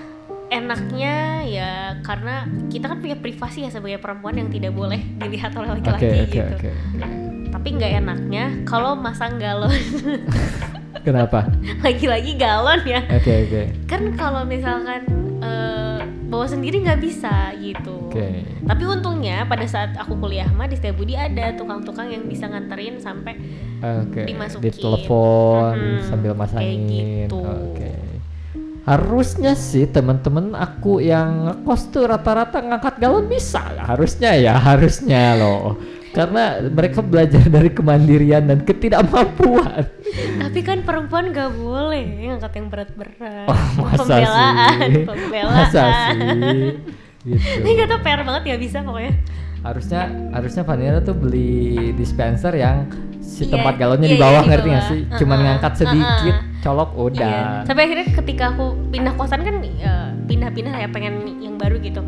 enaknya 0.55 1.43
ya 1.43 1.71
karena 2.07 2.47
kita 2.71 2.87
kan 2.87 3.03
punya 3.03 3.19
privasi 3.19 3.67
ya 3.67 3.75
sebagai 3.75 3.99
perempuan 3.99 4.39
yang 4.39 4.49
tidak 4.53 4.71
boleh 4.71 5.03
dilihat 5.19 5.51
oleh 5.59 5.75
laki-laki 5.75 6.07
oke 6.07 6.31
gitu. 6.31 6.55
oke 6.55 7.24
Tapi 7.65 7.81
nggak 7.81 7.97
enaknya 7.97 8.45
kalau 8.69 8.93
masang 8.93 9.41
galon, 9.41 9.73
kenapa 11.01 11.49
lagi-lagi 11.81 12.37
galon 12.37 12.85
ya. 12.85 13.01
oke 13.09 13.33
oke 13.41 13.63
kan 13.89 14.13
kalau 14.13 14.45
misalkan 14.45 15.01
eh, 15.41 15.97
bawa 16.29 16.45
sendiri 16.45 16.85
nggak 16.85 17.01
bisa 17.01 17.57
gitu. 17.57 18.13
oke 18.13 18.29
Tapi 18.63 18.83
untungnya 18.85 19.49
pada 19.49 19.65
saat 19.65 19.97
aku 19.97 20.13
kuliah 20.15 20.45
mah 20.51 20.69
di 20.69 20.77
Setiabudi 20.77 21.17
ada 21.17 21.57
tukang-tukang 21.57 22.13
yang 22.13 22.29
bisa 22.29 22.45
nganterin 22.45 23.01
sampai 23.01 23.33
oke 23.81 24.29
dimasukin. 24.29 24.61
di 24.61 24.71
telepon 24.71 25.73
Mhm, 25.73 26.05
sambil 26.05 26.31
kayak 26.31 26.41
masangin 26.45 27.07
gitu. 27.25 27.41
oke 27.41 27.91
harusnya 28.85 29.57
sih 29.57 29.89
temen-temen 29.89 30.53
aku 30.53 31.01
yang 31.01 31.49
ngekos 31.49 31.89
tuh 31.89 32.05
rata-rata 32.05 32.61
ngangkat 32.61 33.01
galon 33.01 33.25
bisa 33.25 33.65
harusnya 33.81 34.37
ya 34.37 34.53
harusnya 34.55 35.33
loh 35.35 35.81
karena 36.15 36.63
mereka 36.71 37.03
belajar 37.03 37.43
dari 37.51 37.71
kemandirian 37.75 38.47
dan 38.47 38.63
ketidakmampuan 38.63 39.83
Tapi 40.15 40.61
kan 40.63 40.87
perempuan 40.87 41.35
nggak 41.35 41.51
boleh 41.59 42.31
ngangkat 42.31 42.53
yang 42.55 42.67
berat-berat. 42.71 43.47
Oh, 43.51 43.61
masa 43.83 44.07
pembelaan, 44.07 44.79
sih? 44.79 45.05
pembelaan. 45.05 45.57
Masa 45.59 45.83
sih? 45.91 46.19
Gitu. 47.25 47.49
Ini 47.65 47.71
gak 47.81 47.89
tau 47.89 48.01
PR 48.05 48.21
banget 48.23 48.43
ya 48.53 48.57
bisa 48.61 48.79
pokoknya. 48.85 49.13
Harusnya 49.65 50.03
harusnya 50.31 50.63
Vanilla 50.63 51.01
tuh 51.01 51.17
beli 51.17 51.91
dispenser 51.97 52.53
yang 52.53 52.85
si 53.25 53.49
Iya, 53.49 53.57
tempat 53.57 53.75
galonnya 53.81 54.09
iya, 54.13 54.15
di 54.15 54.21
bawah 54.21 54.43
iya, 54.45 54.45
di 54.45 54.51
ngerti 54.53 54.69
nggak 54.69 54.85
bawah. 54.85 54.93
sih? 54.93 55.01
Cuman 55.19 55.37
Uh-uh, 55.37 55.47
ngangkat 55.49 55.73
sedikit, 55.81 56.37
uh-uh. 56.37 56.61
colok 56.63 56.91
udah. 56.95 57.33
Iya. 57.35 57.67
Sampai 57.67 57.83
akhirnya 57.89 58.07
ketika 58.13 58.45
aku 58.53 58.67
pindah 58.93 59.13
kosan 59.17 59.41
kan 59.43 59.57
eh, 59.65 60.09
pindah-pindah 60.29 60.75
ya 60.79 60.89
pengen 60.93 61.15
yang 61.41 61.57
baru 61.57 61.81
gitu. 61.81 62.05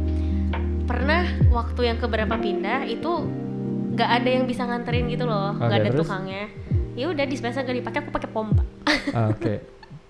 Pernah 0.86 1.26
waktu 1.50 1.80
yang 1.90 1.98
keberapa 1.98 2.36
pindah 2.38 2.86
itu 2.86 3.26
nggak 3.96 4.10
ada 4.12 4.28
yang 4.28 4.44
bisa 4.44 4.62
nganterin 4.62 5.08
gitu 5.08 5.24
loh, 5.24 5.56
nggak 5.56 5.66
Oke, 5.66 5.80
ada 5.80 5.88
terus? 5.90 6.00
tukangnya. 6.04 6.44
Ya 6.92 7.08
udah 7.08 7.24
dispenser 7.24 7.60
gak 7.60 7.72
dipakai 7.74 7.98
aku 7.98 8.10
pakai 8.10 8.30
pompa. 8.30 8.64
Ah, 9.10 9.28
Oke. 9.28 9.60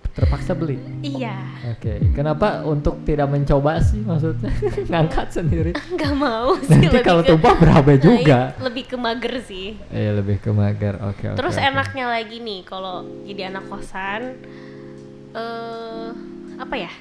Terpaksa 0.09 0.51
beli. 0.51 0.81
iya, 1.01 1.37
Oke. 1.69 2.01
Kenapa 2.11 2.65
untuk 2.65 3.05
tidak 3.05 3.27
mencoba 3.27 3.77
sih 3.79 4.01
maksudnya? 4.01 4.49
ngangkat 4.89 5.27
sendiri. 5.31 5.71
nggak 5.71 6.13
mau 6.13 6.57
sih. 6.57 6.73
Nanti 6.73 6.99
kalau 7.01 7.21
ke- 7.21 7.29
tumpah 7.29 7.53
berapa 7.53 7.85
Nah, 7.87 7.99
juga? 8.01 8.39
iya, 8.49 8.57
lebih 8.59 8.83
ke 8.87 8.97
mager 8.97 9.33
sih. 9.41 9.77
Iya 9.87 10.17
lebih 10.17 10.39
ke 10.39 10.49
mager. 10.49 10.97
Oke 11.05 11.27
oke. 11.27 11.37
Terus 11.37 11.53
oke. 11.53 11.63
enaknya 11.63 12.05
lagi 12.09 12.37
nih 12.39 12.59
kalau 12.63 12.95
jadi 13.23 13.51
anak 13.51 13.69
kosan 13.69 14.21
eh 15.31 16.07
apa 16.57 16.75
ya? 16.75 16.91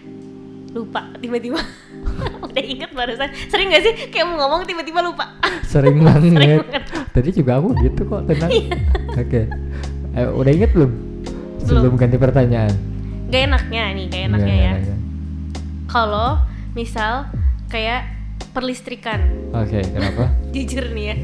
Lupa 0.76 1.08
tiba-tiba. 1.16 1.56
Udah 2.44 2.60
inget 2.62 2.92
barusan. 2.92 3.32
Sering 3.48 3.72
gak 3.72 3.80
sih 3.80 4.12
kayak 4.12 4.28
mau 4.28 4.44
ngomong 4.44 4.68
tiba-tiba 4.68 5.00
lupa? 5.00 5.32
Sering 5.72 6.04
banget. 6.04 6.36
Sering 6.36 6.60
banget. 6.60 6.84
Tadi 7.16 7.28
juga 7.32 7.52
aku 7.56 7.68
gitu 7.80 8.00
kok 8.04 8.28
tenang. 8.28 8.50
Iya. 8.52 8.76
Oke. 9.16 9.40
Eh, 10.12 10.28
udah 10.28 10.52
inget 10.52 10.70
belum? 10.76 10.92
Sebelum 11.64 11.96
ganti 11.96 12.20
pertanyaan. 12.20 12.72
Gak 13.26 13.40
enaknya 13.42 13.82
nih, 13.90 14.04
gak 14.06 14.22
enaknya 14.28 14.54
Nggak, 14.54 14.76
ya. 14.84 14.96
Kalau 15.88 16.28
misal 16.72 17.32
kayak 17.66 18.06
perlistrikan. 18.52 19.20
Oke, 19.50 19.80
kenapa? 19.82 20.28
Jujur 20.54 20.92
nih 20.92 21.04
ya, 21.10 21.14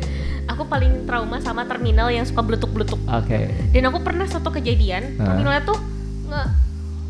aku 0.49 0.67
paling 0.67 1.05
trauma 1.05 1.39
sama 1.39 1.63
terminal 1.65 2.09
yang 2.09 2.25
suka 2.25 2.43
beletuk-beletuk. 2.43 2.99
Oke. 3.07 3.53
Dan 3.71 3.87
aku 3.87 4.01
pernah 4.01 4.27
satu 4.27 4.51
kejadian, 4.51 5.15
Nah. 5.15 5.31
terminalnya 5.31 5.63
tuh 5.63 5.79
nge 6.27 6.43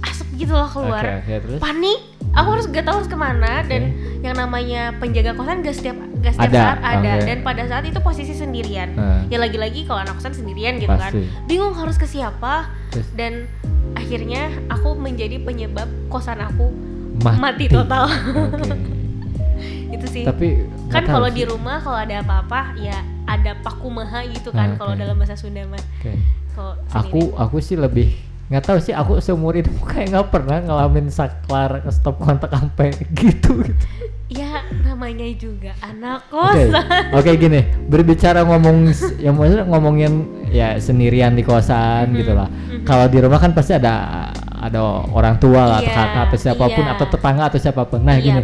asap 0.02 0.28
gitu 0.36 0.52
loh 0.52 0.68
keluar. 0.68 1.02
Oke, 1.02 1.14
oke, 1.18 1.34
terus? 1.40 1.58
Panik, 1.58 2.00
aku 2.32 2.48
harus 2.50 2.66
gak 2.66 2.82
tahu 2.82 2.96
harus 2.96 3.06
ke 3.06 3.14
mana 3.14 3.60
dan 3.62 3.92
yang 4.20 4.32
namanya 4.32 4.96
penjaga 4.96 5.32
kosan 5.32 5.60
gak 5.60 5.74
setiap 5.74 5.96
gak 6.18 6.32
setiap 6.32 6.48
Ada, 6.48 6.58
saat 6.58 6.78
ada 6.80 7.12
oke. 7.12 7.26
dan 7.26 7.38
pada 7.42 7.62
saat 7.66 7.84
itu 7.84 7.98
posisi 7.98 8.32
sendirian. 8.32 8.88
Nah. 8.92 9.22
Ya 9.28 9.36
lagi-lagi 9.36 9.84
kalau 9.84 10.00
anak 10.00 10.16
kosan 10.16 10.32
sendirian 10.32 10.76
gitu 10.76 10.88
kan, 10.88 11.10
Pasti. 11.10 11.28
bingung 11.44 11.72
harus 11.72 11.94
ke 11.94 12.04
siapa 12.04 12.68
Terus? 12.88 13.08
dan 13.12 13.44
akhirnya 13.92 14.42
aku 14.68 14.94
menjadi 14.94 15.36
penyebab 15.38 15.88
kosan 16.08 16.38
aku 16.38 16.72
Mati, 17.14 17.36
mati 17.38 17.64
total. 17.68 18.08
Oke. 18.08 18.72
itu 19.94 20.06
sih. 20.08 20.24
Tapi 20.24 20.64
kan 20.88 21.04
kalau 21.04 21.28
di 21.28 21.44
rumah 21.44 21.78
kalau 21.78 21.98
ada 21.98 22.18
apa-apa 22.18 22.72
ya 22.74 22.96
ada 23.24 23.52
pakumaha 23.60 24.24
gitu 24.24 24.48
kan 24.48 24.72
Ah, 24.72 24.76
kalau 24.76 24.96
dalam 24.96 25.14
bahasa 25.14 25.36
Sunda 25.36 25.62
mah. 25.64 25.78
Kalau 26.50 26.72
Aku 26.90 27.20
sendiri. 27.22 27.36
aku 27.38 27.56
sih 27.60 27.76
lebih 27.76 28.08
nggak 28.52 28.64
tahu 28.68 28.78
sih 28.78 28.92
aku 28.92 29.16
seumur 29.18 29.56
hidup 29.56 29.72
kayak 29.90 30.12
nggak 30.12 30.28
pernah 30.28 30.60
ngalamin 30.60 31.08
saklar 31.08 31.80
stop 31.88 32.20
kontak 32.20 32.52
sampai 32.52 32.92
gitu 33.16 33.64
gitu. 33.64 33.86
ya 34.28 34.60
namanya 34.84 35.24
juga 35.36 35.72
anak 35.80 36.28
Oke, 36.28 36.68
kosan. 36.72 36.84
oke 37.12 37.30
gini, 37.36 37.60
berbicara 37.84 38.40
ngomong, 38.48 38.88
yang 39.20 39.36
maksudnya 39.36 39.64
ngomongin 39.68 40.12
ya 40.48 40.80
sendirian 40.80 41.36
di 41.36 41.44
kosan 41.44 42.12
Mhm, 42.12 42.16
gitu 42.16 42.32
lah. 42.32 42.48
mhm. 42.48 42.84
Kalau 42.88 43.12
di 43.12 43.18
rumah 43.20 43.36
kan 43.36 43.52
pasti 43.52 43.76
ada 43.76 43.92
ada 44.56 44.80
orang 45.12 45.36
tua 45.36 45.68
lah, 45.68 45.78
atau 45.84 45.92
Iya, 45.92 45.96
kakak 46.00 46.22
atau 46.28 46.38
siapa 46.40 46.64
pun 46.64 46.84
iya. 46.86 46.92
atau 46.96 47.06
tetangga 47.12 47.42
atau 47.52 47.58
siapa 47.60 47.82
pun. 47.84 48.00
Nah 48.00 48.16
Iya. 48.16 48.24
gini, 48.24 48.40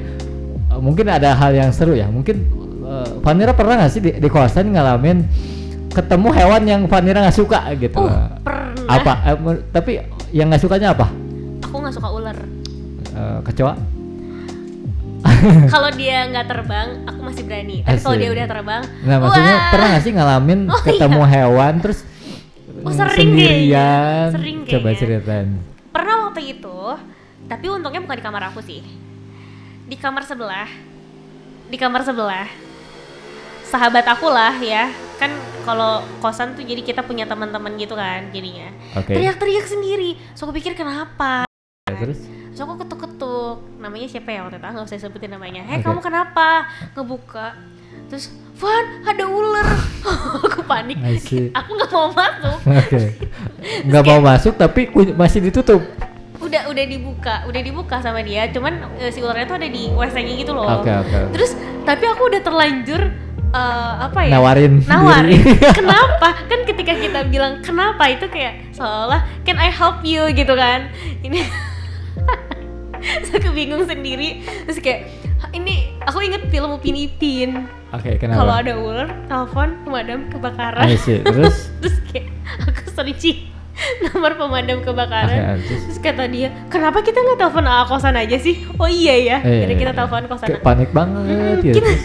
mungkin 0.76 1.06
ada 1.09 1.32
hal 1.32 1.56
yang 1.56 1.72
seru 1.72 1.96
ya. 1.96 2.04
Mungkin 2.09 2.36
Vanira 3.20 3.52
pernah 3.52 3.84
nggak 3.84 3.92
sih 3.92 4.00
di, 4.00 4.11
di 4.16 4.28
kosan 4.28 4.72
ngalamin 4.72 5.24
ketemu 5.91 6.28
hewan 6.30 6.62
yang 6.64 6.82
Vanira 6.84 7.20
nggak 7.20 7.36
suka 7.36 7.59
gitu? 7.74 7.99
Uh, 7.99 8.28
pernah. 8.41 8.86
Apa? 8.89 9.12
eh, 9.26 9.36
tapi 9.68 9.93
yang 10.30 10.49
nggak 10.49 10.61
sukanya 10.61 10.93
apa? 10.93 11.07
Aku 11.62 11.76
nggak 11.76 11.95
suka 11.95 12.09
ular. 12.09 12.39
Eh, 13.09 13.39
kecoa? 13.45 13.74
kalau 15.68 15.91
dia 15.91 16.24
nggak 16.26 16.47
terbang, 16.47 16.89
aku 17.05 17.20
masih 17.20 17.43
berani. 17.43 17.76
Tapi 17.82 17.99
kalau 17.99 18.16
dia 18.16 18.30
udah 18.30 18.47
terbang, 18.47 18.82
Nah 19.03 19.16
maksudnya 19.18 19.55
wah. 19.57 19.68
pernah 19.68 19.86
nggak 19.91 20.03
sih 20.03 20.12
ngalamin 20.14 20.61
Oh, 20.66 20.80
ketemu 20.80 21.22
hewan 21.26 21.74
terus 21.78 21.99
Oh, 22.78 22.89
mm, 22.89 22.95
sering 22.95 23.28
sendirian? 23.28 23.51
kayaknya. 23.51 23.89
Sering 24.30 24.57
Coba 24.62 24.70
kayaknya. 24.86 25.01
ceritain. 25.03 25.49
Pernah 25.91 26.16
waktu 26.22 26.41
itu, 26.49 26.78
tapi 27.45 27.66
untungnya 27.66 27.99
bukan 27.99 28.16
di 28.16 28.24
kamar 28.24 28.43
aku 28.47 28.61
sih. 28.62 28.86
Di 29.84 29.97
kamar 29.99 30.22
sebelah. 30.22 30.70
Di 31.66 31.76
kamar 31.76 32.07
sebelah. 32.07 32.47
Sahabat 33.64 34.07
aku 34.07 34.30
lah 34.30 34.55
ya. 34.57 34.89
Kan 35.18 35.34
kalau 35.68 35.92
kosan 36.24 36.56
tuh 36.56 36.64
jadi 36.64 36.80
kita 36.80 37.04
punya 37.04 37.28
teman-teman 37.28 37.76
gitu 37.76 37.92
kan 37.92 38.32
jadinya. 38.32 38.72
Oke. 38.96 39.12
Teriak-teriak 39.12 39.68
sendiri. 39.68 40.16
So 40.32 40.48
aku 40.48 40.56
pikir 40.56 40.72
kenapa? 40.72 41.44
Ya, 41.84 41.92
terus? 41.92 42.24
So 42.56 42.64
aku 42.64 42.80
ketuk-ketuk. 42.80 43.60
Namanya 43.76 44.08
siapa 44.08 44.32
ya 44.32 44.48
waktu 44.48 44.56
itu? 44.56 44.64
Nggak 44.64 44.86
usah 44.88 44.96
sebutin 44.96 45.28
namanya. 45.28 45.60
Hei 45.68 45.78
Oke. 45.78 45.84
kamu 45.84 46.00
kenapa? 46.00 46.64
Ngebuka. 46.96 47.52
Terus, 48.08 48.32
Van, 48.56 49.04
ada 49.04 49.24
ular. 49.28 49.68
aku 50.48 50.64
panik. 50.64 50.96
Aku 51.52 51.70
nggak 51.76 51.90
mau 51.92 52.08
masuk. 52.16 52.58
Oke. 52.64 53.00
Nggak 53.84 54.04
mau 54.08 54.20
masuk 54.24 54.54
tapi 54.56 54.88
masih 55.12 55.44
ditutup. 55.44 55.84
udah 56.38 56.70
udah 56.70 56.84
dibuka 56.86 57.34
udah 57.50 57.60
dibuka 57.60 57.98
sama 57.98 58.22
dia 58.22 58.46
cuman 58.48 58.80
eh, 59.02 59.10
si 59.10 59.18
ularnya 59.20 59.44
tuh 59.44 59.58
ada 59.58 59.68
di 59.68 59.90
wc-nya 59.90 60.32
gitu 60.38 60.54
loh 60.54 60.80
Oke 60.80 60.88
oke. 60.88 61.34
terus 61.34 61.52
tapi 61.82 62.06
aku 62.08 62.30
udah 62.30 62.40
terlanjur 62.40 63.10
eh, 63.55 63.92
apa 64.05 64.18
ya? 64.26 64.30
Nawarin 64.36 64.74
nawarin. 64.84 65.40
Kenapa? 65.78 66.28
Kan 66.46 66.61
ketika 66.68 66.92
kita 66.96 67.20
bilang 67.28 67.61
kenapa? 67.64 68.05
itu 68.09 68.28
kayak 68.28 68.72
seolah 68.72 69.24
can 69.44 69.57
I 69.57 69.68
help 69.72 70.05
you? 70.05 70.28
gitu 70.32 70.53
kan. 70.55 70.92
Ini 71.24 71.44
aku 73.38 73.51
bingung 73.55 73.84
sendiri. 73.86 74.42
Terus 74.66 74.78
kayak 74.82 75.01
"Hah, 75.38 75.51
ini 75.55 75.94
aku 76.03 76.18
inget 76.24 76.51
film 76.51 76.74
Upin 76.74 76.99
Ipin 76.99 77.68
Oke 77.94 78.18
kenapa? 78.20 78.44
kalau 78.44 78.55
ada 78.59 78.72
ular 78.76 79.09
telepon 79.30 79.68
pemadam 79.86 80.20
kebakaran. 80.28 80.84
I 80.88 80.96
see. 80.99 81.22
Terus? 81.22 81.70
terus 81.80 81.96
kayak 82.11 82.28
aku 82.66 82.82
searching 82.92 83.57
nomor 84.05 84.35
pemadam 84.35 84.79
kebakaran. 84.81 85.39
Oke, 85.55 85.64
terus? 85.64 85.83
terus 85.85 85.99
kata 86.01 86.24
dia 86.26 86.49
kenapa 86.66 86.99
kita 87.01 87.16
nggak 87.16 87.39
telepon 87.39 87.64
AA 87.64 87.85
kosan 87.85 88.14
aja 88.14 88.37
sih? 88.37 88.66
Oh 88.74 88.87
iya 88.87 89.14
ya. 89.14 89.37
Eh, 89.41 89.62
jadi 89.62 89.74
kita 89.76 89.93
telepon 89.93 90.26
kosan. 90.26 90.47
kayak 90.47 90.62
panik 90.62 90.91
banget 90.91 91.24
Hmm, 91.24 91.62
gitu. 91.62 91.76
kita- 91.79 92.01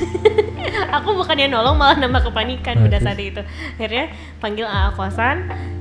aku 0.98 1.10
bukannya 1.16 1.48
nolong 1.48 1.76
malah 1.76 1.98
nambah 1.98 2.22
kepanikan 2.26 2.76
Nah, 2.76 2.84
pada 2.84 2.98
terus? 2.98 3.06
saat 3.06 3.20
itu. 3.20 3.42
Akhirnya 3.74 4.06
panggil 4.38 4.66
AA 4.66 4.90
kosan 4.92 5.36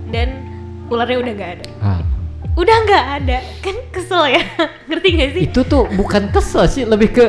dan 0.09 0.29
ularnya 0.87 1.19
udah 1.19 1.33
nggak 1.33 1.51
ada. 1.55 1.65
Ah, 1.79 2.01
udah 2.55 2.77
nggak 2.83 3.05
ada. 3.19 3.39
Kan 3.59 3.77
kesel 3.91 4.23
ya. 4.29 4.43
Ngerti 4.89 5.09
gak 5.15 5.31
sih? 5.33 5.43
Itu 5.47 5.61
tuh 5.63 5.89
bukan 5.91 6.29
kesel 6.29 6.65
sih, 6.67 6.85
lebih 6.85 7.09
ke 7.11 7.27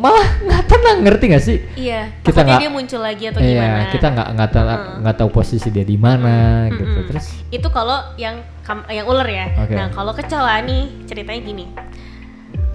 malah 0.00 0.24
nggak 0.40 0.64
tenang 0.64 0.98
ngerti 1.02 1.24
nggak 1.28 1.44
sih? 1.44 1.58
iya 1.76 2.08
Kita 2.20 2.40
nggak- 2.40 2.56
dia 2.58 2.70
muncul 2.70 2.98
lagi 2.98 3.24
atau 3.26 3.36
gimana 3.38 3.52
Iya, 3.78 3.92
kita 3.92 4.06
nggak 4.08 4.28
nggak 4.32 4.48
tahu 4.50 4.66
nggak 4.98 5.16
tahu 5.16 5.28
posisi 5.30 5.68
dia 5.68 5.84
di 5.84 5.94
mana 5.94 6.66
Mm, 6.66 6.72
gitu. 6.72 6.98
Terus? 7.06 7.26
itu 7.48 7.68
kalau 7.68 8.00
yang 8.16 8.40
yang 8.88 9.04
ular 9.04 9.26
ya 9.26 9.46
Oke. 9.58 9.74
nah 9.74 9.86
kalau 9.88 10.10
kecoa 10.10 10.62
nih 10.62 11.04
ceritanya 11.04 11.40
gini 11.42 11.66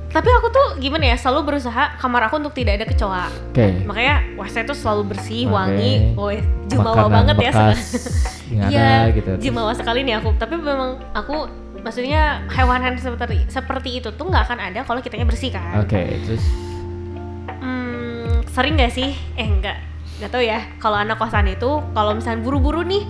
tapi 0.08 0.30
aku 0.30 0.48
tuh 0.48 0.68
gimana 0.78 1.08
ya 1.08 1.18
selalu 1.18 1.42
berusaha 1.50 1.98
kamar 1.98 2.28
aku 2.28 2.38
untuk 2.38 2.54
tidak 2.54 2.80
ada 2.80 2.86
kecoa 2.86 3.26
Oke. 3.50 3.84
makanya 3.84 4.16
WC 4.36 4.64
tuh 4.64 4.72
selalu 4.74 5.12
bersih 5.12 5.44
Oke. 5.44 5.52
wangi 5.52 5.94
oh 6.14 6.32
jumawa 6.66 6.96
Makanan 7.04 7.12
banget 7.12 7.36
ya 7.42 7.52
Iya, 8.70 8.90
gitu. 9.12 9.30
Terus? 9.34 9.42
jumawa 9.42 9.72
sekali 9.72 10.04
nih 10.04 10.16
aku 10.18 10.36
tapi 10.36 10.56
memang 10.56 11.02
aku 11.12 11.50
maksudnya 11.78 12.44
hewan-hewan 12.48 12.96
seperti 12.96 13.44
seperti 13.48 13.90
itu 13.98 14.10
tuh 14.10 14.26
nggak 14.26 14.44
akan 14.46 14.60
ada 14.62 14.80
kalau 14.82 15.00
kitanya 15.00 15.24
bersih 15.24 15.50
kan 15.50 15.80
Oke, 15.80 16.00
terus 16.22 16.44
Hmm, 16.44 16.75
sering 18.56 18.80
nggak 18.80 18.90
sih? 18.90 19.12
Eh 19.36 19.44
enggak, 19.46 19.78
nggak 20.18 20.32
tahu 20.32 20.40
ya. 20.42 20.64
Kalau 20.80 20.96
anak 20.96 21.20
kosan 21.20 21.48
itu, 21.48 21.84
kalau 21.92 22.16
misalnya 22.16 22.40
buru-buru 22.40 22.82
nih, 22.82 23.04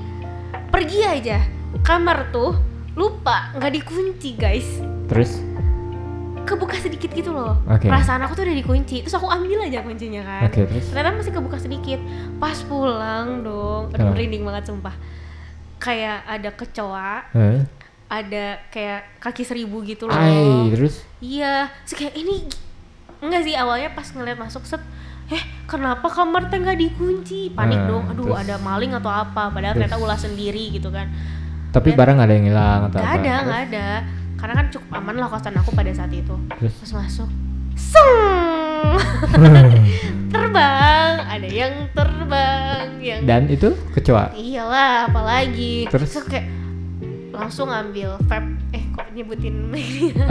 pergi 0.67 0.99
aja 1.01 1.37
kamar 1.79 2.31
tuh 2.31 2.57
lupa 2.93 3.53
nggak 3.53 3.73
dikunci 3.73 4.29
guys. 4.33 4.67
terus 5.05 5.37
Kebuka 6.45 6.77
sedikit 6.77 7.09
gitu 7.09 7.29
loh. 7.29 7.57
Oke. 7.65 7.89
Perasaan 7.89 8.21
aku 8.21 8.37
tuh 8.37 8.45
udah 8.45 8.53
dikunci. 8.53 9.01
Terus 9.01 9.17
aku 9.17 9.25
ambil 9.25 9.65
aja 9.65 9.81
kuncinya 9.81 10.21
kan. 10.21 10.41
Oke, 10.45 10.61
terus? 10.61 10.93
Ternyata 10.93 11.17
masih 11.17 11.33
kebuka 11.33 11.57
sedikit. 11.57 11.97
Pas 12.37 12.53
pulang 12.61 13.41
dong, 13.41 13.89
aduh 13.89 14.05
Oh. 14.05 14.13
merinding 14.13 14.45
banget 14.45 14.69
sumpah. 14.69 14.93
Kayak 15.81 16.21
ada 16.23 16.49
kecoa, 16.53 17.13
Hah? 17.33 17.59
ada 18.05 18.61
kayak 18.69 19.17
kaki 19.17 19.41
seribu 19.41 19.81
gitu 19.83 20.05
loh. 20.05 20.13
Ai, 20.13 20.69
terus 20.69 21.01
Iya, 21.17 21.73
terus 21.81 21.97
kayak 21.97 22.13
ini 22.13 22.45
enggak 23.25 23.41
sih 23.41 23.57
awalnya 23.57 23.89
pas 23.91 24.05
ngeliat 24.05 24.37
masuk 24.37 24.69
set 24.69 24.81
eh 25.27 25.39
kenapa 25.65 26.05
kamar 26.05 26.47
teh 26.47 26.57
nggak 26.57 26.77
dikunci 26.77 27.49
panik 27.51 27.77
Nah, 27.77 27.87
dong 27.87 28.03
aduh 28.07 28.25
terus? 28.27 28.37
ada 28.39 28.55
maling 28.59 28.93
atau 28.93 29.09
apa 29.09 29.49
padahal 29.49 29.73
Terus? 29.73 29.83
ternyata 29.83 29.97
ulah 29.97 30.17
sendiri 30.17 30.69
gitu 30.71 30.89
kan 30.89 31.09
tapi 31.69 31.89
Dan- 31.89 31.97
barang 31.97 32.17
ada 32.19 32.31
yang 32.31 32.45
hilang 32.45 32.79
atau 32.85 32.97
nggak 32.97 33.03
apa? 33.03 33.15
ada 33.15 33.25
Terus? 33.25 33.43
nggak 33.43 33.61
ada 33.63 33.87
karena 34.35 34.53
kan 34.53 34.65
cukup 34.69 34.89
aman 34.93 35.15
lah 35.15 35.27
kosan 35.27 35.55
aku 35.55 35.71
pada 35.71 35.91
saat 35.91 36.11
itu 36.11 36.35
Terus? 36.53 36.73
pas 36.77 36.91
masuk 36.95 37.29
seng 37.75 38.13
terbang 40.27 41.13
ada 41.21 41.47
yang 41.47 41.73
terbang 41.91 42.87
yang 42.99 43.21
Dan 43.23 43.47
itu 43.47 43.73
kecoa. 43.91 44.31
iyalah 44.33 45.07
apalagi 45.07 45.87
Terus? 45.87 46.11
kayak 46.23 46.45
langsung 47.37 47.67
ambil 47.67 48.15
vape 48.21 48.49
eh 48.71 48.83
kok 48.89 49.07
nyebutin 49.11 49.55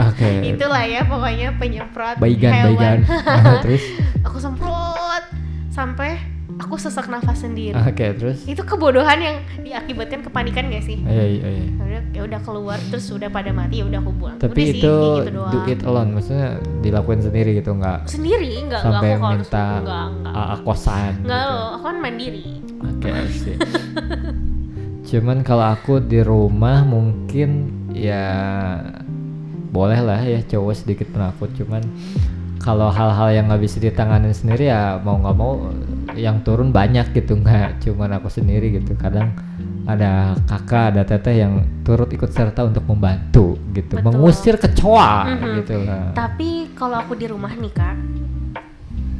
Oke. 0.05 0.29
itulah 0.49 0.83
ya 0.83 1.01
pokoknya 1.03 1.55
penyemprot 1.55 2.17
Baigan, 2.17 2.51
hewan 2.51 2.69
baigan. 2.71 2.99
terus? 3.63 3.83
aku 4.21 4.37
semprot 4.37 5.23
sampai 5.69 6.17
aku 6.55 6.75
sesak 6.75 7.05
nafas 7.05 7.41
sendiri 7.41 7.75
Oke, 7.75 8.15
terus? 8.15 8.43
itu 8.43 8.61
kebodohan 8.61 9.19
yang 9.19 9.35
diakibatkan 9.59 10.23
kepanikan 10.23 10.69
gak 10.69 10.81
sih 10.81 11.03
Iya, 11.03 11.25
iya, 11.27 11.47
iya. 11.51 11.65
ya 11.67 11.83
udah 11.83 12.01
ya 12.11 12.21
udah 12.23 12.39
keluar 12.41 12.79
terus 12.87 13.05
udah 13.09 13.27
pada 13.27 13.51
mati 13.51 13.79
ya 13.79 13.85
udah 13.85 13.99
aku 13.99 14.11
buang 14.13 14.37
Tapi 14.37 14.55
udah 14.55 14.71
sih, 14.71 14.79
itu 14.79 14.93
kayak 14.93 15.17
gitu 15.19 15.31
doang 15.35 15.51
do 15.51 15.59
it 15.65 15.81
alone, 15.83 16.09
maksudnya 16.13 16.47
dilakuin 16.79 17.19
sendiri 17.19 17.51
gitu, 17.55 17.71
nggak 17.73 17.99
sendiri 18.07 18.51
nggak 18.63 18.81
sampai 18.81 19.09
aku 19.11 19.25
harus 19.25 19.35
minta 19.43 19.65
nggak 19.77 20.05
nggak 20.15 20.33
AA 20.33 20.55
kosan. 20.63 21.13
nggak 21.21 21.43
gitu. 21.43 21.59
aku 21.67 21.83
kan 21.83 21.97
mandiri 21.99 22.43
Oke, 22.77 23.09
sih. 23.33 23.55
Cuman 25.05 25.45
kalau 25.45 25.65
aku 25.69 26.01
di 26.01 26.19
rumah 26.19 26.81
mungkin 26.81 27.69
ya 27.93 28.25
boleh 29.69 29.99
lah 30.01 30.21
ya 30.23 30.41
cowok 30.41 30.73
sedikit 30.73 31.07
penakut. 31.13 31.53
Cuman 31.53 31.83
kalau 32.57 32.89
hal-hal 32.89 33.29
yang 33.31 33.45
nggak 33.45 33.61
bisa 33.61 33.77
ditanganin 33.77 34.33
sendiri 34.33 34.67
ya 34.67 34.97
mau 34.97 35.21
nggak 35.21 35.35
mau 35.37 35.69
yang 36.17 36.41
turun 36.41 36.73
banyak 36.73 37.13
gitu 37.13 37.37
nggak 37.37 37.85
cuman 37.85 38.17
aku 38.17 38.27
sendiri 38.27 38.73
gitu. 38.73 38.97
Kadang 38.97 39.35
ada 39.85 40.33
kakak, 40.49 40.97
ada 40.97 41.05
teteh 41.05 41.45
yang 41.45 41.61
turut 41.85 42.09
ikut 42.09 42.33
serta 42.33 42.65
untuk 42.65 42.81
membantu 42.89 43.53
gitu, 43.69 44.01
Betul. 44.01 44.05
mengusir 44.09 44.57
kecoa 44.57 45.29
Mhm. 45.29 45.49
gitu 45.61 45.75
lah. 45.85 46.09
tapi 46.17 46.73
kalau 46.73 47.05
aku 47.05 47.13
di 47.13 47.29
rumah 47.29 47.53
nih 47.53 47.69
kak 47.69 47.93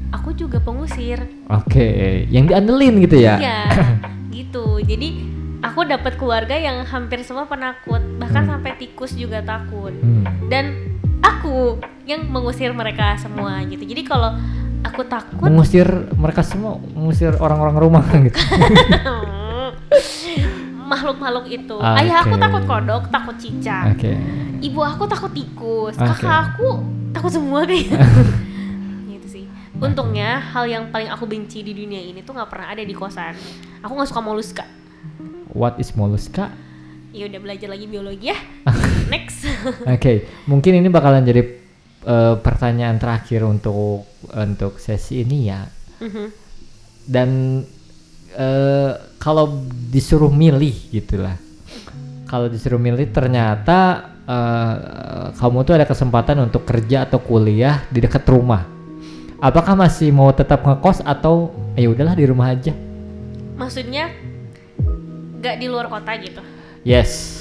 aku 0.09 0.33
aku 0.33 0.49
juga 0.49 0.57
pengusir 0.57 1.21
Oke, 1.53 1.86
yang 2.33 2.49
diandelin 2.49 2.97
gitu 2.97 3.21
ya? 3.21 3.38
Iya, 3.38 3.59
gitu. 4.41 4.81
Jadi 4.81 5.34
aku 5.61 5.83
dapat 5.83 6.15
keluarga 6.15 6.53
yang 6.53 6.83
hampir 6.83 7.21
semua 7.21 7.45
penakut, 7.45 8.01
bahkan 8.17 8.43
Hmm. 8.43 8.51
sampai 8.57 8.75
tikus 8.75 9.13
juga 9.13 9.39
takut. 9.39 9.91
Hmm. 9.91 10.23
Dan 10.47 10.95
aku 11.19 11.77
yang 12.03 12.25
mengusir 12.25 12.71
mereka 12.71 13.15
semua 13.15 13.63
gitu. 13.63 13.81
Jadi 13.81 14.01
kalau 14.03 14.33
aku 14.81 15.01
takut, 15.03 15.49
Mengusir 15.49 15.87
mereka 16.13 16.41
semua, 16.41 16.77
mengusir 16.91 17.33
orang-orang 17.37 17.75
rumah 17.75 18.05
gitu. 18.25 18.37
makhluk-makhluk 20.85 21.45
itu. 21.49 21.77
Ah, 21.81 21.97
Ayah 21.97 22.21
aku 22.21 22.37
takut 22.37 22.63
kodok, 22.63 23.03
takut 23.09 23.35
cicak. 23.35 23.97
Oke. 23.97 24.13
Ibu 24.61 24.79
aku 24.81 25.03
takut 25.09 25.33
tikus. 25.33 25.97
Oke. 25.97 26.05
Kakak 26.13 26.37
aku 26.53 26.69
takut 27.09 27.31
semua 27.33 27.65
kayak. 27.65 27.89
gitu 29.11 29.27
sih. 29.27 29.45
Untungnya 29.81 30.37
hal 30.39 30.69
yang 30.69 30.93
paling 30.93 31.09
aku 31.09 31.25
benci 31.25 31.65
di 31.65 31.73
dunia 31.73 31.99
ini 31.99 32.21
tuh 32.21 32.37
nggak 32.37 32.49
pernah 32.49 32.69
ada 32.69 32.85
di 32.85 32.93
kosan. 32.93 33.33
Aku 33.81 33.97
nggak 33.97 34.09
suka 34.09 34.21
moluska. 34.21 34.65
What 35.55 35.79
is 35.79 35.95
mollusca? 35.95 36.51
Ya 37.15 37.31
udah 37.31 37.39
belajar 37.39 37.71
lagi 37.71 37.87
biologi 37.87 38.27
ya. 38.27 38.35
Next. 39.13 39.47
Oke, 39.95 40.27
mungkin 40.51 40.83
ini 40.83 40.91
bakalan 40.91 41.23
jadi 41.23 41.47
eh, 42.03 42.35
pertanyaan 42.43 42.99
terakhir 42.99 43.47
untuk 43.47 44.03
untuk 44.35 44.75
sesi 44.83 45.23
ini 45.23 45.47
ya. 45.47 45.63
Mhm. 46.03 46.27
Dan 47.07 47.29
eh, 48.35 48.91
kalau 49.15 49.63
disuruh 49.95 50.27
milih 50.27 50.91
gitulah, 50.91 51.39
kalau 52.27 52.51
disuruh 52.51 52.81
milih 52.83 53.07
ternyata 53.15 54.11
eh, 54.27 54.75
kamu 55.39 55.63
tuh 55.63 55.79
ada 55.79 55.87
kesempatan 55.87 56.43
untuk 56.43 56.67
kerja 56.67 57.07
atau 57.07 57.23
kuliah 57.23 57.87
di 57.87 58.03
dekat 58.03 58.27
rumah. 58.27 58.67
Apakah 59.39 59.79
masih 59.79 60.11
mau 60.11 60.35
tetap 60.35 60.67
ngekos 60.67 60.99
atau 60.99 61.55
ya 61.79 61.87
udahlah 61.87 62.19
di 62.19 62.27
rumah 62.27 62.51
aja? 62.51 62.75
Maksudnya 63.55 64.34
nggak 65.45 65.61
di 65.61 65.67
luar 65.69 65.85
kota 65.85 66.11
gitu. 66.17 66.41
Yes. 66.81 67.37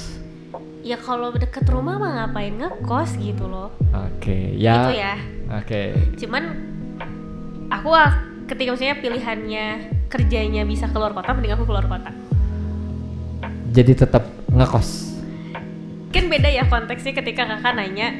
Ya 0.84 1.00
kalau 1.00 1.32
deket 1.32 1.64
rumah 1.64 1.96
mah 1.96 2.28
ngapain 2.28 2.52
ngekos 2.52 3.16
gitu 3.16 3.48
loh. 3.48 3.72
Oke, 3.90 4.52
ya. 4.52 4.76
Gitu 4.84 4.92
ya. 5.00 5.14
Oke. 5.57 5.82
Cuman 6.20 6.42
aku 7.72 7.88
ah, 7.88 8.12
ketika 8.44 8.76
maksudnya 8.76 9.00
pilihannya 9.00 9.66
kerjanya 10.12 10.68
bisa 10.68 10.84
keluar 10.92 11.16
kota, 11.16 11.32
mending 11.32 11.57
aku 11.57 11.64
keluar 11.64 11.88
kota. 11.88 12.12
Jadi 13.72 13.92
tetap 13.96 14.28
ngekos. 14.52 15.16
Kan 16.12 16.28
beda 16.28 16.46
ya 16.46 16.68
konteksnya 16.68 17.16
ketika 17.16 17.48
kakak 17.48 17.74
nanya 17.74 18.12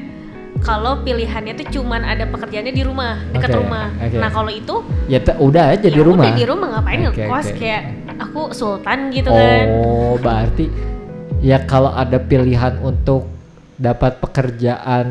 kalau 0.59 1.05
pilihannya 1.05 1.55
tuh 1.55 1.67
cuman 1.69 2.01
ada 2.01 2.25
pekerjaannya 2.27 2.73
di 2.73 2.83
rumah, 2.83 3.21
dekat 3.31 3.53
Oke, 3.53 3.59
rumah. 3.61 3.85
oke. 3.93 4.17
Nah 4.17 4.29
kalau 4.33 4.51
itu 4.51 4.75
Ya 5.05 5.19
udah 5.37 5.63
aja 5.77 5.85
ya 5.85 5.93
di 5.93 6.01
rumah. 6.01 6.25
udah 6.25 6.33
di 6.33 6.45
rumah 6.49 6.67
ngapain 6.75 6.99
Oke, 7.07 7.23
ngekos 7.23 7.47
oke. 7.53 7.59
kayak 7.61 7.81
aku 8.17 8.51
sultan 8.51 9.09
gitu 9.09 9.29
kan. 9.29 9.65
Oh, 9.81 10.15
berarti 10.15 10.67
ya 11.39 11.61
kalau 11.61 11.89
ada 11.89 12.17
pilihan 12.17 12.79
untuk 12.79 13.27
dapat 13.75 14.19
pekerjaan 14.19 15.07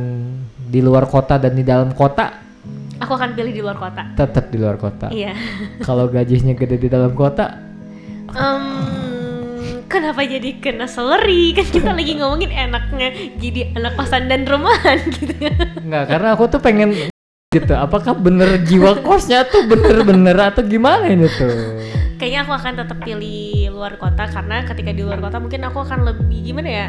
di 0.64 0.80
luar 0.80 1.04
kota 1.04 1.36
dan 1.36 1.52
di 1.52 1.62
dalam 1.62 1.92
kota, 1.92 2.40
Aku 2.96 3.12
akan 3.12 3.34
pilih 3.34 3.52
di 3.52 3.60
luar 3.60 3.76
kota. 3.76 4.06
tetap 4.14 4.48
di 4.48 4.56
luar 4.56 4.76
kota. 4.76 5.10
Iya. 5.10 5.34
Kalau 5.86 6.06
gajinya 6.06 6.52
gede 6.52 6.78
di 6.78 6.88
dalam 6.88 7.12
kota, 7.12 7.60
Em, 8.30 8.64
kenapa 9.86 10.22
jadi 10.22 10.58
kena 10.58 10.86
seleri? 10.86 11.52
Kan 11.56 11.66
kita 11.68 11.90
lagi 11.90 12.16
ngomongin 12.16 12.50
enaknya 12.50 13.08
jadi 13.36 13.74
anak 13.74 13.94
kosan 13.94 14.26
dan 14.26 14.42
rumahan 14.42 14.98
gitu. 15.12 15.34
nggak 15.80 16.04
karena 16.08 16.28
aku 16.32 16.44
tuh 16.48 16.58
pengen 16.58 16.94
gitu. 17.50 17.72
Apakah 17.72 18.14
bener 18.14 18.58
jiwa 18.62 18.98
kosnya 18.98 19.44
tuh 19.44 19.68
bener-bener 19.68 20.34
atau 20.34 20.62
gimana 20.62 21.06
ini 21.06 21.28
tuh? 21.28 21.54
Kayaknya 22.24 22.40
aku 22.48 22.56
akan 22.56 22.72
tetap 22.80 22.98
pilih 23.04 23.68
luar 23.68 24.00
kota 24.00 24.24
karena 24.24 24.64
ketika 24.64 24.96
di 24.96 25.04
luar 25.04 25.20
kota 25.20 25.36
mungkin 25.36 25.60
aku 25.68 25.84
akan 25.84 26.08
lebih 26.08 26.40
gimana 26.40 26.70
ya? 26.72 26.88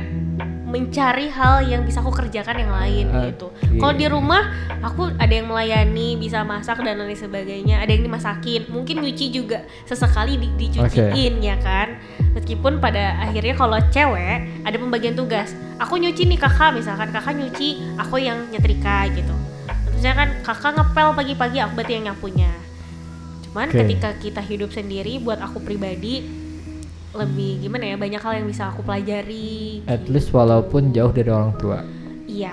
mencari 0.64 1.28
hal 1.28 1.68
yang 1.68 1.84
bisa 1.84 2.00
aku 2.00 2.12
kerjakan 2.12 2.56
yang 2.56 2.72
lain 2.72 3.06
gitu. 3.30 3.52
Oke. 3.52 3.80
Kalau 3.80 3.94
di 4.00 4.08
rumah 4.08 4.44
aku 4.80 5.12
ada 5.20 5.30
yang 5.32 5.52
melayani, 5.52 6.16
bisa 6.16 6.44
masak 6.48 6.80
dan 6.84 7.04
lain 7.04 7.16
sebagainya, 7.16 7.84
ada 7.84 7.92
yang 7.92 8.08
dimasakin, 8.08 8.72
mungkin 8.72 9.04
nyuci 9.04 9.32
juga 9.32 9.68
sesekali 9.84 10.40
di, 10.40 10.48
dicuciin 10.56 11.44
ya 11.44 11.60
kan. 11.60 12.00
Meskipun 12.32 12.80
pada 12.80 13.20
akhirnya 13.20 13.56
kalau 13.60 13.76
cewek 13.92 14.68
ada 14.68 14.78
pembagian 14.80 15.20
tugas. 15.20 15.52
Aku 15.84 16.00
nyuci 16.00 16.32
nih 16.32 16.40
kakak 16.40 16.80
misalkan 16.80 17.12
kakak 17.12 17.36
nyuci, 17.36 18.00
aku 18.00 18.24
yang 18.24 18.40
nyetrika 18.52 19.08
gitu. 19.12 19.36
Terusnya 19.92 20.16
kan 20.16 20.28
kakak 20.44 20.80
ngepel 20.80 21.12
pagi-pagi, 21.12 21.60
aku 21.60 21.72
berarti 21.76 21.94
yang 22.00 22.12
nyapunya. 22.12 22.52
Cuman 23.56 23.72
Oke. 23.72 23.88
ketika 23.88 24.12
kita 24.20 24.44
hidup 24.44 24.76
sendiri, 24.76 25.16
buat 25.24 25.40
aku 25.40 25.64
pribadi 25.64 26.28
lebih 27.16 27.64
gimana 27.64 27.88
ya 27.88 27.96
banyak 27.96 28.20
hal 28.20 28.44
yang 28.44 28.52
bisa 28.52 28.68
aku 28.68 28.84
pelajari. 28.84 29.80
At 29.88 30.12
least 30.12 30.36
walaupun 30.36 30.92
jauh 30.92 31.16
dari 31.16 31.32
orang 31.32 31.56
tua. 31.56 31.80
Iya. 32.28 32.52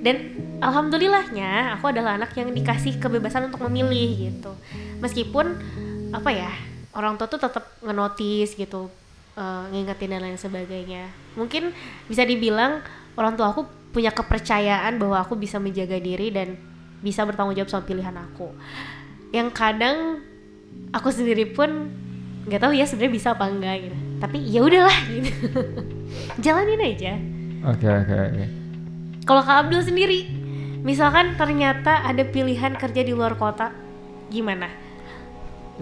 Dan 0.00 0.16
alhamdulillahnya 0.64 1.76
aku 1.76 1.92
adalah 1.92 2.16
anak 2.16 2.32
yang 2.32 2.48
dikasih 2.48 2.96
kebebasan 2.96 3.52
untuk 3.52 3.60
memilih 3.68 4.32
gitu. 4.32 4.56
Meskipun 5.04 5.52
apa 6.16 6.32
ya 6.32 6.48
orang 6.96 7.20
tua 7.20 7.28
tuh 7.28 7.36
tetap 7.36 7.68
ngenotis 7.84 8.56
gitu, 8.56 8.88
eh, 9.36 9.62
ngingetin 9.68 10.16
dan 10.16 10.32
lain 10.32 10.40
sebagainya. 10.40 11.12
Mungkin 11.36 11.76
bisa 12.08 12.24
dibilang 12.24 12.80
orang 13.20 13.36
tua 13.36 13.52
aku 13.52 13.68
punya 13.92 14.08
kepercayaan 14.08 14.96
bahwa 14.96 15.20
aku 15.20 15.36
bisa 15.36 15.60
menjaga 15.60 16.00
diri 16.00 16.32
dan 16.32 16.56
bisa 17.04 17.20
bertanggung 17.28 17.52
jawab 17.52 17.68
sama 17.68 17.84
pilihan 17.84 18.16
aku. 18.16 18.48
Yang 19.32 19.48
kadang 19.56 20.20
aku 20.92 21.08
sendiri 21.08 21.48
pun 21.50 21.88
nggak 22.46 22.60
tahu 22.60 22.72
ya 22.76 22.84
sebenarnya 22.84 23.14
bisa 23.16 23.28
apa 23.34 23.48
enggak 23.48 23.76
gitu. 23.88 23.96
Tapi 24.20 24.38
ya 24.46 24.60
udahlah 24.62 24.98
gitu. 25.08 25.32
Jalanin 26.44 26.82
aja. 26.84 27.12
Oke 27.72 27.86
oke 27.88 28.14
oke. 28.14 28.44
Kalau 29.22 29.42
Kak 29.46 29.66
Abdul 29.66 29.82
sendiri, 29.86 30.26
misalkan 30.82 31.38
ternyata 31.38 32.02
ada 32.02 32.26
pilihan 32.26 32.74
kerja 32.74 33.06
di 33.06 33.14
luar 33.14 33.38
kota, 33.38 33.70
gimana? 34.28 34.66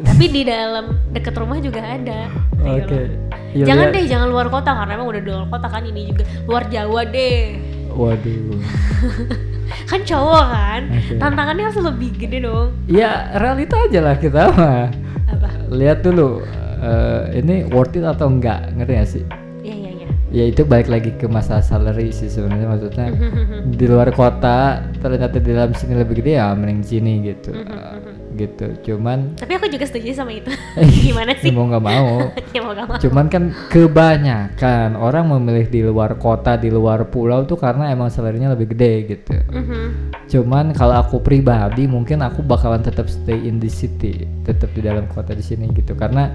Tapi 0.00 0.24
di 0.28 0.42
dalam 0.44 0.96
deket 1.10 1.34
rumah 1.34 1.58
juga 1.58 1.82
ada. 1.82 2.28
Ayo 2.62 2.84
Oke. 2.84 2.94
loh. 2.94 3.08
Iya, 3.50 3.64
jangan 3.66 3.86
lihat. 3.90 3.96
deh, 3.98 4.04
jangan 4.06 4.28
luar 4.30 4.46
kota 4.46 4.70
karena 4.70 4.92
emang 4.94 5.08
udah 5.10 5.22
di 5.24 5.30
luar 5.34 5.46
kota 5.50 5.66
kan 5.66 5.82
ini 5.82 6.14
juga 6.14 6.22
luar 6.46 6.64
Jawa 6.70 7.02
deh. 7.08 7.58
Waduh. 7.90 8.60
Kan 9.88 10.00
cowok 10.06 10.44
kan, 10.50 10.82
Oke. 10.90 11.14
tantangannya 11.18 11.64
harus 11.66 11.80
lebih 11.82 12.10
gede 12.18 12.38
dong. 12.46 12.74
Ya 12.86 13.34
realita 13.38 13.76
aja 13.90 14.00
lah 14.02 14.14
kita 14.18 14.50
mah. 14.54 14.90
Apa? 15.30 15.48
Lihat 15.70 16.02
dulu 16.06 16.42
eh, 16.82 17.38
ini 17.38 17.66
worth 17.70 17.98
it 17.98 18.04
atau 18.06 18.30
enggak, 18.30 18.70
ngerti 18.74 18.92
gak 18.94 19.08
sih? 19.08 19.24
Iya 19.62 19.74
iya 19.76 19.90
iya. 19.92 20.08
Ya 20.30 20.44
itu 20.46 20.62
balik 20.62 20.86
lagi 20.86 21.10
ke 21.14 21.26
masalah 21.26 21.62
salary 21.62 22.14
sih 22.14 22.30
sebenarnya 22.30 22.70
maksudnya 22.70 23.06
di 23.78 23.84
luar 23.86 24.14
kota 24.14 24.82
ternyata 25.02 25.42
di 25.42 25.50
dalam 25.50 25.74
sini 25.74 25.98
lebih 25.98 26.22
gede 26.22 26.38
ya 26.38 26.54
mending 26.54 26.82
sini 26.86 27.12
gitu. 27.26 27.50
gitu. 28.40 28.66
Cuman 28.88 29.36
Tapi 29.36 29.52
aku 29.54 29.68
juga 29.68 29.84
setuju 29.84 30.16
sama 30.16 30.32
itu. 30.32 30.48
Gimana 31.04 31.36
sih? 31.36 31.52
mau 31.52 31.68
nggak 31.68 31.84
mau. 31.84 32.32
ya 32.56 32.60
mau 32.64 32.72
gak 32.72 32.86
mau. 32.88 32.96
Cuman 32.96 33.26
kan 33.28 33.52
kebanyakan 33.68 34.96
orang 34.96 35.28
memilih 35.28 35.66
di 35.68 35.80
luar 35.84 36.16
kota, 36.16 36.56
di 36.56 36.72
luar 36.72 37.04
pulau 37.06 37.44
tuh 37.44 37.54
karena 37.54 37.92
emang 37.92 38.08
salary-nya 38.08 38.56
lebih 38.56 38.72
gede 38.72 38.92
gitu. 39.12 39.36
Mhm. 39.52 39.82
Cuman 40.26 40.72
kalau 40.72 40.96
aku 40.96 41.20
pribadi 41.20 41.84
mungkin 41.84 42.22
aku 42.22 42.40
bakalan 42.40 42.80
tetap 42.80 43.06
stay 43.06 43.36
in 43.36 43.58
the 43.58 43.68
city, 43.68 44.24
tetap 44.42 44.72
di 44.72 44.80
dalam 44.80 45.04
kota 45.06 45.36
di 45.36 45.42
sini 45.42 45.68
gitu 45.70 45.92
karena 45.92 46.32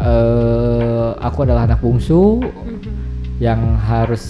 eh 0.00 1.10
aku 1.18 1.42
adalah 1.42 1.66
anak 1.66 1.80
bungsu 1.80 2.38
Mhm. 2.40 2.92
yang 3.40 3.60
harus 3.80 4.22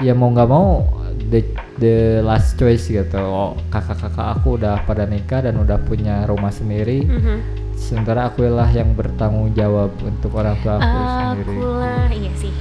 ya 0.00 0.12
mau 0.12 0.28
nggak 0.28 0.48
mau 0.48 0.84
the 1.28 1.40
the 1.78 2.20
last 2.24 2.56
choice 2.56 2.88
gitu. 2.88 3.20
Oh, 3.20 3.56
kakak-kakak 3.68 4.40
aku 4.40 4.56
udah 4.60 4.82
pada 4.84 5.04
nikah 5.04 5.44
dan 5.44 5.60
udah 5.60 5.76
punya 5.84 6.24
rumah 6.24 6.50
sendiri. 6.52 7.04
Mhm. 7.04 7.36
Sementara 7.76 8.32
aku 8.32 8.48
lah 8.48 8.72
yang 8.72 8.96
bertanggung 8.96 9.52
jawab 9.52 9.92
untuk 10.00 10.32
orang 10.34 10.56
tua 10.64 10.80
aku 10.80 10.98
sendiri. 11.04 11.56
Akulah, 11.60 12.06
iya 12.10 12.32
sih. 12.34 12.52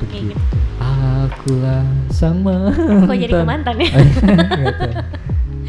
Begitu. 0.00 0.32
gitu. 0.32 0.44
Akulah 0.80 1.84
sama. 2.08 2.72
Kok 3.04 3.16
jadi 3.18 3.34
ke 3.34 3.44
mantan 3.44 3.76
ya? 3.82 3.90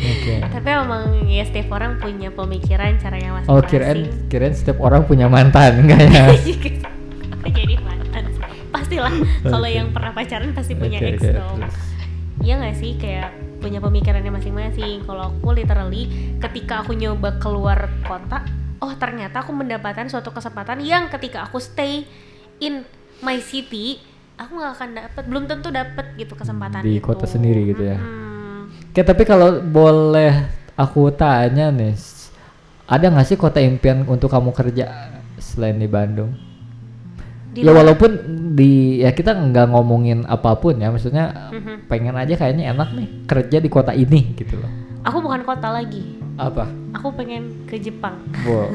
Oke. 0.02 0.36
Tapi 0.56 0.70
emang 0.70 1.04
ya 1.28 1.44
setiap 1.46 1.68
orang 1.76 1.98
punya 2.02 2.30
pemikiran 2.32 2.98
caranya 2.98 3.30
masing-masing. 3.38 3.52
Oh 3.52 3.62
kirain 3.66 4.00
kirain 4.32 4.54
setiap 4.56 4.78
orang 4.82 5.06
punya 5.06 5.28
mantan 5.28 5.86
enggak 5.86 6.02
ya? 6.10 6.26
Apa 7.36 7.48
jadi 7.52 7.76
mantan? 7.82 8.24
Pastilah 8.72 9.14
kalau 9.44 9.68
Oke. 9.68 9.78
yang 9.78 9.88
pernah 9.92 10.12
pacaran 10.16 10.50
pasti 10.56 10.74
punya 10.78 10.98
Oke, 11.02 11.10
ex 11.18 11.20
oke, 11.22 11.32
dong. 11.36 11.58
terus. 11.60 11.76
Iya 12.42 12.58
nggak 12.58 12.76
sih 12.78 12.98
kayak 12.98 13.30
punya 13.62 13.78
pemikirannya 13.78 14.34
masing-masing. 14.34 15.06
Kalau 15.06 15.30
aku 15.30 15.54
literally 15.54 16.10
ketika 16.42 16.82
aku 16.82 16.98
nyoba 16.98 17.38
keluar 17.38 17.86
kota, 18.02 18.42
oh 18.82 18.90
ternyata 18.98 19.46
aku 19.46 19.54
mendapatkan 19.54 20.10
suatu 20.10 20.34
kesempatan 20.34 20.82
yang 20.82 21.06
ketika 21.14 21.46
aku 21.46 21.62
stay 21.62 22.02
in 22.58 22.82
my 23.22 23.38
city, 23.38 24.02
aku 24.42 24.58
nggak 24.58 24.74
akan 24.74 24.90
dapat, 24.98 25.24
belum 25.30 25.44
tentu 25.46 25.70
dapat 25.70 26.18
gitu 26.18 26.34
kesempatan 26.34 26.82
Di 26.82 26.98
itu. 26.98 27.06
kota 27.06 27.30
sendiri 27.30 27.70
gitu 27.70 27.94
ya? 27.94 27.98
Mm-mm. 28.02 28.90
Oke 28.90 29.02
tapi 29.06 29.24
kalau 29.24 29.62
boleh 29.62 30.50
aku 30.74 31.14
tanya 31.14 31.70
nih, 31.70 31.94
ada 32.90 33.06
nggak 33.06 33.28
sih 33.30 33.38
kota 33.38 33.62
impian 33.62 34.02
untuk 34.10 34.34
kamu 34.34 34.50
kerja 34.50 35.14
selain 35.38 35.78
di 35.78 35.86
Bandung? 35.86 36.34
Di 37.52 37.68
ya 37.68 37.72
walaupun 37.76 38.12
di 38.52 39.00
ya 39.00 39.12
kita 39.12 39.36
nggak 39.36 39.68
ngomongin 39.70 40.24
apa 40.24 40.56
pun 40.56 40.80
ya, 40.80 40.88
maksudnya 40.88 41.52
Mhm. 41.52 41.92
pengen 41.92 42.16
aja 42.16 42.34
kayaknya 42.34 42.72
enak 42.72 42.96
nih 42.96 43.08
kerja 43.28 43.58
di 43.60 43.68
kota 43.68 43.92
ini 43.92 44.32
gitu 44.36 44.56
loh. 44.56 44.72
Aku 45.04 45.20
bukan 45.20 45.44
kota 45.44 45.68
lagi. 45.68 46.16
Apa? 46.40 46.64
Aku 46.96 47.12
pengen 47.12 47.68
ke 47.68 47.76
Jepang. 47.76 48.24
Wow. 48.48 48.72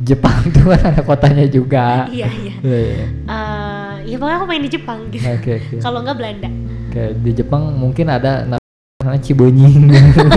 Jepang 0.00 0.40
tuh 0.48 0.72
kan 0.72 0.80
ada 0.88 1.02
kotanya 1.04 1.44
juga. 1.44 2.04
iya 2.16 2.32
iya. 2.32 2.54
Iya, 2.58 2.78
iya. 2.80 3.06
Eh, 3.28 3.92
ya 4.08 4.16
pokoknya 4.16 4.36
aku 4.38 4.46
pengen 4.48 4.64
di 4.64 4.72
Jepang 4.72 5.00
gitu. 5.12 5.26
Oke 5.28 5.50
oke. 5.60 5.74
Kalau 5.78 5.98
nggak 6.00 6.16
Belanda. 6.16 6.48
Kayak 6.90 7.12
di 7.20 7.30
Jepang 7.36 7.62
mungkin 7.76 8.06
ada 8.08 8.48
namanya 8.48 9.20
Cibonying, 9.20 9.92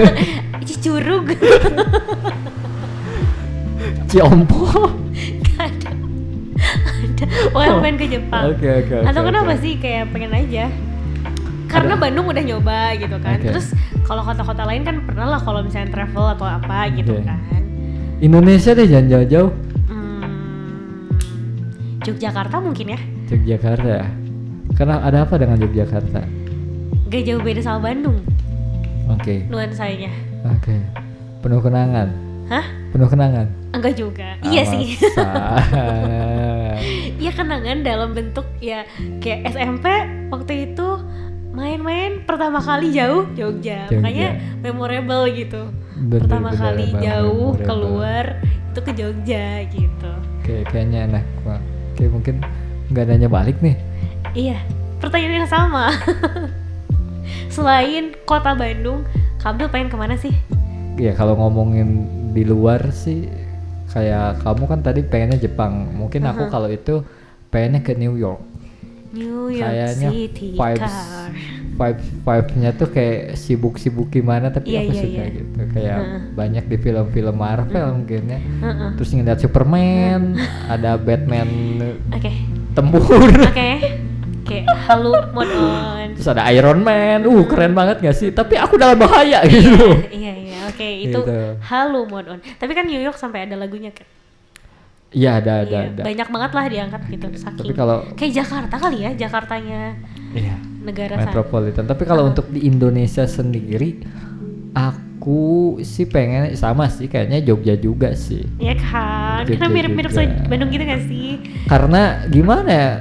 Cicurug. 0.67 1.31
Ciompo. 4.07 4.67
Ada. 7.13 7.25
Pokoknya 7.53 7.69
aku 7.69 7.81
pengen 7.81 7.97
ke 7.97 8.07
Jepang. 8.09 8.43
Oke 8.49 8.67
oke. 8.67 8.93
oke, 8.97 9.07
Atau 9.07 9.21
kenapa 9.23 9.51
oke. 9.51 9.61
sih 9.61 9.73
kayak 9.77 10.03
pengen 10.09 10.31
aja? 10.33 10.65
Karena 11.65 11.93
Ada- 11.95 12.01
Bandung 12.01 12.25
udah 12.27 12.43
nyoba 12.43 12.79
gitu 12.95 13.17
kan. 13.17 13.37
Oke. 13.37 13.47
Terus 13.49 13.67
kalau 14.03 14.21
kota-kota 14.21 14.63
lain 14.63 14.83
kan 14.83 14.95
pernah 15.01 15.27
lah 15.27 15.39
kalau 15.39 15.61
misalnya 15.61 15.89
travel 15.89 16.25
atau 16.29 16.45
apa 16.45 16.89
gitu 16.91 17.13
Oke. 17.13 17.25
kan. 17.25 17.39
Indonesia 18.19 18.71
deh 18.71 18.85
jangan 18.85 19.07
jauh-jauh. 19.09 19.51
Hmm, 19.85 20.23
Yogyakarta 22.03 22.55
mungkin 22.59 22.93
ya. 22.93 22.99
Yogyakarta 23.29 23.89
ya. 23.89 24.07
Karena 24.73 25.01
ada 25.01 25.23
apa 25.23 25.35
dengan 25.37 25.57
Yogyakarta? 25.59 26.21
Gak 27.07 27.23
jauh 27.23 27.41
beda 27.41 27.61
sama 27.61 27.91
Bandung 27.91 28.17
Oke. 29.05 29.45
nuansanya. 29.47 30.09
Oke. 30.49 30.75
Penuh 31.39 31.59
kenangan. 31.59 32.09
Hah? 32.47 32.65
Penuh 32.93 33.09
kenangan. 33.09 33.49
Enggak 33.73 33.97
juga. 33.97 34.37
Ah, 34.37 34.47
iya 34.53 34.63
sih. 34.69 34.95
masa. 35.01 35.25
Iya 37.23 37.31
kenangan 37.31 37.87
dalam 37.87 38.11
bentuk 38.11 38.43
ya 38.59 38.83
kayak 39.23 39.55
SMP 39.55 39.87
waktu 40.27 40.73
itu 40.73 40.87
main-main 41.55 42.25
pertama 42.27 42.59
kali 42.59 42.91
jauh 42.91 43.23
Jogja. 43.37 43.87
Jogja. 43.87 44.03
Makanya 44.03 44.29
memorable 44.59 45.23
gitu. 45.31 45.71
Bener, 45.95 46.27
pertama 46.27 46.51
bener, 46.51 46.59
kali 46.59 46.85
emang 46.91 47.01
jauh 47.01 47.49
memorable. 47.55 47.63
keluar 47.69 48.25
itu 48.43 48.79
ke 48.83 48.91
Jogja 48.97 49.45
gitu. 49.71 50.11
Oke, 50.43 50.55
kayaknya 50.67 50.99
enak. 51.07 51.25
Wah, 51.47 51.61
Oke, 51.95 52.03
mungkin 52.11 52.43
nggak 52.91 53.05
nanya 53.07 53.29
balik 53.31 53.55
nih. 53.63 53.77
Iya, 54.35 54.59
pertanyaan 54.99 55.45
yang 55.45 55.51
sama. 55.51 55.93
Selain 57.55 58.17
kota 58.27 58.51
Bandung, 58.57 59.07
kamu 59.39 59.69
pengen 59.71 59.87
ke 59.87 59.95
mana 59.95 60.19
sih? 60.19 60.33
Ya 60.99 61.15
kalau 61.15 61.37
ngomongin 61.37 62.09
di 62.33 62.43
luar 62.43 62.89
sih 62.89 63.29
kayak 63.87 64.41
kamu 64.41 64.63
kan 64.65 64.79
tadi 64.81 65.05
pengennya 65.05 65.37
Jepang. 65.37 65.93
Mungkin 65.93 66.25
aku 66.25 66.43
Aha. 66.45 66.51
kalau 66.51 66.67
itu 66.67 67.05
pengennya 67.47 67.79
ke 67.79 67.93
New 67.93 68.17
York. 68.17 68.41
New 69.13 69.53
York 69.53 69.61
Kayaknya 69.61 70.09
City 70.09 70.57
vibes 70.57 70.89
car. 70.89 71.29
vibe 71.73 72.01
vibe-nya 72.25 72.69
tuh 72.73 72.89
kayak 72.89 73.37
sibuk-sibuk 73.37 74.09
gimana 74.09 74.49
tapi 74.49 74.73
Iya, 74.73 74.79
aku 74.81 74.91
iya, 74.91 75.01
suka 75.05 75.21
iya. 75.21 75.25
gitu. 75.29 75.59
Kayak 75.69 75.99
Heeh. 76.01 76.19
banyak 76.33 76.65
di 76.65 76.77
film-film 76.81 77.35
Marvel 77.37 77.87
mungkin 77.93 78.21
ya. 78.25 78.39
Heeh. 78.41 78.89
Terus 78.97 79.09
ngeliat 79.13 79.37
Superman, 79.37 80.21
ada 80.65 80.97
Batman 80.97 81.49
Oke, 82.09 82.31
tempur. 82.73 83.05
oke, 83.21 83.69
oke. 84.41 84.57
Halo, 84.89 85.13
mode 85.29 85.53
on. 85.53 86.07
Terus 86.17 86.27
ada 86.27 86.49
Iron 86.49 86.81
Man. 86.81 87.29
Uh, 87.29 87.45
keren 87.45 87.77
banget 87.77 88.01
gak 88.01 88.17
sih? 88.17 88.29
Tapi 88.29 88.57
aku 88.57 88.81
dalam 88.81 88.97
bahaya 88.97 89.45
gitu. 89.45 89.93
Iya 90.09 90.33
iya, 90.33 90.42
oke 90.67 90.87
itu 91.05 91.19
Gitu. 91.23 91.37
halo 91.63 92.05
mode 92.05 92.27
on. 92.27 92.39
Tapi 92.39 92.71
kan 92.71 92.85
New 92.85 92.99
York 92.99 93.15
sampai 93.15 93.45
ada 93.45 93.55
lagunya 93.55 93.91
kan. 93.91 94.07
Iya, 95.13 95.37
ada 95.37 95.53
ada 95.61 95.69
Iya, 95.69 95.89
ada. 95.93 96.01
banyak 96.01 96.27
banget 96.27 96.51
lah 96.51 96.65
diangkat 96.65 97.01
gitu. 97.05 97.25
Saking. 97.37 97.61
Tapi 97.61 97.73
kalau 97.77 97.97
kayak 98.17 98.33
Jakarta 98.33 98.75
kali 98.81 98.97
ya, 99.05 99.11
Jakartanya 99.13 99.79
iya, 100.33 100.57
negara 100.81 101.13
sana. 101.21 101.29
metropolitan. 101.29 101.85
Tapi 101.85 102.03
kalau 102.03 102.23
untuk 102.25 102.49
di 102.49 102.65
Indonesia 102.65 103.21
sendiri 103.29 104.01
aku 104.73 105.77
sih 105.85 106.09
pengen 106.09 106.57
sama 106.57 106.89
sih 106.89 107.05
kayaknya 107.05 107.45
Jogja 107.45 107.77
juga 107.77 108.17
sih. 108.17 108.41
Ya 108.57 108.73
kan, 108.73 109.45
Jogja 109.45 109.61
karena 109.61 109.69
mirip-mirip 109.69 110.11
Bandung 110.49 110.69
gitu 110.73 110.83
gak 110.83 111.03
sih? 111.05 111.27
Karena 111.69 112.01
gimana 112.27 112.69
ya? 112.73 112.91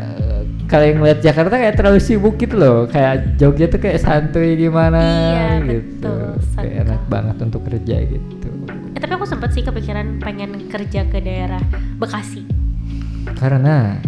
Kalau 0.73 0.85
yang 0.85 0.99
ngeliat 0.99 1.21
Jakarta 1.21 1.53
kayak 1.53 1.77
terlalu 1.77 2.01
sibuk 2.01 2.41
gitu 2.41 2.57
loh. 2.57 2.89
Kayak 2.89 3.37
Jogja 3.37 3.69
tuh 3.69 3.77
kayak 3.77 4.01
santuy 4.01 4.57
gimana 4.57 5.05
Iya, 5.05 5.69
gitu. 5.69 6.09
betul 6.09 6.33
Kayak 6.57 6.75
enak 6.83 7.01
banget 7.07 7.37
untuk 7.39 7.61
kerja 7.69 7.97
gitu. 8.09 8.49
Eh, 8.89 8.99
tapi 8.99 9.13
aku 9.13 9.29
sempet 9.29 9.53
sih 9.53 9.61
kepikiran 9.61 10.17
pengen 10.19 10.67
kerja 10.67 11.05
ke 11.05 11.21
daerah 11.21 11.61
Bekasi. 11.97 12.49
Karena 13.37 14.01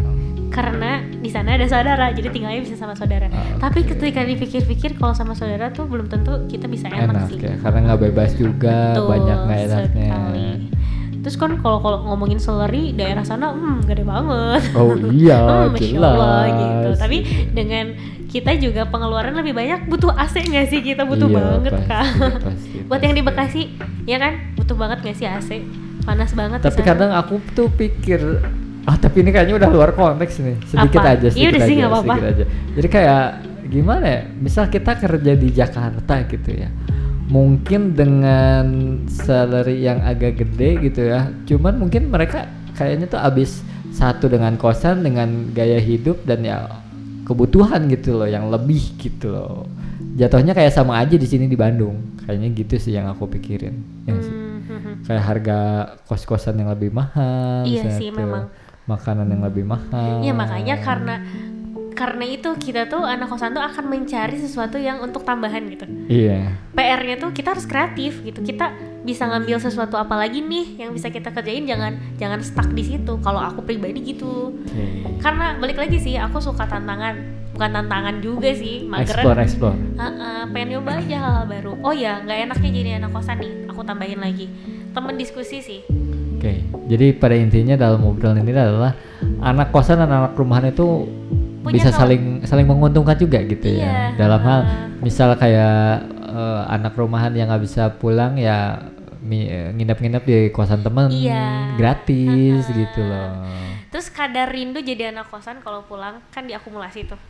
Karena 0.48 1.02
di 1.02 1.26
sana 1.28 1.58
ada 1.58 1.66
saudara, 1.66 2.14
jadi 2.14 2.30
tinggalnya 2.30 2.62
bisa 2.62 2.78
sama 2.78 2.94
saudara. 2.94 3.26
Ah, 3.26 3.58
Tapi 3.60 3.82
oke. 3.82 3.90
ketika 3.90 4.22
dipikir-pikir 4.22 4.94
kalau 4.94 5.10
sama 5.10 5.34
saudara 5.34 5.68
tuh 5.68 5.82
belum 5.84 6.06
tentu 6.06 6.46
kita 6.46 6.70
bisa 6.70 6.86
enak, 6.86 7.10
enak 7.10 7.26
sih. 7.26 7.42
ya, 7.42 7.58
karena 7.58 7.90
nggak 7.90 8.00
bebas 8.06 8.30
juga, 8.32 8.94
Betul 8.94 9.06
banyak 9.10 9.38
nggak 9.42 9.60
enaknya. 9.66 9.82
sekali. 10.06 10.46
Terus 11.24 11.34
kan 11.34 11.56
kalau 11.56 11.80
kalau 11.80 12.04
ngomongin 12.04 12.36
salary 12.36 12.92
daerah 12.92 13.24
sana 13.24 13.48
hmm 13.48 13.82
gede 13.82 14.04
banget. 14.04 14.60
Oh 14.76 14.92
iya, 15.08 15.40
Hmm, 15.64 15.72
Masya 15.72 15.96
Allah, 15.96 16.12
jelas. 16.12 16.52
gitu. 16.52 16.88
Tapi 17.00 17.16
dengan 17.50 17.84
kita 18.28 18.50
juga 18.54 18.84
pengeluaran 18.84 19.32
lebih 19.32 19.54
banyak 19.54 19.86
butuh 19.86 20.12
AC 20.12 20.44
nggak 20.44 20.66
sih 20.68 20.84
kita 20.84 21.02
butuh 21.02 21.24
Iya, 21.24 21.34
banget 21.34 21.72
pasti, 21.72 21.88
kan. 21.88 22.04
pasti, 22.46 22.76
Buat 22.84 23.00
yang 23.00 23.14
di. 23.14 23.22
Bekasi 23.22 23.60
ya 24.04 24.16
kan 24.18 24.32
butuh 24.54 24.76
banget 24.76 24.98
nggak 25.00 25.16
sih 25.16 25.24
AC? 25.24 25.50
Panas 26.04 26.30
banget. 26.30 26.60
Tapi 26.60 26.76
sana. 26.76 26.88
kadang 26.92 27.10
aku 27.10 27.40
tuh 27.50 27.72
pikir 27.72 28.20
ah 28.84 29.00
tapi 29.00 29.24
ini 29.24 29.32
kayaknya 29.32 29.56
udah 29.56 29.70
luar 29.72 29.90
konteks 29.90 30.44
nih 30.44 30.60
sedikit 30.66 31.00
Apa? 31.00 31.16
aja 31.16 31.24
Iya 31.24 31.32
sedikit 31.32 31.48
udah 31.48 31.56
aja 31.56 31.64
sih, 31.64 31.76
sedikit 31.80 32.24
aja 32.28 32.44
jadi 32.76 32.88
kayak 32.92 33.24
gimana 33.64 34.04
ya 34.04 34.20
misal 34.36 34.64
kita 34.68 34.92
kerja 34.94 35.32
di 35.32 35.48
Jakarta 35.48 36.14
gitu 36.28 36.50
ya 36.52 36.68
mungkin 37.24 37.96
dengan 37.96 38.66
salary 39.08 39.80
yang 39.80 40.04
agak 40.04 40.44
gede 40.44 40.76
gitu 40.84 41.08
ya 41.08 41.32
cuman 41.48 41.80
mungkin 41.80 42.12
mereka 42.12 42.44
kayaknya 42.76 43.08
tuh 43.08 43.20
abis 43.20 43.64
satu 43.94 44.28
dengan 44.28 44.58
kosan 44.60 45.00
dengan 45.06 45.54
gaya 45.54 45.78
hidup 45.80 46.20
dan 46.28 46.44
ya 46.44 46.68
kebutuhan 47.24 47.88
gitu 47.88 48.20
loh 48.20 48.28
yang 48.28 48.52
lebih 48.52 48.98
gitu 49.00 49.32
loh 49.32 49.64
jatuhnya 50.20 50.52
kayak 50.52 50.74
sama 50.74 51.00
aja 51.00 51.16
di 51.16 51.24
sini 51.24 51.48
di 51.48 51.56
Bandung 51.56 52.18
kayaknya 52.26 52.52
gitu 52.52 52.76
sih 52.76 52.92
yang 52.92 53.08
aku 53.08 53.24
pikirin 53.30 54.04
ya 54.04 54.12
sih? 54.20 54.28
Hmm, 54.34 54.60
hmm, 54.60 54.80
hmm. 54.84 54.94
kayak 55.08 55.24
harga 55.24 55.58
kos-kosan 56.04 56.60
yang 56.60 56.68
lebih 56.72 56.92
mahal 56.92 57.64
Iya 57.64 58.00
sih, 58.00 58.12
memang. 58.12 58.52
makanan 58.84 59.26
yang 59.32 59.42
lebih 59.44 59.64
mahal 59.64 60.20
Iya 60.20 60.32
makanya 60.36 60.76
karena 60.84 61.14
karena 61.94 62.26
itu 62.26 62.50
kita 62.58 62.90
tuh 62.90 63.06
anak 63.06 63.30
kosan 63.30 63.54
tuh 63.54 63.62
akan 63.62 63.86
mencari 63.86 64.36
sesuatu 64.36 64.76
yang 64.76 64.98
untuk 65.00 65.22
tambahan 65.22 65.62
gitu. 65.70 65.86
iya 66.10 66.58
PR-nya 66.74 67.16
tuh 67.22 67.30
kita 67.30 67.54
harus 67.54 67.64
kreatif 67.64 68.20
gitu. 68.26 68.42
Kita 68.42 68.74
bisa 69.06 69.30
ngambil 69.30 69.62
sesuatu 69.62 69.94
apa 69.94 70.18
lagi 70.18 70.42
nih 70.42 70.82
yang 70.82 70.90
bisa 70.90 71.08
kita 71.08 71.30
kerjain 71.30 71.64
jangan 71.64 71.94
jangan 72.18 72.42
stuck 72.42 72.68
di 72.74 72.82
situ. 72.82 73.14
Kalau 73.22 73.38
aku 73.38 73.62
pribadi 73.62 74.02
gitu. 74.02 74.58
Karena 75.22 75.54
balik 75.56 75.78
lagi 75.78 76.02
sih 76.02 76.18
aku 76.18 76.42
suka 76.42 76.66
tantangan. 76.66 77.46
Bukan 77.54 77.70
tantangan 77.70 78.18
juga 78.18 78.50
sih, 78.50 78.90
explore 78.90 79.38
mageran. 79.38 79.46
explore 79.46 79.78
Heeh, 79.78 80.42
pengen 80.50 80.68
nyoba 80.74 80.98
aja 80.98 81.16
hal-hal 81.22 81.46
baru. 81.46 81.72
Oh 81.86 81.94
ya, 81.94 82.18
nggak 82.26 82.50
enaknya 82.50 82.70
jadi 82.74 82.90
anak 82.98 83.14
kosan 83.14 83.38
nih. 83.38 83.70
Aku 83.70 83.86
tambahin 83.86 84.18
lagi. 84.18 84.50
Temen 84.90 85.14
diskusi 85.14 85.62
sih. 85.62 85.80
oke 86.44 86.52
jadi 86.92 87.16
pada 87.16 87.32
intinya 87.32 87.72
dalam 87.80 88.04
obrolan 88.04 88.44
ini 88.44 88.52
adalah 88.52 88.92
anak 89.40 89.72
kosan 89.72 89.96
dan 89.96 90.12
anak 90.12 90.36
rumahan 90.36 90.68
itu 90.68 91.08
Punya 91.64 91.80
bisa 91.80 91.88
saling 91.90 92.44
saling 92.44 92.68
menguntungkan 92.68 93.16
juga 93.16 93.40
gitu 93.40 93.64
Iya, 93.64 94.12
ya 94.12 94.20
dalam 94.20 94.40
hal 94.44 94.60
heeh. 94.62 95.00
misal 95.00 95.32
kayak 95.34 96.04
eh, 96.20 96.62
anak 96.68 96.92
rumahan 96.92 97.32
yang 97.32 97.48
nggak 97.48 97.64
bisa 97.64 97.88
pulang 97.96 98.36
ya 98.36 98.84
eh, 99.24 99.72
nginep-nginep 99.72 100.22
di 100.22 100.36
kosan 100.52 100.84
temen 100.84 101.08
Iya, 101.08 101.72
gratis 101.74 102.68
heeh. 102.68 102.76
gitu 102.84 103.00
loh 103.00 103.32
Terus 103.88 104.10
kadar 104.10 104.50
rindu 104.50 104.82
jadi 104.82 105.08
anak 105.08 105.30
kosan 105.30 105.62
kalau 105.62 105.86
pulang 105.86 106.18
kan 106.28 106.42
diakumulasi 106.44 107.06
tuh. 107.06 107.20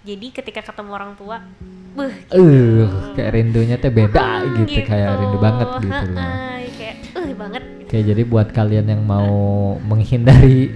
Jadi 0.00 0.32
ketika 0.32 0.60
ketemu 0.60 0.90
orang 0.92 1.12
tua, 1.12 1.44
beuh, 1.92 2.08
uh 2.32 2.84
kayak 3.12 3.30
rindunya 3.32 3.76
teh 3.76 3.88
beda 3.88 4.44
hmm, 4.44 4.64
gitu, 4.64 4.80
kayak 4.80 5.16
rindu 5.16 5.36
banget 5.36 5.68
gitu 5.80 6.04
loh 6.08 6.20
Heeh, 6.20 6.60
kayak 6.72 6.96
uh 7.16 7.32
banget. 7.36 7.62
Oke, 7.84 7.98
jadi 8.00 8.22
buat 8.24 8.48
kalian 8.48 8.86
yang 8.88 9.00
mau 9.04 9.28
menghindari 9.80 10.72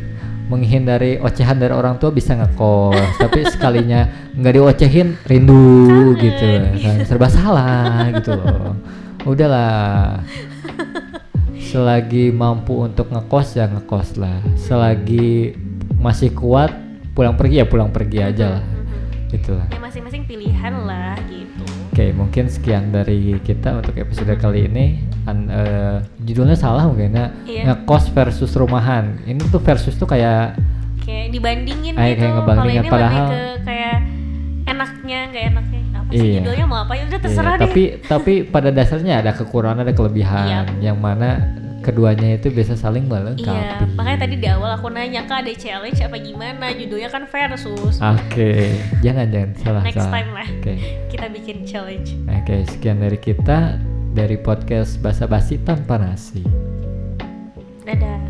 menghindari 0.48 1.20
ocehan 1.20 1.60
dari 1.60 1.76
orang 1.76 2.00
tua 2.00 2.10
bisa 2.10 2.34
ngekos, 2.34 3.14
tapi 3.22 3.44
sekalinya 3.46 4.32
nggak 4.34 4.52
diocehin 4.56 5.14
rindu 5.28 6.16
gitu, 6.16 6.44
kan 6.80 7.04
serba 7.04 7.28
salah 7.28 8.08
gitu 8.16 8.32
loh. 8.34 8.74
Udahlah. 9.28 10.24
Selagi 11.60 12.32
mampu 12.32 12.80
untuk 12.80 13.12
ngekos 13.12 13.60
ya 13.60 13.68
ngekos 13.68 14.16
lah. 14.16 14.40
Selagi 14.56 15.52
masih 16.00 16.32
kuat 16.32 16.72
pulang 17.12 17.36
pergi 17.36 17.60
ya 17.60 17.66
pulang 17.68 17.92
pergi 17.92 18.24
aja 18.24 18.56
lah. 18.56 18.64
Gitu 19.28 19.52
lah. 19.52 19.68
Ya 19.68 19.76
masing-masing 19.76 20.24
pilihan 20.24 20.74
lah 20.88 21.12
gitu. 21.28 21.64
Oke, 21.92 22.14
mungkin 22.16 22.48
sekian 22.48 22.88
dari 22.88 23.36
kita 23.44 23.84
untuk 23.84 23.92
episode 24.00 24.32
kali 24.40 24.70
ini. 24.70 25.02
An- 25.28 25.50
eh, 25.52 25.98
judulnya 26.28 26.52
salah 26.54 26.84
mungkin 26.84 27.10
ya. 27.10 27.26
Iya. 27.42 27.62
Ngekos 27.72 28.12
versus 28.12 28.52
rumahan. 28.52 29.16
Ini 29.24 29.40
tuh 29.48 29.58
versus 29.58 29.94
tuh 29.94 30.04
kayak 30.04 30.60
kayak 31.00 31.32
dibandingin 31.32 31.96
Ah, 31.96 32.04
gitu 32.04 32.20
kayak 32.20 32.20
kalau 32.20 32.36
ngebandingin, 32.36 32.76
ini 32.78 32.90
padahal- 32.90 33.16
lebih 33.24 33.32
ke 33.32 33.64
kayak 33.64 33.96
enaknya 34.66 35.18
nggak 35.26 35.44
enaknya 35.48 35.80
apa 35.90 36.10
sih 36.10 36.20
Iya. 36.20 36.36
judulnya 36.38 36.66
mau 36.66 36.78
apa 36.78 36.92
ya 36.92 37.02
udah 37.02 37.12
Iya, 37.14 37.24
terserah 37.24 37.54
deh 37.54 37.60
tapi 37.64 37.82
tapi 38.04 38.32
pada 38.44 38.68
dasarnya 38.68 39.14
ada 39.18 39.32
kekurangan 39.32 39.80
ada 39.80 39.92
kelebihan 39.92 40.44
Iya. 40.46 40.60
yang 40.84 40.98
mana 40.98 41.40
keduanya 41.78 42.36
itu 42.36 42.50
bisa 42.50 42.74
saling 42.74 43.06
melengkapi. 43.06 43.48
Iya, 43.48 43.88
makanya 43.94 44.18
tadi 44.20 44.34
di 44.36 44.44
awal 44.46 44.76
aku 44.76 44.90
nanya 44.90 45.24
kak 45.24 45.40
ada 45.40 45.52
challenge 45.54 45.96
apa 45.98 46.16
gimana? 46.18 46.66
Judulnya 46.70 47.08
kan 47.08 47.24
versus. 47.24 47.96
Oke, 47.96 48.76
jangan 49.00 49.26
jangan 49.26 49.50
salah 49.56 49.82
Next 49.82 49.96
salah. 49.96 50.12
time 50.12 50.30
lah. 50.34 50.48
Oke, 50.50 50.74
Kita 51.08 51.26
bikin 51.30 51.56
challenge. 51.64 52.12
oke 52.26 52.54
sekian 52.68 52.98
dari 52.98 53.16
kita 53.16 53.80
dari 54.12 54.36
podcast 54.40 55.00
basa 55.00 55.24
basi 55.28 55.60
tanpa 55.64 56.00
nasi. 56.00 56.44
Dadah. 57.84 58.27